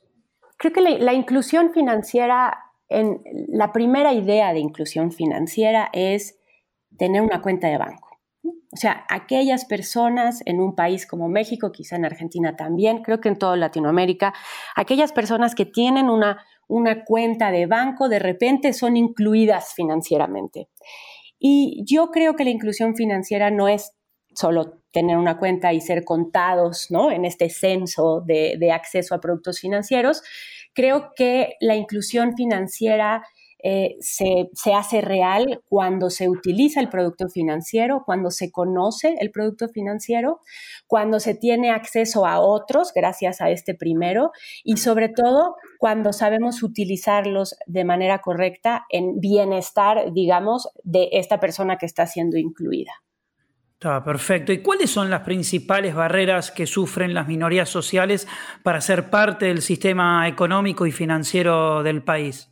Creo 0.58 0.72
que 0.72 0.82
la, 0.82 1.14
inclusión 1.14 1.72
financiera 1.72 2.56
en, 2.88 3.22
la 3.48 3.72
primera 3.72 4.12
idea 4.12 4.52
de 4.52 4.60
inclusión 4.60 5.10
financiera 5.10 5.88
es 5.92 6.38
tener 6.98 7.22
una 7.22 7.40
cuenta 7.40 7.68
de 7.68 7.78
banco. 7.78 8.09
O 8.72 8.76
sea, 8.76 9.04
aquellas 9.08 9.64
personas 9.64 10.42
en 10.46 10.60
un 10.60 10.76
país 10.76 11.04
como 11.04 11.28
México, 11.28 11.72
quizá 11.72 11.96
en 11.96 12.04
Argentina 12.04 12.54
también, 12.54 13.02
creo 13.02 13.20
que 13.20 13.28
en 13.28 13.38
toda 13.38 13.56
Latinoamérica, 13.56 14.32
aquellas 14.76 15.12
personas 15.12 15.56
que 15.56 15.66
tienen 15.66 16.08
una, 16.08 16.44
una 16.68 17.04
cuenta 17.04 17.50
de 17.50 17.66
banco 17.66 18.08
de 18.08 18.20
repente 18.20 18.72
son 18.72 18.96
incluidas 18.96 19.74
financieramente. 19.74 20.68
Y 21.40 21.82
yo 21.84 22.10
creo 22.12 22.36
que 22.36 22.44
la 22.44 22.50
inclusión 22.50 22.94
financiera 22.94 23.50
no 23.50 23.66
es 23.66 23.92
solo 24.34 24.80
tener 24.92 25.16
una 25.16 25.38
cuenta 25.38 25.72
y 25.72 25.80
ser 25.80 26.04
contados 26.04 26.86
¿no? 26.90 27.10
en 27.10 27.24
este 27.24 27.50
censo 27.50 28.22
de, 28.24 28.56
de 28.56 28.70
acceso 28.70 29.16
a 29.16 29.20
productos 29.20 29.58
financieros. 29.58 30.22
Creo 30.74 31.10
que 31.16 31.54
la 31.60 31.74
inclusión 31.74 32.36
financiera 32.36 33.24
eh, 33.62 33.96
se, 34.00 34.48
hace 34.74 35.00
real 35.00 35.62
cuando 35.68 36.10
se 36.10 36.28
utiliza 36.28 36.80
el 36.80 36.88
producto 36.88 37.28
financiero, 37.28 38.02
cuando 38.04 38.30
se 38.30 38.50
conoce 38.50 39.16
el 39.20 39.30
producto 39.30 39.68
financiero, 39.68 40.40
cuando 40.86 41.20
se 41.20 41.34
tiene 41.34 41.70
acceso 41.70 42.26
a 42.26 42.40
otros 42.40 42.92
gracias 42.94 43.40
a 43.40 43.50
este 43.50 43.74
primero 43.74 44.32
y 44.64 44.78
sobre 44.78 45.08
todo 45.08 45.56
cuando 45.78 46.12
sabemos 46.12 46.62
utilizarlos 46.62 47.56
de 47.66 47.84
manera 47.84 48.18
correcta 48.20 48.86
en 48.90 49.20
bienestar, 49.20 50.12
digamos, 50.12 50.68
de 50.82 51.08
esta 51.12 51.40
persona 51.40 51.76
que 51.76 51.86
está 51.86 52.06
siendo 52.06 52.36
incluida. 52.38 52.92
Está 53.74 54.04
perfecto. 54.04 54.52
¿Y 54.52 54.58
cuáles 54.58 54.90
son 54.90 55.08
las 55.08 55.22
principales 55.22 55.94
barreras 55.94 56.50
que 56.50 56.66
sufren 56.66 57.14
las 57.14 57.26
minorías 57.26 57.70
sociales 57.70 58.28
para 58.62 58.82
ser 58.82 59.08
parte 59.08 59.46
del 59.46 59.62
sistema 59.62 60.28
económico 60.28 60.84
y 60.84 60.92
financiero 60.92 61.82
del 61.82 62.02
país? 62.02 62.49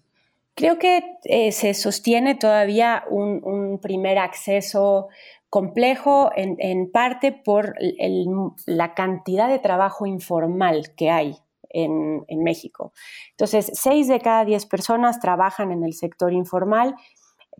Creo 0.58 0.76
que 0.76 1.16
eh, 1.22 1.52
se 1.52 1.72
sostiene 1.72 2.34
todavía 2.34 3.04
un, 3.08 3.78
primer 3.80 4.18
acceso 4.18 5.06
complejo 5.48 6.32
en, 6.34 6.90
parte 6.90 7.30
por 7.30 7.76
la 8.66 8.92
cantidad 8.94 9.48
de 9.48 9.60
trabajo 9.60 10.04
informal 10.04 10.92
que 10.96 11.10
hay 11.10 11.36
en, 11.70 12.24
en, 12.26 12.42
México. 12.42 12.92
Entonces, 13.30 13.70
seis 13.72 14.08
de 14.08 14.18
cada 14.18 14.44
diez 14.44 14.66
personas 14.66 15.20
trabajan 15.20 15.70
en 15.70 15.84
el 15.84 15.94
sector 15.94 16.32
informal 16.32 16.96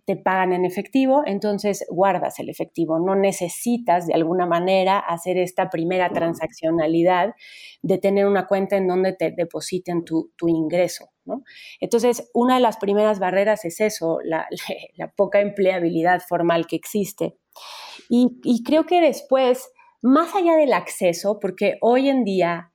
te 0.09 0.17
pagan 0.17 0.55
en 0.55 0.65
efectivo, 0.65 1.23
entonces 1.27 1.85
guardas 1.91 2.39
el 2.39 2.49
efectivo. 2.49 2.99
No 2.99 3.15
necesitas 3.15 4.07
de 4.07 4.15
alguna 4.15 4.47
manera 4.47 4.99
hacer 4.99 5.37
esta 5.37 5.69
primera 5.69 6.09
transaccionalidad 6.09 7.35
de 7.83 7.99
tener 7.99 8.25
una 8.25 8.47
cuenta 8.47 8.79
en 8.79 8.89
donde 8.89 9.13
te 9.13 9.33
depositen 9.33 10.07
tu, 10.07 10.33
ingreso. 10.47 11.11
Entonces, 11.79 12.31
una 12.33 12.55
de 12.55 12.63
las 12.63 12.79
primeras 12.79 13.19
barreras 13.19 13.67
es 13.67 13.83
eso, 13.83 14.21
la, 14.25 14.49
poca 15.15 15.41
empleabilidad 15.41 16.23
formal 16.27 16.67
que 16.67 16.77
existe. 16.77 17.37
Y, 18.09 18.41
y 18.45 18.63
creo 18.63 18.87
que 18.87 19.03
después, 19.03 19.71
más 20.01 20.35
allá 20.35 20.57
del 20.57 20.73
acceso, 20.73 21.39
porque 21.39 21.77
hoy 21.83 22.09
en 22.09 22.25
día 22.25 22.73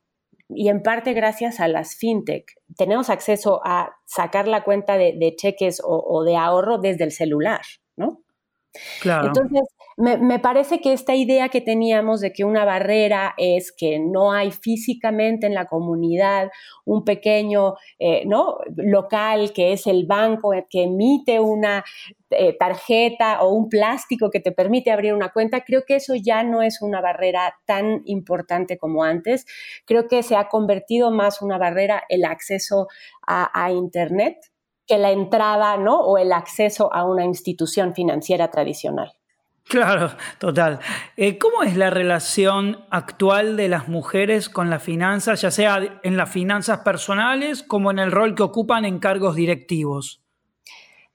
y 0.49 0.69
en 0.69 0.82
parte 0.82 1.13
gracias 1.13 1.60
a 1.60 1.67
las 1.67 1.95
fintech. 1.95 2.45
Tenemos 2.77 3.10
acceso 3.10 3.62
a 3.63 3.95
sacar 4.06 4.47
la 4.47 4.63
cuenta 4.63 4.97
de, 4.97 5.34
cheques 5.38 5.82
o, 5.84 6.23
de 6.23 6.36
ahorro 6.36 6.77
desde 6.77 7.03
el 7.03 7.12
celular, 7.12 7.62
¿no? 7.95 8.23
Claro. 9.01 9.27
Entonces, 9.27 9.62
me, 9.97 10.39
parece 10.39 10.82
que 10.82 10.93
esta 10.93 11.15
idea 11.15 11.49
que 11.49 11.62
teníamos 11.62 12.21
de 12.21 12.34
que 12.34 12.43
una 12.43 12.65
barrera 12.65 13.34
es 13.38 13.71
que 13.71 13.99
no 13.99 14.32
hay 14.32 14.51
físicamente 14.51 15.47
en 15.47 15.53
la 15.53 15.65
comunidad 15.65 16.49
un 16.86 17.03
pequeño 17.03 17.75
eh, 17.99 18.23
¿no? 18.25 18.58
local 18.75 19.53
que 19.53 19.73
es 19.73 19.88
el 19.88 20.06
banco 20.06 20.51
que 20.69 20.84
emite 20.84 21.39
una 21.39 21.84
eh, 22.32 22.56
tarjeta 22.58 23.41
o 23.41 23.53
un 23.53 23.69
plástico 23.69 24.29
que 24.32 24.39
te 24.39 24.51
permite 24.51 24.91
abrir 24.91 25.13
una 25.13 25.29
cuenta, 25.29 25.63
creo 25.63 25.84
que 25.86 25.95
eso 25.95 26.15
ya 26.15 26.43
no 26.43 26.62
es 26.62 26.82
una 26.82 26.99
barrera 27.01 27.56
tan 27.65 28.01
importante 28.06 28.77
como 28.77 29.03
antes. 29.03 29.45
Creo 29.86 30.08
que 30.08 30.23
se 30.23 30.36
ha 30.36 30.47
convertido 30.47 31.12
más 31.12 31.41
una 31.41 31.58
barrera 31.58 32.03
el 32.10 32.25
acceso 32.25 32.88
a, 33.27 33.49
a 33.53 33.71
Internet 33.71 34.38
que 34.88 34.97
la 34.97 35.12
entrada 35.12 35.77
¿no? 35.77 35.99
o 36.01 36.17
el 36.17 36.34
acceso 36.34 36.93
a 36.93 37.06
una 37.06 37.23
institución 37.25 37.93
financiera 37.93 38.49
tradicional. 38.49 39.13
Claro, 39.69 40.12
total. 40.39 40.80
Eh, 41.17 41.38
¿Cómo 41.38 41.63
es 41.63 41.76
la 41.78 41.89
relación 41.89 42.86
actual 42.89 43.58
de 43.58 43.69
las 43.69 43.88
mujeres 43.88 44.49
con 44.49 44.69
las 44.69 44.84
finanzas, 44.84 45.41
ya 45.41 45.52
sea 45.52 45.99
en 46.04 46.17
las 46.17 46.30
finanzas 46.30 46.80
personales 46.80 47.63
como 47.63 47.89
en 47.89 47.99
el 47.99 48.12
rol 48.12 48.36
que 48.36 48.43
ocupan 48.43 48.86
en 48.86 48.99
cargos 48.99 49.36
directivos? 49.36 50.21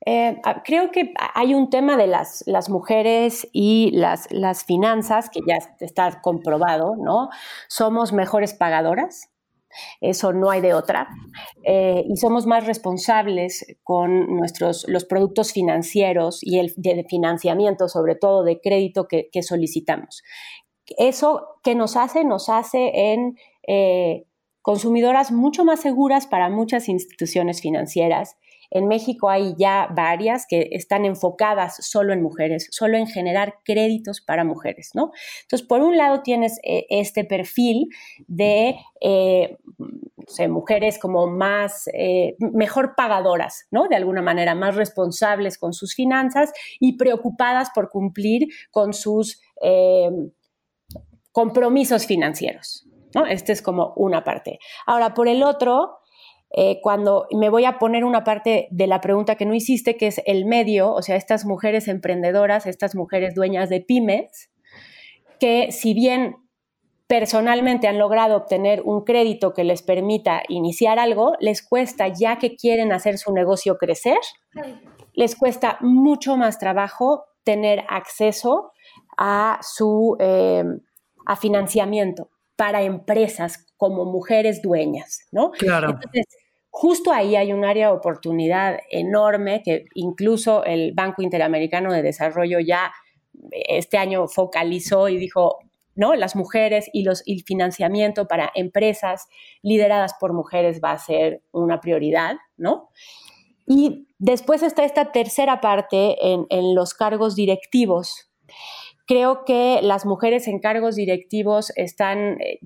Eh, 0.07 0.41
ah, 0.45 0.63
creo 0.65 0.91
que 0.91 1.13
hay 1.35 1.55
un 1.55 1.71
tema 1.71 1.97
de 1.97 2.07
las, 2.07 2.45
mujeres 2.71 3.49
y 3.53 3.91
las, 3.93 4.31
las, 4.31 4.65
finanzas 4.65 5.29
que 5.29 5.41
ya 5.47 5.59
está 5.81 6.23
comprobado, 6.23 6.95
¿no? 6.97 7.29
Somos 7.69 8.13
mejores 8.13 8.55
pagadoras, 8.55 9.31
eso 10.01 10.33
no 10.33 10.51
hay 10.51 10.61
de 10.61 10.75
otra. 10.75 11.09
Eh, 11.65 12.05
y 12.09 12.17
somos 12.17 12.47
más 12.47 12.67
responsables 12.67 13.67
con 13.83 14.37
nuestros, 14.37 14.85
los 14.89 15.05
productos 15.05 15.53
financieros 15.53 16.41
y 16.43 16.59
el 16.59 16.73
de 16.77 17.05
financiamiento, 17.09 17.89
sobre 17.89 18.15
todo 18.15 18.45
de 18.45 18.61
crédito 18.61 19.07
que, 19.09 19.29
solicitamos. 19.43 20.23
Eso 20.99 21.47
que 21.63 21.75
nos 21.75 21.97
hace, 21.97 22.25
nos 22.25 22.49
hace 22.49 23.13
en 23.13 23.37
eh, 23.67 24.25
consumidoras 24.63 25.31
mucho 25.31 25.65
más 25.65 25.81
seguras 25.81 26.27
para 26.27 26.49
muchas 26.49 26.89
instituciones 26.89 27.61
financieras 27.61 28.37
en 28.71 28.87
México 28.87 29.31
hay 29.31 29.55
ya 29.57 29.89
varias 29.95 30.47
que 30.49 30.69
están 30.73 31.05
enfocadas 31.05 31.77
solo 31.87 32.13
en 32.13 32.23
mujeres, 32.23 32.69
solo 32.71 32.99
en 32.99 33.07
generar 33.07 33.55
créditos 33.65 34.21
para 34.21 34.45
mujeres, 34.45 34.91
¿no? 34.95 35.13
Entonces, 35.43 35.67
por 35.67 35.81
un 35.81 35.97
lado 35.97 36.23
tienes 36.23 36.59
eh, 36.63 36.87
este 36.91 37.25
perfil 37.25 37.89
de 38.27 38.77
eh, 39.01 39.57
mujeres 40.49 40.99
como 40.99 41.27
más, 41.27 41.89
eh, 41.95 42.37
mejor 42.39 42.95
pagadoras, 42.97 43.67
¿no? 43.71 43.89
De 43.89 43.97
alguna 43.97 44.23
manera, 44.23 44.55
más 44.55 44.77
responsables 44.77 45.59
con 45.59 45.73
sus 45.73 45.95
finanzas 45.95 46.53
y 46.79 46.97
preocupadas 46.97 47.71
por 47.75 47.89
cumplir 47.89 48.49
con 48.71 48.93
sus 48.93 49.41
compromisos 51.33 52.07
financieros, 52.07 52.87
¿no? 53.15 53.27
Este 53.27 53.53
es 53.53 53.61
como 53.61 53.93
una 53.97 54.23
parte. 54.23 54.61
Ahora, 54.87 55.15
por 55.15 55.27
el 55.27 55.43
otro, 55.43 55.99
eh, 56.51 56.81
cuando 56.83 57.27
me 57.33 57.51
voy 57.51 57.67
a 57.67 57.79
poner 57.79 58.05
una 58.05 58.25
parte 58.25 58.69
de 58.71 58.87
la 58.87 59.01
pregunta 59.01 59.37
que 59.37 59.45
no 59.45 59.55
hiciste, 59.55 59.97
que 59.97 60.07
es 60.07 60.23
el 60.25 60.47
medio, 60.47 60.93
o 60.93 61.03
sea, 61.03 61.17
estas 61.17 61.45
mujeres 61.45 61.89
emprendedoras, 61.89 62.67
estas 62.67 62.95
mujeres 62.95 63.35
dueñas 63.35 63.69
de 63.69 63.81
pymes, 63.81 64.51
que 65.39 65.71
si 65.73 65.95
bien 65.95 66.37
personalmente 67.07 67.89
han 67.89 67.99
logrado 67.99 68.37
obtener 68.37 68.83
un 68.83 69.05
crédito 69.05 69.55
que 69.55 69.65
les 69.65 69.83
permita 69.83 70.43
iniciar 70.49 70.99
algo, 70.99 71.35
les 71.41 71.67
cuesta, 71.67 72.09
ya 72.09 72.39
que 72.39 72.57
quieren 72.57 72.93
hacer 72.93 73.19
su 73.19 73.33
negocio 73.33 73.77
crecer, 73.77 74.19
les 75.15 75.37
cuesta 75.37 75.79
mucho 75.81 76.37
más 76.37 76.59
trabajo 76.59 77.25
tener 77.45 77.85
acceso 77.89 78.73
a 79.17 79.59
su 79.63 80.17
eh, 80.21 80.65
a 81.27 81.37
financiamiento 81.37 82.31
para 82.57 82.83
empresas 82.83 83.68
como 83.79 84.05
mujeres 84.05 84.61
dueñas, 84.61 85.21
¿no? 85.33 85.53
Claro. 85.53 85.91
Entonces, 85.91 86.27
justo 86.69 87.11
ahí 87.11 87.35
hay 87.37 87.55
un 87.55 87.65
área 87.65 87.87
de 87.87 87.95
oportunidad 87.95 88.79
enorme 88.91 89.63
que 89.65 89.87
incluso 89.95 90.65
el 90.65 90.93
Banco 90.93 91.23
Interamericano 91.23 91.91
de 91.93 92.03
Desarrollo 92.03 92.59
ya 92.61 92.93
este 93.53 93.97
año 93.97 94.29
focalizó 94.29 95.09
y 95.09 95.17
dijo, 95.17 95.59
¿no? 95.95 96.15
Las 96.15 96.37
mujeres 96.37 96.91
y, 96.93 97.03
los, 97.03 97.23
el 97.27 97.43
financiamiento 97.45 98.29
para 98.29 98.53
empresas 98.55 99.27
lideradas 99.63 100.15
por 100.21 100.33
mujeres 100.33 100.81
va 100.83 100.93
a 100.93 100.99
ser 100.99 101.43
una 101.53 101.81
prioridad, 101.81 102.37
¿no? 102.57 102.91
Y 103.67 104.09
después 104.19 104.63
está 104.63 104.85
esta 104.85 105.13
tercera 105.13 105.61
parte 105.61 106.17
en, 106.21 106.47
en 106.51 106.75
los 106.75 106.95
cargos 106.95 107.37
directivos. 107.37 108.31
Creo 109.07 109.45
que 109.45 109.81
las 109.83 110.07
mujeres 110.07 110.49
en 110.49 110.61
cargos 110.61 110.95
directivos 110.95 111.73
están, 111.77 112.41
eh, 112.41 112.61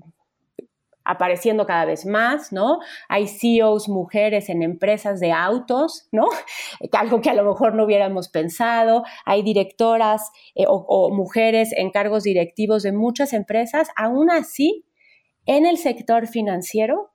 apareciendo 1.05 1.65
cada 1.65 1.85
vez 1.85 2.05
más, 2.05 2.51
¿no? 2.51 2.79
Hay 3.09 3.27
CEOs 3.27 3.89
mujeres 3.89 4.49
en 4.49 4.63
empresas 4.63 5.19
de 5.19 5.31
autos, 5.31 6.07
¿no? 6.11 6.27
Algo 6.91 7.21
que 7.21 7.29
a 7.29 7.33
lo 7.33 7.43
mejor 7.43 7.75
no 7.75 7.85
hubiéramos 7.85 8.29
pensado. 8.29 9.03
Hay 9.25 9.43
directoras 9.43 10.31
eh, 10.55 10.65
o, 10.67 11.09
mujeres 11.13 11.73
en 11.75 11.91
cargos 11.91 12.23
directivos 12.23 12.83
de 12.83 12.91
muchas 12.91 13.33
empresas. 13.33 13.89
Aún 13.95 14.29
así, 14.29 14.85
en 15.45 15.65
el 15.65 15.77
sector 15.77 16.27
financiero, 16.27 17.11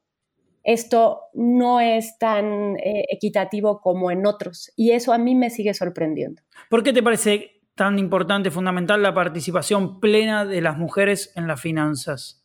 esto 0.64 1.22
no 1.33 1.81
es 1.81 2.18
tan 2.18 2.77
eh, 2.79 3.05
equitativo 3.11 3.81
como 3.81 4.11
en 4.11 4.27
otros. 4.27 4.70
Y 4.77 4.90
eso 4.90 5.12
a 5.12 5.18
mí 5.18 5.35
me 5.35 5.51
sigue 5.51 5.72
sorprendiendo. 5.72 6.42
¿Por 6.68 6.83
qué 6.83 6.92
te 6.92 7.03
parece 7.03 7.62
tan 7.74 7.98
importante, 7.98 8.51
fundamental 8.51 9.01
la 9.03 9.14
participación 9.14 10.01
plena 10.01 10.44
de 10.44 10.61
las 10.61 10.77
mujeres 10.77 11.33
en 11.37 11.46
las 11.46 11.61
finanzas? 11.61 12.44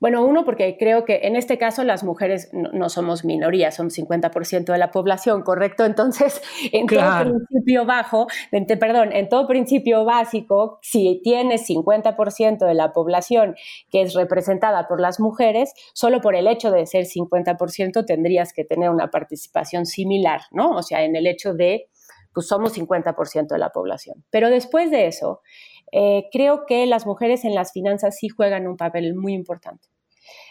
Bueno, 0.00 0.24
uno, 0.24 0.44
porque 0.44 0.76
creo 0.78 1.04
que 1.04 1.20
en 1.24 1.36
este 1.36 1.58
caso 1.58 1.84
las 1.84 2.04
mujeres 2.04 2.50
no, 2.52 2.88
somos 2.88 3.24
minoría, 3.24 3.70
son 3.70 3.90
50% 3.90 4.72
de 4.72 4.78
la 4.78 4.90
población, 4.90 5.42
¿correcto? 5.42 5.84
Entonces, 5.84 6.40
en 6.72 6.86
todo 6.86 7.32
principio 7.48 7.84
bajo, 7.84 8.26
perdón, 8.80 9.12
en 9.12 9.28
todo 9.28 9.46
principio 9.46 10.04
básico, 10.04 10.78
si 10.82 11.20
tienes 11.22 11.68
50% 11.68 12.66
de 12.66 12.74
la 12.74 12.92
población 12.92 13.54
que 13.90 14.02
es 14.02 14.14
representada 14.14 14.88
por 14.88 15.00
las 15.00 15.20
mujeres, 15.20 15.72
solo 15.94 16.20
por 16.20 16.34
el 16.34 16.46
hecho 16.46 16.70
de 16.70 16.86
ser 16.86 17.04
50% 17.04 18.04
tendrías 18.04 18.52
que 18.52 18.64
tener 18.64 18.90
una 18.90 19.10
participación 19.10 19.86
similar, 19.86 20.42
¿no? 20.50 20.70
O 20.70 20.82
sea, 20.82 21.04
en 21.04 21.16
el 21.16 21.26
hecho 21.26 21.54
de, 21.54 21.88
pues 22.36 22.48
somos 22.48 22.76
50% 22.76 23.46
de 23.46 23.58
la 23.58 23.70
población. 23.70 24.22
Pero 24.28 24.50
después 24.50 24.90
de 24.90 25.06
eso, 25.06 25.40
eh, 25.90 26.28
creo 26.30 26.66
que 26.66 26.84
las 26.84 27.06
mujeres 27.06 27.46
en 27.46 27.54
las 27.54 27.72
finanzas 27.72 28.18
sí 28.18 28.28
juegan 28.28 28.68
un 28.68 28.76
papel 28.76 29.14
muy 29.14 29.32
importante. 29.32 29.88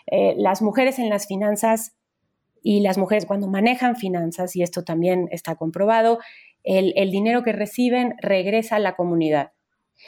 Eh, 0.08 0.34
las 0.36 0.64
mujeres 0.64 0.98
en 0.98 1.10
las 1.10 1.28
finanzas 1.28 1.96
y 2.64 2.80
las 2.80 2.98
mujeres 2.98 3.28
cuando 3.28 3.48
manejan 3.48 3.98
finanzas, 3.98 4.56
y 4.56 4.64
esto 4.64 4.84
también 4.84 5.28
está 5.30 5.58
comprobado, 5.58 6.18
el, 6.64 7.12
dinero 7.12 7.44
que 7.44 7.52
reciben 7.52 8.16
regresa 8.20 8.78
a 8.78 8.80
la 8.80 8.96
comunidad 8.96 9.52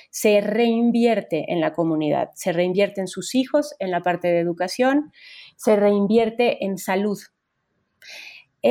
se 0.10 0.42
reinvierte 0.42 1.46
en 1.54 1.62
la 1.62 1.74
comunidad, 1.74 2.32
se 2.34 2.52
reinvierte 2.52 3.02
en 3.02 3.08
sus 3.08 3.36
hijos, 3.36 3.76
en 3.80 3.92
la 3.92 4.02
parte 4.02 4.28
de 4.28 4.40
educación, 4.40 5.12
se 5.56 5.76
reinvierte 5.76 6.66
en 6.66 6.78
salud. 6.78 7.20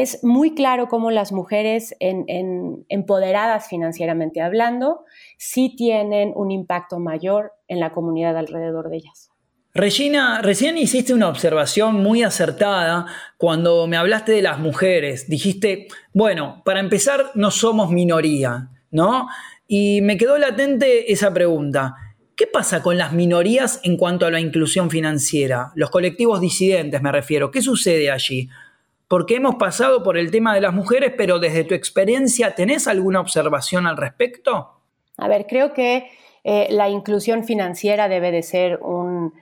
Es 0.02 0.22
muy 0.22 0.54
claro 0.54 0.88
cómo 0.88 1.10
las 1.10 1.32
mujeres 1.32 1.96
empoderadas 2.00 3.66
financieramente 3.66 4.42
hablando 4.42 5.06
sí 5.38 5.74
tienen 5.74 6.34
un 6.36 6.50
impacto 6.50 6.98
mayor 6.98 7.52
en 7.66 7.80
la 7.80 7.92
comunidad 7.92 8.36
alrededor 8.36 8.90
de 8.90 8.98
ellas. 8.98 9.30
Regina, 9.72 10.42
recién 10.42 10.76
hiciste 10.76 11.14
una 11.14 11.30
observación 11.30 12.02
muy 12.02 12.22
acertada 12.22 13.06
cuando 13.38 13.86
me 13.86 13.96
hablaste 13.96 14.32
de 14.32 14.42
las 14.42 14.58
mujeres. 14.58 15.30
Dijiste, 15.30 15.88
bueno, 16.12 16.60
para 16.66 16.80
empezar, 16.80 17.30
no 17.34 17.50
somos 17.50 17.90
minoría, 17.90 18.68
¿no? 18.90 19.28
Y 19.66 20.02
me 20.02 20.18
quedó 20.18 20.36
latente 20.36 21.10
esa 21.10 21.32
pregunta. 21.32 21.94
¿Qué 22.36 22.46
pasa 22.46 22.82
con 22.82 22.98
las 22.98 23.14
minorías 23.14 23.80
en 23.82 23.96
cuanto 23.96 24.26
a 24.26 24.30
la 24.30 24.40
inclusión 24.40 24.90
financiera? 24.90 25.72
Los 25.74 25.88
colectivos 25.88 26.42
disidentes 26.42 27.00
me 27.00 27.12
refiero. 27.12 27.50
¿Qué 27.50 27.62
sucede 27.62 28.10
allí? 28.10 28.50
Porque 29.08 29.36
hemos 29.36 29.54
pasado 29.54 30.02
por 30.02 30.18
el 30.18 30.30
tema 30.30 30.54
de 30.54 30.60
las 30.60 30.74
mujeres, 30.74 31.12
pero 31.16 31.38
desde 31.38 31.64
tu 31.64 31.74
experiencia, 31.74 32.54
¿tenés 32.54 32.88
alguna 32.88 33.20
observación 33.20 33.86
al 33.86 33.96
respecto? 33.96 34.80
A 35.16 35.28
ver, 35.28 35.46
creo 35.46 35.72
que 35.72 36.10
eh, 36.44 36.66
la 36.70 36.88
inclusión 36.88 37.44
financiera 37.44 38.08
debe 38.08 38.32
de 38.32 38.42
ser 38.42 38.78
un, 38.82 39.32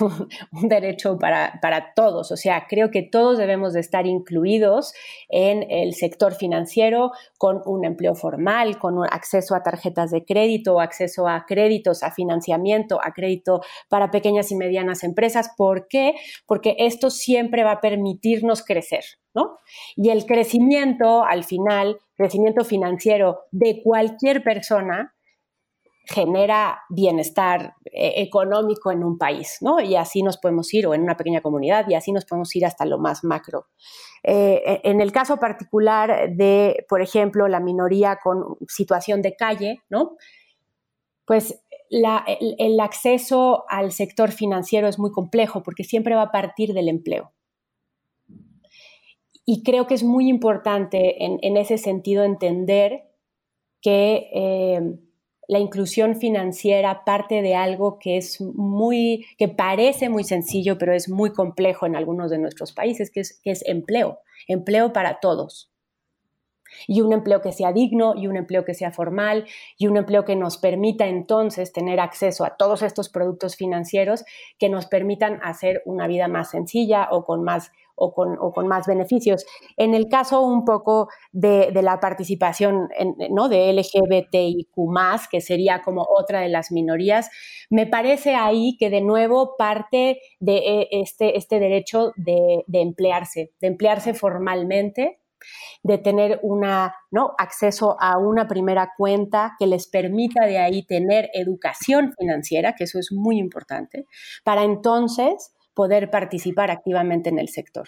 un 0.52 0.68
derecho 0.68 1.18
para, 1.18 1.92
todos. 1.94 2.32
O 2.32 2.36
sea, 2.36 2.66
creo 2.68 2.90
que 2.90 3.02
todos 3.02 3.38
debemos 3.38 3.72
de 3.72 3.80
estar 3.80 4.06
incluidos 4.06 4.92
en 5.28 5.70
el 5.70 5.94
sector 5.94 6.34
financiero 6.34 7.12
con 7.38 7.62
un 7.64 7.84
empleo 7.84 8.14
formal, 8.14 8.78
con 8.78 8.98
un 8.98 9.06
acceso 9.10 9.54
a 9.54 9.62
tarjetas 9.62 10.10
de 10.10 10.24
crédito, 10.24 10.80
acceso 10.80 11.28
a 11.28 11.44
créditos, 11.46 12.02
a 12.02 12.10
financiamiento, 12.10 12.98
a 13.02 13.12
crédito 13.12 13.60
para 13.88 14.10
pequeñas 14.10 14.50
y 14.50 14.56
medianas 14.56 15.04
empresas. 15.04 15.50
¿Por 15.56 15.88
qué? 15.88 16.14
Porque 16.46 16.76
esto 16.78 17.10
siempre 17.10 17.64
va 17.64 17.72
a 17.72 17.80
permitirnos 17.80 18.64
crecer. 18.64 19.04
¿No? 19.34 19.58
Y 19.96 20.08
el 20.08 20.24
crecimiento, 20.24 21.22
al 21.22 21.44
final, 21.44 21.98
crecimiento 22.14 22.64
financiero 22.64 23.40
de 23.50 23.82
cualquier 23.82 24.42
persona, 24.42 25.14
genera 26.06 26.82
bienestar 26.88 27.74
eh, 27.84 28.14
económico 28.16 28.92
en 28.92 29.02
un 29.02 29.18
país, 29.18 29.58
¿no? 29.60 29.80
Y 29.80 29.96
así 29.96 30.22
nos 30.22 30.38
podemos 30.38 30.72
ir, 30.72 30.86
o 30.86 30.94
en 30.94 31.02
una 31.02 31.16
pequeña 31.16 31.40
comunidad, 31.40 31.86
y 31.88 31.94
así 31.94 32.12
nos 32.12 32.24
podemos 32.24 32.54
ir 32.54 32.64
hasta 32.64 32.84
lo 32.84 32.98
más 32.98 33.24
macro. 33.24 33.66
Eh, 34.22 34.62
e, 34.64 34.80
en 34.84 35.00
el 35.00 35.10
caso 35.10 35.38
particular 35.38 36.30
de, 36.34 36.86
por 36.88 37.02
ejemplo, 37.02 37.48
la 37.48 37.60
minoría 37.60 38.18
con 38.22 38.56
situación 38.68 39.20
de 39.20 39.34
calle, 39.34 39.82
¿no? 39.88 40.16
Pues 41.24 41.60
el, 41.90 42.80
acceso 42.80 43.64
al 43.68 43.90
sector 43.90 44.30
financiero 44.30 44.86
es 44.86 44.98
muy 44.98 45.10
complejo 45.10 45.62
porque 45.64 45.82
siempre 45.82 46.14
va 46.14 46.22
a 46.22 46.32
partir 46.32 46.72
del 46.72 46.88
empleo. 46.88 47.32
Y 49.44 49.64
creo 49.64 49.86
que 49.88 49.94
es 49.94 50.04
muy 50.04 50.28
importante 50.28 51.24
en, 51.24 51.56
ese 51.56 51.78
sentido 51.78 52.24
entender 52.24 53.08
que 53.80 54.28
eh, 54.34 54.98
la 55.48 55.58
inclusión 55.58 56.16
financiera 56.16 57.04
parte 57.04 57.42
de 57.42 57.54
algo 57.54 57.98
que 57.98 58.16
es 58.16 58.40
muy, 58.40 59.26
que 59.38 59.48
parece 59.48 60.08
muy 60.08 60.24
sencillo, 60.24 60.78
pero 60.78 60.92
es 60.92 61.08
muy 61.08 61.32
complejo 61.32 61.86
en 61.86 61.96
algunos 61.96 62.30
de 62.30 62.38
nuestros 62.38 62.72
países, 62.72 63.10
que 63.10 63.20
es, 63.20 63.64
empleo, 63.66 64.20
empleo 64.48 64.92
para 64.92 65.20
todos. 65.20 65.70
Y 66.88 67.00
un 67.00 67.12
empleo 67.12 67.40
que 67.40 67.52
sea 67.52 67.72
digno, 67.72 68.14
y 68.16 68.26
un 68.26 68.36
empleo 68.36 68.64
que 68.64 68.74
sea 68.74 68.90
formal, 68.90 69.46
y 69.78 69.86
un 69.86 69.96
empleo 69.96 70.24
que 70.24 70.34
nos 70.34 70.58
permita 70.58 71.06
entonces 71.06 71.72
tener 71.72 72.00
acceso 72.00 72.44
a 72.44 72.56
todos 72.56 72.82
estos 72.82 73.08
productos 73.08 73.56
financieros 73.56 74.24
que 74.58 74.68
nos 74.68 74.86
permitan 74.86 75.38
hacer 75.42 75.82
una 75.84 76.08
vida 76.08 76.26
más 76.28 76.50
sencilla 76.50 77.08
o 77.12 77.24
con 77.24 77.44
más 77.44 77.70
o 77.96 78.12
con, 78.12 78.68
más 78.68 78.86
beneficios. 78.86 79.44
En 79.76 79.94
el 79.94 80.06
caso 80.08 80.42
un 80.42 80.64
poco 80.64 81.08
de, 81.32 81.70
la 81.82 81.98
participación 81.98 82.88
¿no? 83.30 83.48
de 83.48 83.72
LGBTIQ, 83.72 85.28
que 85.30 85.40
sería 85.40 85.82
como 85.82 86.06
otra 86.08 86.40
de 86.40 86.48
las 86.48 86.70
minorías, 86.70 87.30
me 87.70 87.86
parece 87.86 88.34
ahí 88.34 88.76
que 88.78 88.90
de 88.90 89.00
nuevo 89.00 89.56
parte 89.56 90.20
de 90.38 90.56
eh, 90.56 90.88
este, 90.90 91.36
este 91.36 91.58
derecho 91.58 92.12
de, 92.16 92.64
emplearse, 92.68 93.52
de 93.60 93.66
emplearse 93.66 94.14
formalmente 94.14 95.18
de 95.82 95.98
tener 95.98 96.40
una, 96.42 96.96
¿no? 97.10 97.32
acceso 97.38 97.96
a 98.00 98.18
una 98.18 98.48
primera 98.48 98.92
cuenta 98.96 99.54
que 99.58 99.66
les 99.66 99.86
permita 99.86 100.44
de 100.46 100.58
ahí 100.58 100.84
tener 100.84 101.30
educación 101.34 102.14
financiera, 102.18 102.74
que 102.74 102.84
eso 102.84 102.98
es 102.98 103.12
muy 103.12 103.38
importante, 103.38 104.06
para 104.44 104.64
entonces 104.64 105.52
poder 105.76 106.10
participar 106.10 106.72
activamente 106.72 107.28
en 107.28 107.38
el 107.38 107.48
sector. 107.48 107.86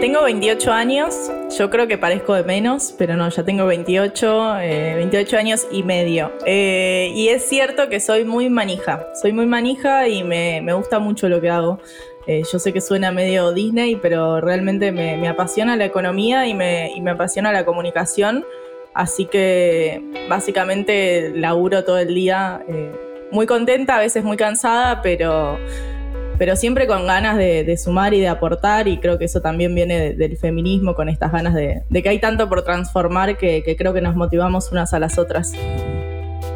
Tengo 0.00 0.22
28 0.22 0.72
años, 0.72 1.30
yo 1.58 1.68
creo 1.68 1.86
que 1.86 1.98
parezco 1.98 2.32
de 2.32 2.42
menos, 2.42 2.94
pero 2.96 3.16
no, 3.16 3.28
ya 3.28 3.44
tengo 3.44 3.66
28, 3.66 4.54
28 4.54 5.36
eh, 5.36 5.38
años 5.38 5.66
y 5.70 5.82
medio. 5.82 6.32
Eh, 6.46 7.12
y 7.14 7.28
es 7.28 7.44
cierto 7.44 7.90
que 7.90 8.00
soy 8.00 8.24
muy 8.24 8.48
manija, 8.48 9.06
soy 9.20 9.34
muy 9.34 9.44
manija 9.44 10.08
y 10.08 10.24
me, 10.24 10.72
gusta 10.72 11.00
mucho 11.00 11.28
lo 11.28 11.42
que 11.42 11.50
hago. 11.50 11.80
Eh, 12.26 12.44
yo 12.50 12.58
sé 12.58 12.72
que 12.72 12.80
suena 12.80 13.12
medio 13.12 13.52
Disney, 13.52 13.96
pero 13.96 14.40
realmente 14.40 14.90
me, 14.90 15.28
apasiona 15.28 15.76
la 15.76 15.84
economía 15.84 16.46
y 16.46 16.54
me, 16.54 16.92
y 16.96 17.02
me 17.02 17.10
apasiona 17.10 17.52
la 17.52 17.66
comunicación. 17.66 18.46
Así 18.94 19.26
que 19.26 20.02
básicamente 20.28 21.32
laburo 21.34 21.84
todo 21.84 21.98
el 21.98 22.14
día 22.14 22.62
eh, 22.68 22.92
muy 23.30 23.46
contenta, 23.46 23.96
a 23.96 24.00
veces 24.00 24.24
muy 24.24 24.36
cansada, 24.36 25.00
pero, 25.02 25.58
pero 26.38 26.56
siempre 26.56 26.86
con 26.86 27.06
ganas 27.06 27.36
de, 27.36 27.76
sumar 27.76 28.14
y 28.14 28.20
de 28.20 28.28
aportar 28.28 28.88
y 28.88 28.98
creo 28.98 29.18
que 29.18 29.26
eso 29.26 29.40
también 29.40 29.74
viene 29.74 30.14
del 30.14 30.36
feminismo, 30.36 30.94
con 30.94 31.08
estas 31.08 31.30
ganas 31.30 31.54
de, 31.54 31.84
que 31.92 32.08
hay 32.08 32.18
tanto 32.18 32.48
por 32.48 32.62
transformar 32.62 33.38
que, 33.38 33.62
que 33.62 33.76
creo 33.76 33.94
que 33.94 34.00
nos 34.00 34.16
motivamos 34.16 34.72
unas 34.72 34.92
a 34.92 34.98
las 34.98 35.18
otras. 35.18 35.52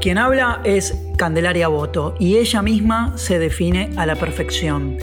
Quien 0.00 0.18
habla 0.18 0.60
es 0.64 1.00
Candelaria 1.16 1.68
Boto 1.68 2.16
y 2.18 2.36
ella 2.36 2.62
misma 2.62 3.16
se 3.16 3.38
define 3.38 3.90
a 3.96 4.06
la 4.06 4.16
perfección. 4.16 4.98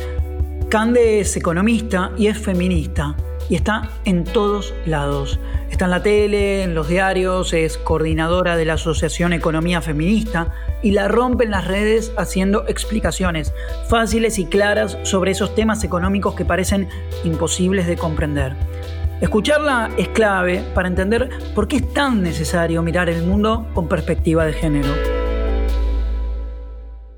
Cande 0.69 1.21
es 1.21 1.35
economista 1.35 2.11
y 2.17 2.27
es 2.27 2.37
feminista 2.37 3.15
y 3.51 3.55
está 3.55 3.89
en 4.05 4.23
todos 4.23 4.73
lados. 4.85 5.37
Está 5.69 5.83
en 5.85 5.91
la 5.91 6.01
tele, 6.01 6.63
en 6.63 6.73
los 6.73 6.87
diarios, 6.87 7.51
es 7.51 7.77
coordinadora 7.77 8.55
de 8.55 8.63
la 8.63 8.75
Asociación 8.75 9.33
Economía 9.33 9.81
Feminista 9.81 10.53
y 10.81 10.91
la 10.91 11.09
rompe 11.09 11.43
en 11.43 11.51
las 11.51 11.67
redes 11.67 12.13
haciendo 12.17 12.65
explicaciones 12.69 13.53
fáciles 13.89 14.39
y 14.39 14.45
claras 14.45 14.97
sobre 15.03 15.31
esos 15.31 15.53
temas 15.53 15.83
económicos 15.83 16.33
que 16.33 16.45
parecen 16.45 16.87
imposibles 17.25 17.87
de 17.87 17.97
comprender. 17.97 18.55
Escucharla 19.19 19.89
es 19.97 20.07
clave 20.07 20.63
para 20.73 20.87
entender 20.87 21.29
por 21.53 21.67
qué 21.67 21.75
es 21.75 21.93
tan 21.93 22.23
necesario 22.23 22.81
mirar 22.81 23.09
el 23.09 23.21
mundo 23.23 23.67
con 23.73 23.89
perspectiva 23.89 24.45
de 24.45 24.53
género. 24.53 25.21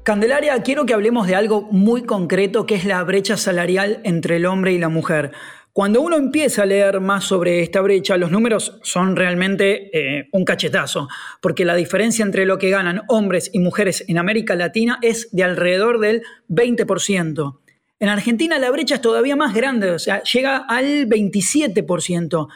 Candelaria, 0.02 0.62
quiero 0.64 0.86
que 0.86 0.94
hablemos 0.94 1.28
de 1.28 1.36
algo 1.36 1.62
muy 1.72 2.04
concreto 2.04 2.66
que 2.66 2.76
es 2.76 2.84
la 2.84 3.02
brecha 3.04 3.38
salarial 3.38 4.02
entre 4.04 4.36
el 4.36 4.48
hombre 4.48 4.74
y 4.74 4.78
la 4.80 4.90
mujer. 4.90 5.32
Cuando 5.74 6.02
uno 6.02 6.18
empieza 6.18 6.62
a 6.62 6.66
leer 6.68 7.02
más 7.02 7.24
sobre 7.24 7.64
esta 7.64 7.82
brecha, 7.82 8.16
los 8.16 8.30
números 8.30 8.78
son 8.84 9.16
realmente 9.16 9.90
eh, 9.92 10.30
un 10.32 10.46
cachetazo, 10.46 11.08
porque 11.42 11.66
la 11.66 11.74
diferencia 11.74 12.24
entre 12.24 12.46
lo 12.46 12.60
que 12.60 12.70
ganan 12.70 13.02
hombres 13.08 13.50
y 13.54 13.58
mujeres 13.58 14.06
en 14.08 14.20
América 14.20 14.56
Latina 14.56 15.00
es 15.02 15.30
de 15.32 15.44
alrededor 15.44 16.00
del 16.00 16.22
20%. 16.48 17.58
En 18.00 18.08
Argentina 18.08 18.60
la 18.60 18.70
brecha 18.70 18.96
es 18.96 19.02
todavía 19.02 19.36
más 19.36 19.56
grande, 19.56 19.90
o 19.90 19.98
sea, 19.98 20.22
llega 20.22 20.58
al 20.58 21.08
27%. 21.10 22.48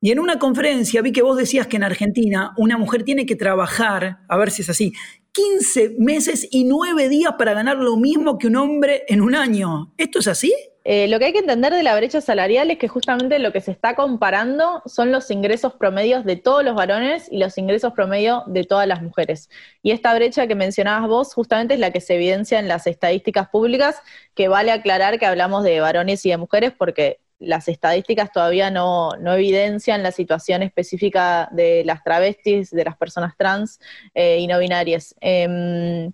Y 0.00 0.12
en 0.12 0.20
una 0.20 0.38
conferencia 0.38 1.02
vi 1.02 1.10
que 1.10 1.22
vos 1.22 1.36
decías 1.36 1.66
que 1.66 1.76
en 1.76 1.82
Argentina 1.82 2.54
una 2.56 2.78
mujer 2.78 3.02
tiene 3.02 3.26
que 3.26 3.34
trabajar, 3.34 4.20
a 4.28 4.36
ver 4.36 4.52
si 4.52 4.62
es 4.62 4.70
así, 4.70 4.92
15 5.32 5.96
meses 5.98 6.46
y 6.52 6.62
9 6.62 7.08
días 7.08 7.34
para 7.36 7.52
ganar 7.52 7.78
lo 7.78 7.96
mismo 7.96 8.38
que 8.38 8.46
un 8.46 8.54
hombre 8.54 9.02
en 9.08 9.22
un 9.22 9.34
año. 9.34 9.92
¿Esto 9.98 10.20
es 10.20 10.28
así? 10.28 10.54
Eh, 10.84 11.08
lo 11.08 11.18
que 11.18 11.26
hay 11.26 11.32
que 11.32 11.40
entender 11.40 11.74
de 11.74 11.82
la 11.82 11.94
brecha 11.94 12.20
salarial 12.20 12.70
es 12.70 12.78
que 12.78 12.88
justamente 12.88 13.38
lo 13.38 13.52
que 13.52 13.60
se 13.60 13.70
está 13.70 13.94
comparando 13.94 14.82
son 14.86 15.12
los 15.12 15.30
ingresos 15.30 15.74
promedios 15.74 16.24
de 16.24 16.36
todos 16.36 16.64
los 16.64 16.74
varones 16.74 17.28
y 17.30 17.38
los 17.38 17.58
ingresos 17.58 17.92
promedio 17.92 18.44
de 18.46 18.64
todas 18.64 18.86
las 18.86 19.02
mujeres. 19.02 19.50
Y 19.82 19.90
esta 19.90 20.14
brecha 20.14 20.46
que 20.46 20.54
mencionabas 20.54 21.08
vos 21.08 21.34
justamente 21.34 21.74
es 21.74 21.80
la 21.80 21.90
que 21.90 22.00
se 22.00 22.14
evidencia 22.14 22.58
en 22.58 22.68
las 22.68 22.86
estadísticas 22.86 23.48
públicas, 23.50 24.00
que 24.34 24.48
vale 24.48 24.72
aclarar 24.72 25.18
que 25.18 25.26
hablamos 25.26 25.64
de 25.64 25.80
varones 25.80 26.24
y 26.24 26.30
de 26.30 26.38
mujeres 26.38 26.72
porque 26.76 27.20
las 27.38 27.68
estadísticas 27.68 28.32
todavía 28.32 28.70
no, 28.70 29.14
evidencian 29.34 30.02
la 30.02 30.12
situación 30.12 30.62
específica 30.62 31.48
de 31.52 31.84
las 31.84 32.02
travestis, 32.04 32.70
de 32.70 32.84
las 32.84 32.96
personas 32.96 33.34
trans 33.36 33.80
eh, 34.14 34.38
y 34.38 34.46
no 34.46 34.58
binarias. 34.58 35.14
Em, 35.20 36.12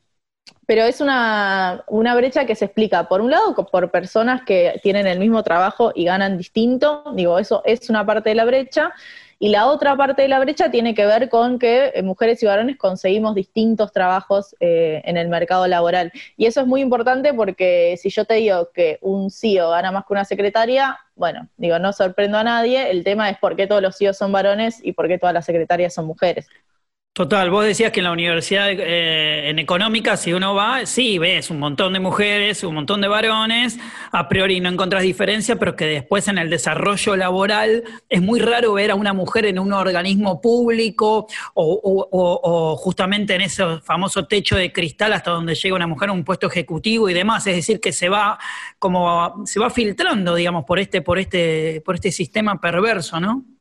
pero 0.66 0.82
es 0.82 1.01
una, 1.01 1.84
una, 1.86 2.14
brecha 2.14 2.44
que 2.44 2.55
se 2.55 2.64
explica, 2.64 3.09
por 3.09 3.20
un 3.20 3.30
lado, 3.30 3.55
por 3.55 3.90
personas 3.90 4.42
que 4.42 4.80
tienen 4.82 5.07
el 5.07 5.18
mismo 5.18 5.42
trabajo 5.42 5.92
y 5.94 6.05
ganan 6.05 6.38
distinto, 6.38 7.05
digo, 7.14 7.38
eso 7.38 7.62
es 7.64 7.88
una 7.88 8.05
parte 8.05 8.30
de 8.30 8.34
la 8.34 8.44
brecha, 8.44 8.92
y 9.38 9.51
la 9.51 9.66
otra 9.66 9.97
parte 9.97 10.22
de 10.22 10.28
la 10.28 10.38
brecha 10.38 10.70
tiene 10.70 10.94
que 10.94 11.05
ver 11.05 11.28
con 11.28 11.59
que 11.59 11.92
eh, 11.94 12.03
mujeres 12.03 12.42
y 12.42 12.47
varones 12.47 12.78
conseguimos 12.78 13.34
distintos 13.34 13.92
trabajos 13.92 14.57
eh, 14.61 15.03
en 15.05 15.16
el 15.18 15.28
mercado 15.28 15.66
laboral. 15.66 16.11
Y 16.36 16.47
eso 16.47 16.62
es 16.62 16.66
muy 16.66 16.80
importante 16.80 17.34
porque 17.34 17.99
si 18.01 18.09
yo 18.09 18.24
te 18.24 18.34
digo 18.34 18.70
que 18.72 18.99
un 19.03 19.30
CEO 19.30 19.70
gana 19.70 19.92
más 19.92 20.05
que 20.07 20.14
una 20.14 20.24
secretaria, 20.24 20.99
bueno, 21.16 21.49
digo, 21.59 21.78
no 21.78 21.92
sorprendo 21.92 22.38
a 22.38 22.44
nadie, 22.44 22.90
el 22.90 23.05
tema 23.05 23.28
es 23.28 23.38
por 23.38 23.57
qué 23.57 23.66
todos 23.66 23.82
los 23.82 23.97
CEOs 23.99 24.16
son 24.16 24.32
varones 24.32 24.80
y 24.82 24.92
por 24.92 25.07
qué 25.07 25.18
todas 25.18 25.34
las 25.34 25.44
secretarias 25.44 25.92
son 25.92 26.07
mujeres. 26.07 26.49
Total, 27.17 27.49
vos 27.49 27.64
decías 27.64 27.93
que 27.93 28.01
en 28.01 28.05
la 28.05 28.12
universidad 28.12 28.69
eh, 28.69 29.49
en 29.49 29.59
económica, 29.59 30.19
si 30.19 30.35
uno 30.35 30.55
va, 30.55 30.85
sí, 30.85 31.19
ves 31.19 31.49
un 31.49 31.59
montón 31.59 31.95
de 31.95 31.99
mujeres, 31.99 32.62
un 32.62 32.75
montón 32.75 33.01
de 33.01 33.09
varones, 33.09 33.79
a 34.12 34.29
priori 34.29 34.61
no 34.61 34.69
encontrás 34.69 35.03
diferencia, 35.03 35.57
pero 35.57 35.75
que 35.77 35.87
después 35.87 36.29
en 36.29 36.37
el 36.37 36.51
desarrollo 36.51 37.17
laboral 37.17 37.85
es 38.11 38.21
muy 38.21 38.39
raro 38.39 38.75
ver 38.75 38.91
a 38.91 38.97
una 38.97 39.14
mujer 39.14 39.47
en 39.47 39.59
un 39.59 39.73
organismo 39.73 40.43
público 40.43 41.27
o, 41.55 42.77
justamente 42.77 43.35
en 43.35 43.41
ese 43.41 43.64
famoso 43.79 44.27
techo 44.27 44.57
de 44.57 44.71
cristal 44.71 45.14
hasta 45.14 45.31
donde 45.31 45.55
llega 45.55 45.75
una 45.75 45.87
mujer 45.87 46.11
a 46.11 46.12
un 46.12 46.23
puesto 46.23 46.49
ejecutivo 46.49 47.09
y 47.09 47.14
demás, 47.14 47.47
es 47.47 47.57
decir, 47.57 47.81
que 47.81 47.93
se 47.93 48.11
va 48.11 48.39
como 48.79 49.43
se 49.47 49.59
va 49.59 49.71
filtrando, 49.71 50.35
digamos, 50.35 50.67
por 50.67 50.79
este, 50.79 51.01
por 51.01 51.19
este, 51.19 51.81
por 51.83 51.95
este 51.95 52.12
sistema 52.12 52.61
perverso, 52.61 53.19
¿no? 53.21 53.56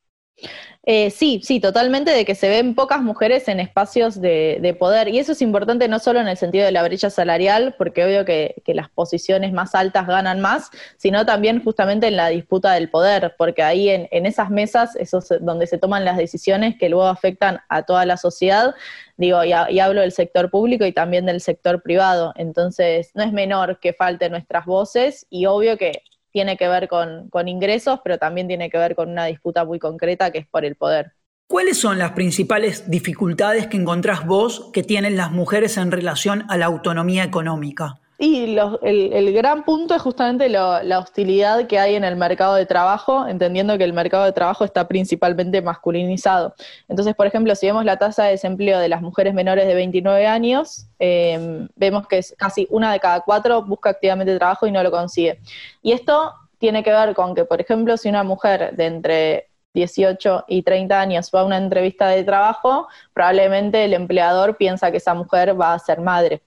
Eh, 0.88 1.10
sí, 1.10 1.42
sí, 1.44 1.60
totalmente, 1.60 2.12
de 2.12 2.26
que 2.26 2.36
se 2.36 2.48
ven 2.48 2.76
pocas 2.76 3.02
mujeres 3.02 3.48
en 3.48 3.60
espacios 3.60 4.22
de, 4.22 4.76
poder. 4.80 5.08
Y 5.08 5.18
eso 5.18 5.32
es 5.32 5.42
importante 5.42 5.88
no 5.88 5.98
solo 6.00 6.20
en 6.20 6.28
el 6.28 6.38
sentido 6.38 6.66
de 6.66 6.72
la 6.72 6.84
brecha 6.84 7.10
salarial, 7.10 7.74
porque 7.78 8.06
obvio 8.06 8.24
que, 8.24 8.62
las 8.68 8.90
posiciones 8.90 9.52
más 9.54 9.74
altas 9.74 10.06
ganan 10.06 10.42
más, 10.42 10.70
sino 10.98 11.26
también 11.26 11.64
justamente 11.64 12.08
en 12.08 12.18
la 12.18 12.28
disputa 12.28 12.74
del 12.74 12.90
poder, 12.90 13.36
porque 13.38 13.64
ahí 13.64 13.90
en, 13.90 14.26
esas 14.26 14.50
mesas, 14.52 14.96
eso 14.98 15.20
es 15.20 15.34
donde 15.42 15.66
se 15.66 15.78
toman 15.78 16.06
las 16.06 16.18
decisiones 16.18 16.76
que 16.78 16.90
luego 16.90 17.08
afectan 17.08 17.62
a 17.70 17.84
toda 17.84 18.06
la 18.06 18.18
sociedad, 18.18 18.76
digo, 19.18 19.44
y, 19.44 19.54
y 19.70 19.80
hablo 19.80 20.02
del 20.02 20.12
sector 20.12 20.52
público 20.52 20.86
y 20.86 20.92
también 20.92 21.26
del 21.26 21.42
sector 21.42 21.82
privado. 21.82 22.34
Entonces, 22.36 23.12
no 23.16 23.24
es 23.24 23.32
menor 23.32 23.80
que 23.80 23.94
falten 23.94 24.32
nuestras 24.32 24.66
voces 24.66 25.26
y 25.30 25.46
obvio 25.48 25.78
que 25.78 26.04
tiene 26.36 26.58
que 26.58 26.68
ver 26.68 26.90
con, 26.90 27.48
ingresos, 27.48 28.02
pero 28.04 28.18
también 28.18 28.50
tiene 28.50 28.70
que 28.70 28.78
ver 28.78 28.94
con 28.94 29.10
una 29.10 29.24
disputa 29.24 29.64
muy 29.64 29.80
concreta 29.80 30.32
que 30.32 30.40
es 30.40 30.46
por 30.46 30.66
el 30.66 30.76
poder. 30.76 31.14
¿Cuáles 31.48 31.78
son 31.78 31.98
las 31.98 32.12
principales 32.12 32.92
dificultades 32.92 33.68
que 33.68 33.78
encontrás 33.78 34.26
vos 34.26 34.70
que 34.74 34.84
tienen 34.84 35.16
las 35.16 35.32
mujeres 35.32 35.78
en 35.78 35.92
relación 35.92 36.44
a 36.50 36.58
la 36.58 36.66
autonomía 36.66 37.24
económica? 37.24 38.02
Y 38.18 38.58
el, 38.82 39.34
gran 39.34 39.64
punto 39.66 39.94
es 39.94 40.02
justamente 40.02 40.48
la 40.48 41.00
hostilidad 41.00 41.68
que 41.68 41.80
hay 41.80 41.96
en 41.96 42.06
el 42.06 42.16
mercado 42.16 42.56
de 42.56 42.66
trabajo, 42.66 43.28
entendiendo 43.28 43.78
que 43.78 43.84
el 43.84 43.92
mercado 43.92 44.24
de 44.24 44.32
trabajo 44.32 44.64
está 44.64 44.88
principalmente 44.88 45.62
masculinizado. 45.62 46.56
Entonces, 46.88 47.14
por 47.14 47.28
ejemplo, 47.28 47.54
si 47.56 47.66
vemos 47.68 47.84
la 47.84 47.98
tasa 47.98 48.24
de 48.24 48.32
desempleo 48.32 48.80
de 48.80 48.88
las 48.88 49.02
mujeres 49.02 49.34
menores 49.34 49.68
de 49.68 49.76
29 49.76 50.28
años, 50.28 50.88
em, 51.00 51.68
vemos 51.76 52.08
que 52.08 52.20
es 52.20 52.34
casi 52.38 52.68
una 52.70 52.94
de 52.94 53.00
cada 53.00 53.20
cuatro 53.22 53.64
busca 53.64 53.90
activamente 53.90 54.38
trabajo 54.38 54.66
y 54.66 54.72
no 54.72 54.82
lo 54.82 54.92
consigue. 54.92 55.40
Y 55.82 55.92
esto 55.92 56.34
tiene 56.58 56.84
que 56.84 56.92
ver 56.92 57.14
con 57.16 57.36
que, 57.36 57.44
por 57.44 57.60
ejemplo, 57.60 57.98
si 57.98 58.08
una 58.08 58.24
mujer 58.24 58.76
de 58.76 58.86
entre 58.86 59.50
18 59.74 60.46
y 60.48 60.64
30 60.64 61.02
años 61.02 61.30
va 61.36 61.42
a 61.42 61.46
una 61.46 61.58
entrevista 61.58 62.08
de 62.08 62.24
trabajo, 62.24 62.88
probablemente 63.14 63.84
el 63.84 63.94
empleador 63.94 64.56
piensa 64.56 64.90
que 64.90 64.98
esa 64.98 65.14
mujer 65.14 65.60
va 65.60 65.74
a 65.74 65.80
ser 65.80 66.00
madre 66.00 66.42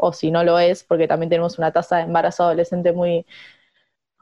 o 0.00 0.12
si 0.12 0.30
no 0.30 0.44
lo 0.44 0.58
es, 0.58 0.84
porque 0.84 1.08
también 1.08 1.30
tenemos 1.30 1.58
una 1.58 1.72
tasa 1.72 1.98
de 1.98 2.02
embarazo 2.04 2.44
adolescente 2.44 2.92
muy, 2.92 3.26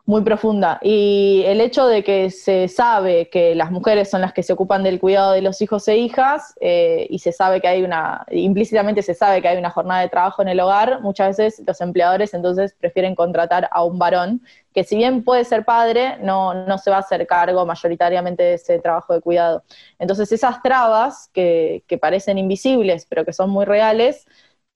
muy 0.09 0.23
profunda. 0.23 0.79
Y 0.81 1.43
el 1.45 1.61
hecho 1.61 1.87
de 1.87 2.03
que 2.03 2.31
se 2.31 2.67
sabe 2.69 3.29
que 3.29 3.55
las 3.55 3.71
mujeres 3.71 4.09
son 4.09 4.23
las 4.23 4.33
que 4.33 4.43
se 4.43 4.55
ocupan 4.55 4.83
del 4.83 4.99
cuidado 4.99 5.33
de 5.33 5.43
los 5.43 5.61
hijos 5.61 5.87
e 5.87 5.99
hijas, 5.99 6.55
eh, 6.63 7.07
y 7.11 7.19
se 7.19 7.31
sabe 7.31 7.61
que 7.61 7.69
hay 7.69 7.83
una, 7.83 8.25
implícitamente 8.31 9.03
se 9.03 9.13
sabe 9.13 9.43
que 9.43 9.49
hay 9.49 9.59
una 9.59 9.69
jornada 9.69 10.01
de 10.01 10.09
trabajo 10.09 10.41
en 10.41 10.49
el 10.49 10.61
hogar, 10.61 11.03
muchas 11.03 11.37
veces 11.37 11.63
los 11.67 11.79
empleadores 11.83 12.33
entonces 12.33 12.75
prefieren 12.81 13.15
contratar 13.15 13.69
a 13.71 13.85
un 13.85 13.99
varón, 13.99 14.41
que 14.73 14.83
si 14.83 14.97
bien 14.97 15.23
puede 15.25 15.45
ser 15.45 15.67
padre, 15.67 16.17
no, 16.23 16.55
no 16.55 16.79
se 16.79 16.89
va 16.91 16.97
a 16.97 17.01
hacer 17.01 17.27
cargo 17.27 17.67
mayoritariamente 17.67 18.43
de 18.43 18.55
ese 18.55 18.79
trabajo 18.79 19.13
de 19.13 19.21
cuidado. 19.21 19.63
Entonces 19.99 20.33
esas 20.33 20.63
trabas 20.63 21.29
que, 21.35 21.85
que 21.87 21.99
parecen 21.99 22.39
invisibles, 22.39 23.05
pero 23.05 23.27
que 23.27 23.35
son 23.35 23.51
muy 23.51 23.67
reales, 23.67 24.27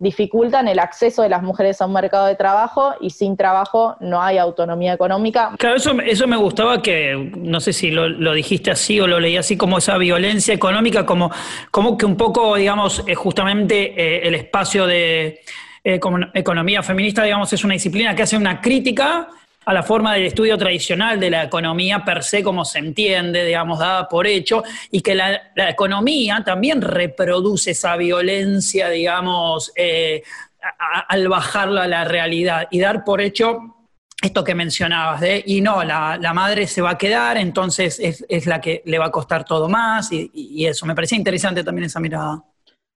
dificultan 0.03 0.67
el 0.67 0.81
acceso 0.81 1.23
de 1.23 1.29
las 1.29 1.43
mujeres 1.43 1.81
a 1.81 1.87
un 1.87 1.93
mercado 1.93 2.27
de 2.27 2.35
trabajo 2.35 2.95
y 3.01 3.11
sin 3.11 3.37
trabajo 3.37 3.97
no 4.01 4.21
hay 4.21 4.37
autonomía 4.37 4.93
económica. 4.93 5.53
Claro, 5.57 5.77
eso, 5.77 5.93
eso 6.01 6.27
me 6.27 6.37
gustaba 6.37 6.83
que, 6.83 7.31
no 7.37 7.61
sé 7.61 7.73
si 7.73 7.93
lo, 7.93 8.33
dijiste 8.33 8.73
así 8.73 9.01
o 9.01 9.07
lo 9.07 9.21
leí 9.21 9.37
así, 9.37 9.57
como 9.57 9.79
esa 9.79 9.97
violencia 9.99 10.53
económica, 10.53 11.07
como, 11.07 11.31
como 11.71 11.97
que 11.97 12.05
un 12.05 12.17
poco, 12.17 12.57
digamos, 12.57 13.05
eh, 13.07 13.15
justamente 13.15 13.95
eh, 13.97 14.27
el 14.27 14.35
espacio 14.35 14.87
de 14.87 15.41
eh, 15.85 16.01
economía 16.35 16.83
feminista, 16.83 17.23
digamos, 17.23 17.53
es 17.53 17.63
una 17.63 17.75
disciplina 17.75 18.15
que 18.17 18.25
hace 18.25 18.37
una 18.37 18.61
crítica 18.61 19.29
a 19.65 19.73
la 19.73 19.83
forma 19.83 20.15
del 20.15 20.25
estudio 20.25 20.59
tradicional 20.59 21.21
de 21.21 21.31
la 21.31 21.45
economía 21.45 22.05
per 22.05 22.23
se, 22.23 22.43
como 22.43 22.65
se 22.65 22.79
entiende, 22.79 23.45
digamos, 23.45 23.79
dada 23.79 24.09
por 24.09 24.27
hecho, 24.27 24.63
y 24.91 25.01
que 25.01 25.15
la, 25.15 25.53
economía 25.57 26.43
también 26.45 26.83
reproduce 26.83 27.73
esa 27.73 27.97
violencia, 27.97 28.89
digamos, 28.89 29.73
eh, 29.77 30.23
al 31.09 31.29
bajarla 31.29 31.85
a 31.85 31.89
la 31.89 32.05
realidad 32.05 32.69
y 32.71 32.81
dar 32.81 33.05
por 33.05 33.21
hecho 33.21 33.77
esto 34.21 34.45
que 34.45 34.55
mencionabas, 34.55 35.21
de, 35.21 35.43
y 35.45 35.61
no, 35.61 35.83
la, 35.83 36.33
madre 36.33 36.69
se 36.69 36.81
va 36.81 36.91
a 36.91 36.99
quedar, 36.99 37.37
entonces 37.37 37.99
es, 38.01 38.47
la 38.47 38.61
que 38.61 38.83
le 38.87 38.99
va 38.99 39.07
a 39.07 39.11
costar 39.11 39.45
todo 39.45 39.69
más, 39.69 40.11
y 40.13 40.65
eso, 40.65 40.87
me 40.87 40.95
parecía 40.95 41.19
interesante 41.19 41.65
también 41.65 41.87
esa 41.87 41.99
mirada. 41.99 42.45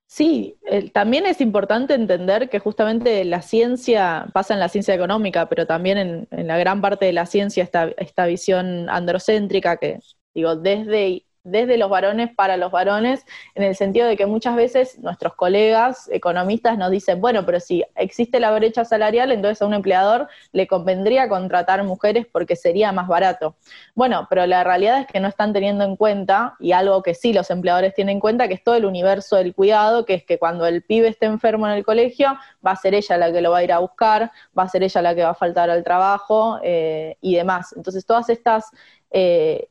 Sí, 0.09 0.57
también 0.93 1.27
es 1.27 1.41
importante 1.41 1.95
entender 1.95 2.49
que 2.49 2.61
justamente 2.61 3.25
la 3.25 3.43
ciencia 3.43 4.27
pasa 4.33 4.55
en 4.55 4.61
la 4.61 4.69
ciencia 4.69 4.95
económica, 4.95 5.49
pero 5.49 5.67
también 5.67 5.99
en, 5.99 6.29
en 6.31 6.47
la 6.47 6.57
gran 6.59 6.81
parte 6.81 7.07
de 7.07 7.13
la 7.13 7.27
ciencia 7.27 7.65
esta, 7.65 7.91
esta 7.99 8.27
visión 8.27 8.89
androcéntrica 8.89 9.77
que, 9.79 9.99
digo, 10.33 10.55
desde 10.57 11.26
desde 11.47 11.79
los 11.79 11.89
varones 11.89 12.35
para 12.35 12.57
los 12.57 12.73
varones, 12.73 13.25
en 13.55 13.63
el 13.63 13.77
sentido 13.77 14.09
de 14.09 14.17
que 14.17 14.27
muchas 14.27 14.57
veces 14.57 14.99
nuestros 14.99 15.35
colegas 15.35 16.09
economistas 16.13 16.77
nos 16.77 16.91
dicen, 16.91 17.21
bueno, 17.21 17.47
pero 17.47 17.61
si 17.61 17.85
existe 17.95 18.41
la 18.41 18.51
brecha 18.51 18.85
salarial, 18.85 19.31
entonces 19.31 19.63
a 19.63 19.67
un 19.67 19.75
empleador 19.75 20.29
le 20.53 20.67
convendría 20.67 21.29
contratar 21.29 21.85
mujeres 21.85 22.27
porque 22.31 22.57
sería 22.57 22.91
más 22.91 23.07
barato. 23.07 23.57
Bueno, 23.95 24.27
pero 24.29 24.45
la 24.47 24.65
realidad 24.65 25.01
es 25.01 25.07
que 25.07 25.21
no 25.21 25.29
están 25.29 25.53
teniendo 25.53 25.85
en 25.85 25.97
cuenta, 25.97 26.57
y 26.59 26.73
algo 26.73 27.03
que 27.03 27.15
sí 27.15 27.33
los 27.33 27.49
empleadores 27.51 27.95
tienen 27.95 28.17
en 28.17 28.21
cuenta, 28.21 28.49
que 28.49 28.55
es 28.55 28.65
todo 28.65 28.75
el 28.75 28.85
universo 28.85 29.37
del 29.37 29.55
cuidado, 29.55 30.05
que 30.05 30.15
es 30.15 30.25
que 30.25 30.39
cuando 30.39 30.67
el 30.67 30.83
pibe 30.83 31.09
esté 31.09 31.27
enfermo 31.27 31.69
en 31.69 31.75
el 31.75 31.85
colegio, 31.85 32.37
va 32.67 32.73
a 32.73 32.77
ser 32.77 32.95
ella 32.95 33.17
la 33.17 33.33
que 33.33 33.41
lo 33.41 33.53
va 33.53 33.59
a 33.59 33.65
ir 33.65 33.73
a 33.73 33.79
buscar, 33.79 34.33
va 34.59 34.65
a 34.65 34.69
ser 34.69 34.83
ella 34.83 35.01
la 35.01 35.15
que 35.15 35.23
va 35.23 35.31
a 35.31 35.35
faltar 35.35 35.71
al 35.71 35.85
trabajo 35.85 36.59
eh, 36.65 37.17
y 37.21 37.37
demás. 37.37 37.73
Entonces, 37.77 38.05
todas 38.05 38.29
estas... 38.31 38.71
Eh, 39.13 39.69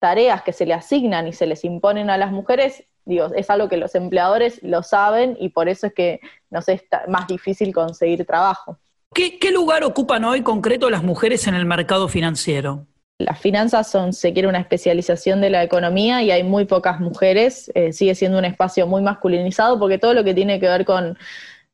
tareas 0.00 0.42
que 0.42 0.52
se 0.52 0.66
le 0.66 0.74
asignan 0.74 1.28
y 1.28 1.32
se 1.32 1.46
les 1.46 1.64
imponen 1.64 2.10
a 2.10 2.16
las 2.16 2.32
mujeres, 2.32 2.84
digo, 3.04 3.26
es 3.36 3.50
algo 3.50 3.68
que 3.68 3.76
los 3.76 3.94
empleadores 3.94 4.60
lo 4.62 4.82
saben 4.82 5.36
y 5.38 5.50
por 5.50 5.68
eso 5.68 5.86
es 5.86 5.94
que 5.94 6.20
nos 6.50 6.68
es 6.68 6.82
más 7.06 7.28
difícil 7.28 7.72
conseguir 7.72 8.24
trabajo. 8.26 8.78
¿Qué, 9.12 9.50
lugar 9.52 9.84
ocupan 9.84 10.24
hoy 10.24 10.42
concreto 10.42 10.88
las 10.88 11.02
mujeres 11.02 11.46
en 11.46 11.54
el 11.54 11.66
mercado 11.66 12.08
financiero? 12.08 12.86
Las 13.18 13.38
finanzas 13.38 13.90
son, 13.90 14.12
se 14.12 14.32
quiere, 14.32 14.48
una 14.48 14.60
especialización 14.60 15.40
de 15.40 15.50
la 15.50 15.62
economía 15.62 16.22
y 16.22 16.30
hay 16.30 16.42
muy 16.42 16.64
pocas 16.64 17.00
mujeres, 17.00 17.70
eh, 17.74 17.92
sigue 17.92 18.14
siendo 18.14 18.38
un 18.38 18.44
espacio 18.46 18.86
muy 18.86 19.02
masculinizado 19.02 19.78
porque 19.78 19.98
todo 19.98 20.14
lo 20.14 20.24
que 20.24 20.32
tiene 20.32 20.58
que 20.58 20.68
ver 20.68 20.84
con, 20.84 21.18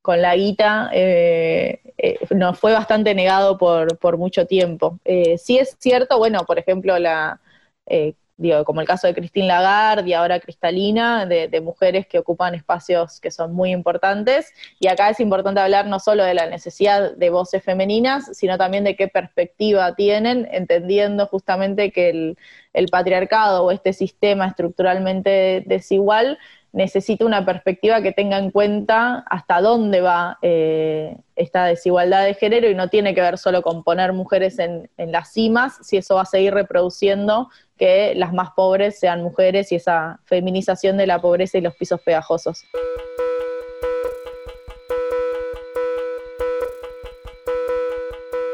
la 0.09 0.37
guita 0.37 0.89
eh, 0.93 1.81
eh, 1.99 2.19
nos 2.31 2.59
fue 2.59 2.73
bastante 2.73 3.13
negado 3.15 3.59
por, 3.59 3.99
por 3.99 4.17
mucho 4.17 4.47
tiempo. 4.47 4.99
sí 5.05 5.59
es 5.59 5.77
cierto, 5.79 6.17
bueno, 6.19 6.45
por 6.47 6.59
ejemplo, 6.59 6.99
la, 6.99 7.41
eh, 7.87 8.15
digo, 8.37 8.65
como 8.65 8.81
el 8.81 8.87
caso 8.87 9.07
de 9.07 9.15
Christine 9.15 9.47
Lagarde 9.47 10.11
y 10.11 10.13
ahora 10.13 10.41
Cristalina, 10.41 11.27
de, 11.27 11.61
mujeres 11.61 12.07
que 12.07 12.19
ocupan 12.19 12.55
espacios 12.55 13.21
que 13.21 13.31
son 13.31 13.55
muy 13.55 13.71
importantes. 13.73 14.53
Y 14.79 14.89
acá 14.89 15.11
es 15.11 15.21
importante 15.21 15.61
hablar 15.61 15.87
no 15.87 15.99
solo 15.99 16.25
de 16.25 16.35
la 16.35 16.47
necesidad 16.47 17.17
de 17.17 17.31
voces 17.31 17.63
femeninas, 17.63 18.37
sino 18.37 18.59
también 18.59 18.85
de 18.85 18.97
qué 18.97 19.09
perspectiva 19.09 19.95
tienen, 19.95 20.49
entendiendo 20.53 21.27
justamente 21.27 21.91
que 21.93 22.37
el 22.73 22.89
patriarcado 22.89 23.65
o 23.65 23.71
este 23.71 23.93
sistema 23.93 24.47
estructuralmente 24.49 25.65
desigual 25.67 26.39
necesita 26.73 27.25
una 27.25 27.45
perspectiva 27.45 28.03
que 28.03 28.13
tenga 28.13 28.39
en 28.39 28.51
cuenta 28.51 29.25
hasta 29.31 29.61
dónde 29.61 30.01
va 30.01 30.39
eh, 30.43 31.17
esta 31.35 31.65
desigualdad 31.65 32.25
de 32.25 32.35
género 32.35 32.69
y 32.69 32.75
no 32.75 32.89
tiene 32.89 33.15
que 33.15 33.21
ver 33.21 33.39
solo 33.39 33.63
con 33.63 33.83
poner 33.83 34.13
mujeres 34.13 34.59
en, 34.59 34.91
en, 34.97 35.13
las 35.13 35.33
cimas, 35.33 35.79
si 35.83 35.97
eso 35.97 36.17
va 36.17 36.23
a 36.23 36.27
seguir 36.27 36.53
reproduciendo 36.53 37.49
que 37.79 38.15
las 38.15 38.33
más 38.33 38.51
pobres 38.57 38.99
sean 38.99 39.23
mujeres 39.23 39.73
y 39.73 39.77
esa 39.77 40.21
feminización 40.25 40.97
de 40.97 41.07
la 41.07 41.21
pobreza 41.21 41.59
y 41.59 41.63
los 41.63 41.75
pisos 41.75 42.01
pegajosos. 42.01 42.65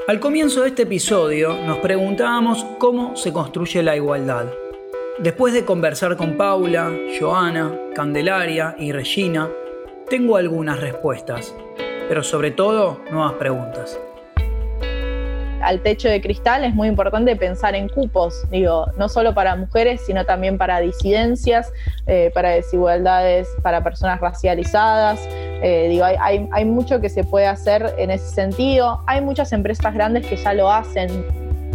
Al 0.08 0.20
comienzo 0.20 0.62
de 0.62 0.68
este 0.68 0.82
episodio 0.82 1.54
nos 1.64 1.78
preguntábamos 1.78 2.64
cómo 2.78 3.16
se 3.16 3.32
construye 3.32 3.82
la 3.82 3.96
igualdad. 3.96 4.46
Después 5.22 5.54
de 5.54 5.64
conversar 5.64 6.16
con 6.16 6.36
Paula, 6.36 6.90
Joana, 7.20 7.78
Candelaria 7.94 8.74
y 8.76 8.90
Regina, 8.90 9.48
tengo 10.10 10.36
algunas 10.36 10.80
respuestas, 10.80 11.54
pero 12.08 12.24
sobre 12.24 12.50
todo 12.50 12.98
nuevas 13.08 13.34
preguntas. 13.34 14.00
Al 15.62 15.80
techo 15.80 16.08
de 16.08 16.20
cristal 16.20 16.64
es 16.64 16.74
muy 16.74 16.88
importante 16.88 17.36
pensar 17.36 17.76
en 17.76 17.88
cupos, 17.88 18.34
digo, 18.50 18.86
no 18.98 19.08
solo 19.08 19.32
para 19.32 19.54
mujeres, 19.54 20.00
sino 20.04 20.24
también 20.24 20.58
para 20.58 20.80
disidencias, 20.80 21.72
eh, 22.08 22.32
para 22.34 22.50
desigualdades, 22.50 23.48
para 23.62 23.84
personas 23.84 24.20
racializadas. 24.20 25.20
Eh, 25.30 25.86
digo, 25.88 26.04
hay, 26.04 26.48
hay 26.50 26.64
mucho 26.64 27.00
que 27.00 27.08
se 27.08 27.22
puede 27.22 27.46
hacer 27.46 27.94
en 27.96 28.10
ese 28.10 28.28
sentido. 28.28 29.04
Hay 29.06 29.20
muchas 29.20 29.52
empresas 29.52 29.94
grandes 29.94 30.26
que 30.26 30.34
ya 30.34 30.52
lo 30.52 30.68
hacen. 30.68 31.24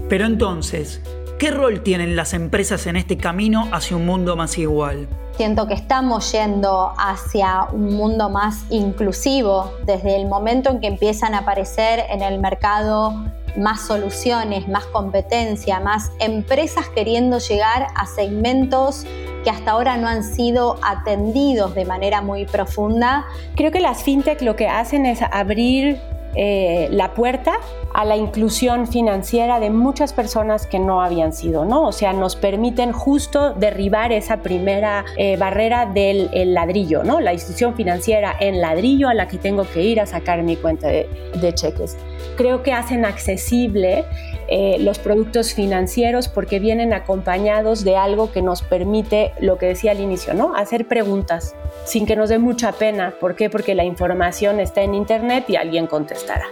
Pero 0.09 0.25
entonces, 0.25 1.01
¿Qué 1.39 1.51
rol 1.51 1.81
tienen 1.83 2.15
las 2.15 2.33
empresas 2.33 2.87
en 2.87 2.95
este 2.95 3.15
camino 3.15 3.69
hacia 3.71 3.95
un 3.95 4.07
mundo 4.07 4.35
más 4.35 4.57
igual? 4.57 5.07
Siento 5.35 5.67
que 5.67 5.75
estamos 5.75 6.31
yendo 6.31 6.91
hacia 6.97 7.67
un 7.71 7.95
mundo 7.95 8.31
más 8.31 8.65
inclusivo 8.71 9.71
desde 9.85 10.15
el 10.15 10.25
momento 10.25 10.71
en 10.71 10.79
que 10.79 10.87
empiezan 10.87 11.35
a 11.35 11.39
aparecer 11.39 12.05
en 12.09 12.23
el 12.23 12.39
mercado 12.39 13.13
más 13.55 13.81
soluciones, 13.81 14.67
más 14.67 14.85
competencia, 14.85 15.79
más 15.79 16.11
empresas 16.19 16.89
queriendo 16.89 17.37
llegar 17.37 17.85
a 17.95 18.07
segmentos 18.07 19.05
que 19.43 19.51
hasta 19.51 19.71
ahora 19.71 19.95
no 19.97 20.07
han 20.07 20.23
sido 20.23 20.79
atendidos 20.81 21.75
de 21.75 21.85
manera 21.85 22.23
muy 22.23 22.45
profunda. 22.45 23.27
Creo 23.55 23.71
que 23.71 23.79
las 23.79 24.01
fintech 24.01 24.41
lo 24.41 24.55
que 24.55 24.69
hacen 24.69 25.05
es 25.05 25.21
abrir 25.21 25.99
eh, 26.35 26.87
la 26.91 27.13
puerta 27.13 27.53
a 27.93 28.05
la 28.05 28.15
inclusión 28.15 28.87
financiera 28.87 29.59
de 29.59 29.69
muchas 29.69 30.13
personas 30.13 30.67
que 30.67 30.79
no 30.79 31.01
habían 31.01 31.33
sido, 31.33 31.65
¿no? 31.65 31.87
O 31.87 31.91
sea, 31.91 32.13
nos 32.13 32.35
permiten 32.35 32.91
justo 32.91 33.53
derribar 33.53 34.11
esa 34.11 34.37
primera 34.37 35.05
eh, 35.17 35.37
barrera 35.37 35.85
del 35.85 36.29
ladrillo, 36.53 37.03
¿no? 37.03 37.19
La 37.19 37.33
institución 37.33 37.75
financiera 37.75 38.35
en 38.39 38.61
ladrillo 38.61 39.09
a 39.09 39.13
la 39.13 39.27
que 39.27 39.37
tengo 39.37 39.63
que 39.63 39.83
ir 39.83 39.99
a 39.99 40.05
sacar 40.05 40.43
mi 40.43 40.55
cuenta 40.55 40.87
de, 40.87 41.09
de 41.41 41.53
cheques. 41.53 41.97
Creo 42.35 42.61
que 42.61 42.71
hacen 42.71 43.05
accesible 43.05 44.05
eh, 44.47 44.77
los 44.79 44.99
productos 44.99 45.53
financieros 45.53 46.27
porque 46.27 46.59
vienen 46.59 46.93
acompañados 46.93 47.83
de 47.83 47.97
algo 47.97 48.31
que 48.31 48.41
nos 48.41 48.61
permite, 48.61 49.33
lo 49.39 49.57
que 49.57 49.67
decía 49.67 49.91
al 49.91 49.99
inicio, 49.99 50.33
¿no? 50.33 50.55
Hacer 50.55 50.87
preguntas 50.87 51.55
sin 51.85 52.05
que 52.05 52.15
nos 52.15 52.29
dé 52.29 52.39
mucha 52.39 52.71
pena. 52.71 53.13
¿Por 53.19 53.35
qué? 53.35 53.49
Porque 53.49 53.75
la 53.75 53.83
información 53.83 54.59
está 54.59 54.81
en 54.81 54.93
Internet 54.93 55.45
y 55.49 55.55
alguien 55.55 55.87
contestará. 55.87 56.45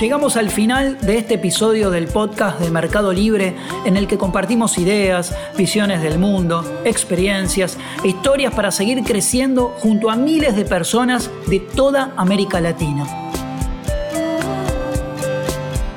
Llegamos 0.00 0.36
al 0.36 0.50
final 0.50 0.98
de 1.00 1.16
este 1.16 1.34
episodio 1.34 1.90
del 1.90 2.06
podcast 2.06 2.60
de 2.60 2.70
Mercado 2.70 3.14
Libre 3.14 3.56
en 3.86 3.96
el 3.96 4.06
que 4.06 4.18
compartimos 4.18 4.76
ideas, 4.76 5.34
visiones 5.56 6.02
del 6.02 6.18
mundo, 6.18 6.82
experiencias 6.84 7.78
e 8.04 8.08
historias 8.08 8.52
para 8.52 8.70
seguir 8.70 9.02
creciendo 9.04 9.74
junto 9.78 10.10
a 10.10 10.16
miles 10.16 10.54
de 10.54 10.66
personas 10.66 11.30
de 11.46 11.60
toda 11.60 12.12
América 12.18 12.60
Latina. 12.60 13.06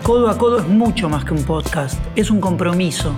Codo 0.02 0.30
a 0.30 0.38
Codo 0.38 0.60
es 0.60 0.68
mucho 0.68 1.10
más 1.10 1.26
que 1.26 1.34
un 1.34 1.44
podcast, 1.44 2.00
es 2.16 2.32
un 2.32 2.40
compromiso 2.40 3.14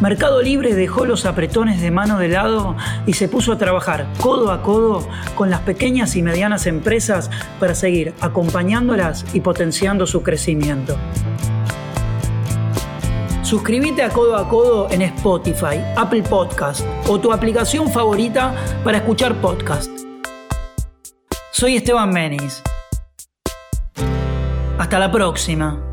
Mercado 0.00 0.40
Libre 0.40 0.74
dejó 0.74 1.04
los 1.04 1.26
apretones 1.26 1.82
de 1.82 1.90
mano 1.90 2.18
de 2.18 2.28
lado 2.28 2.74
y 3.06 3.12
se 3.12 3.28
puso 3.28 3.52
a 3.52 3.58
trabajar 3.58 4.06
codo 4.18 4.50
a 4.50 4.62
codo 4.62 5.06
con 5.34 5.50
las 5.50 5.60
pequeñas 5.60 6.16
y 6.16 6.22
medianas 6.22 6.66
empresas 6.66 7.30
para 7.58 7.74
seguir 7.74 8.14
acompañándolas 8.22 9.26
y 9.34 9.40
potenciando 9.40 10.06
su 10.06 10.22
crecimiento. 10.22 10.96
Suscríbete 13.42 14.02
a 14.02 14.08
Codo 14.10 14.36
a 14.36 14.48
Codo 14.48 14.88
en 14.90 15.02
Spotify, 15.02 15.82
Apple 15.96 16.22
Podcast 16.22 16.86
o 17.08 17.18
tu 17.20 17.32
aplicación 17.32 17.90
favorita 17.90 18.54
para 18.84 18.98
escuchar 18.98 19.34
podcast. 19.40 19.90
Soy 21.50 21.76
Esteban 21.76 22.10
Menis. 22.10 22.62
Hasta 24.78 24.98
la 24.98 25.10
próxima. 25.10 25.89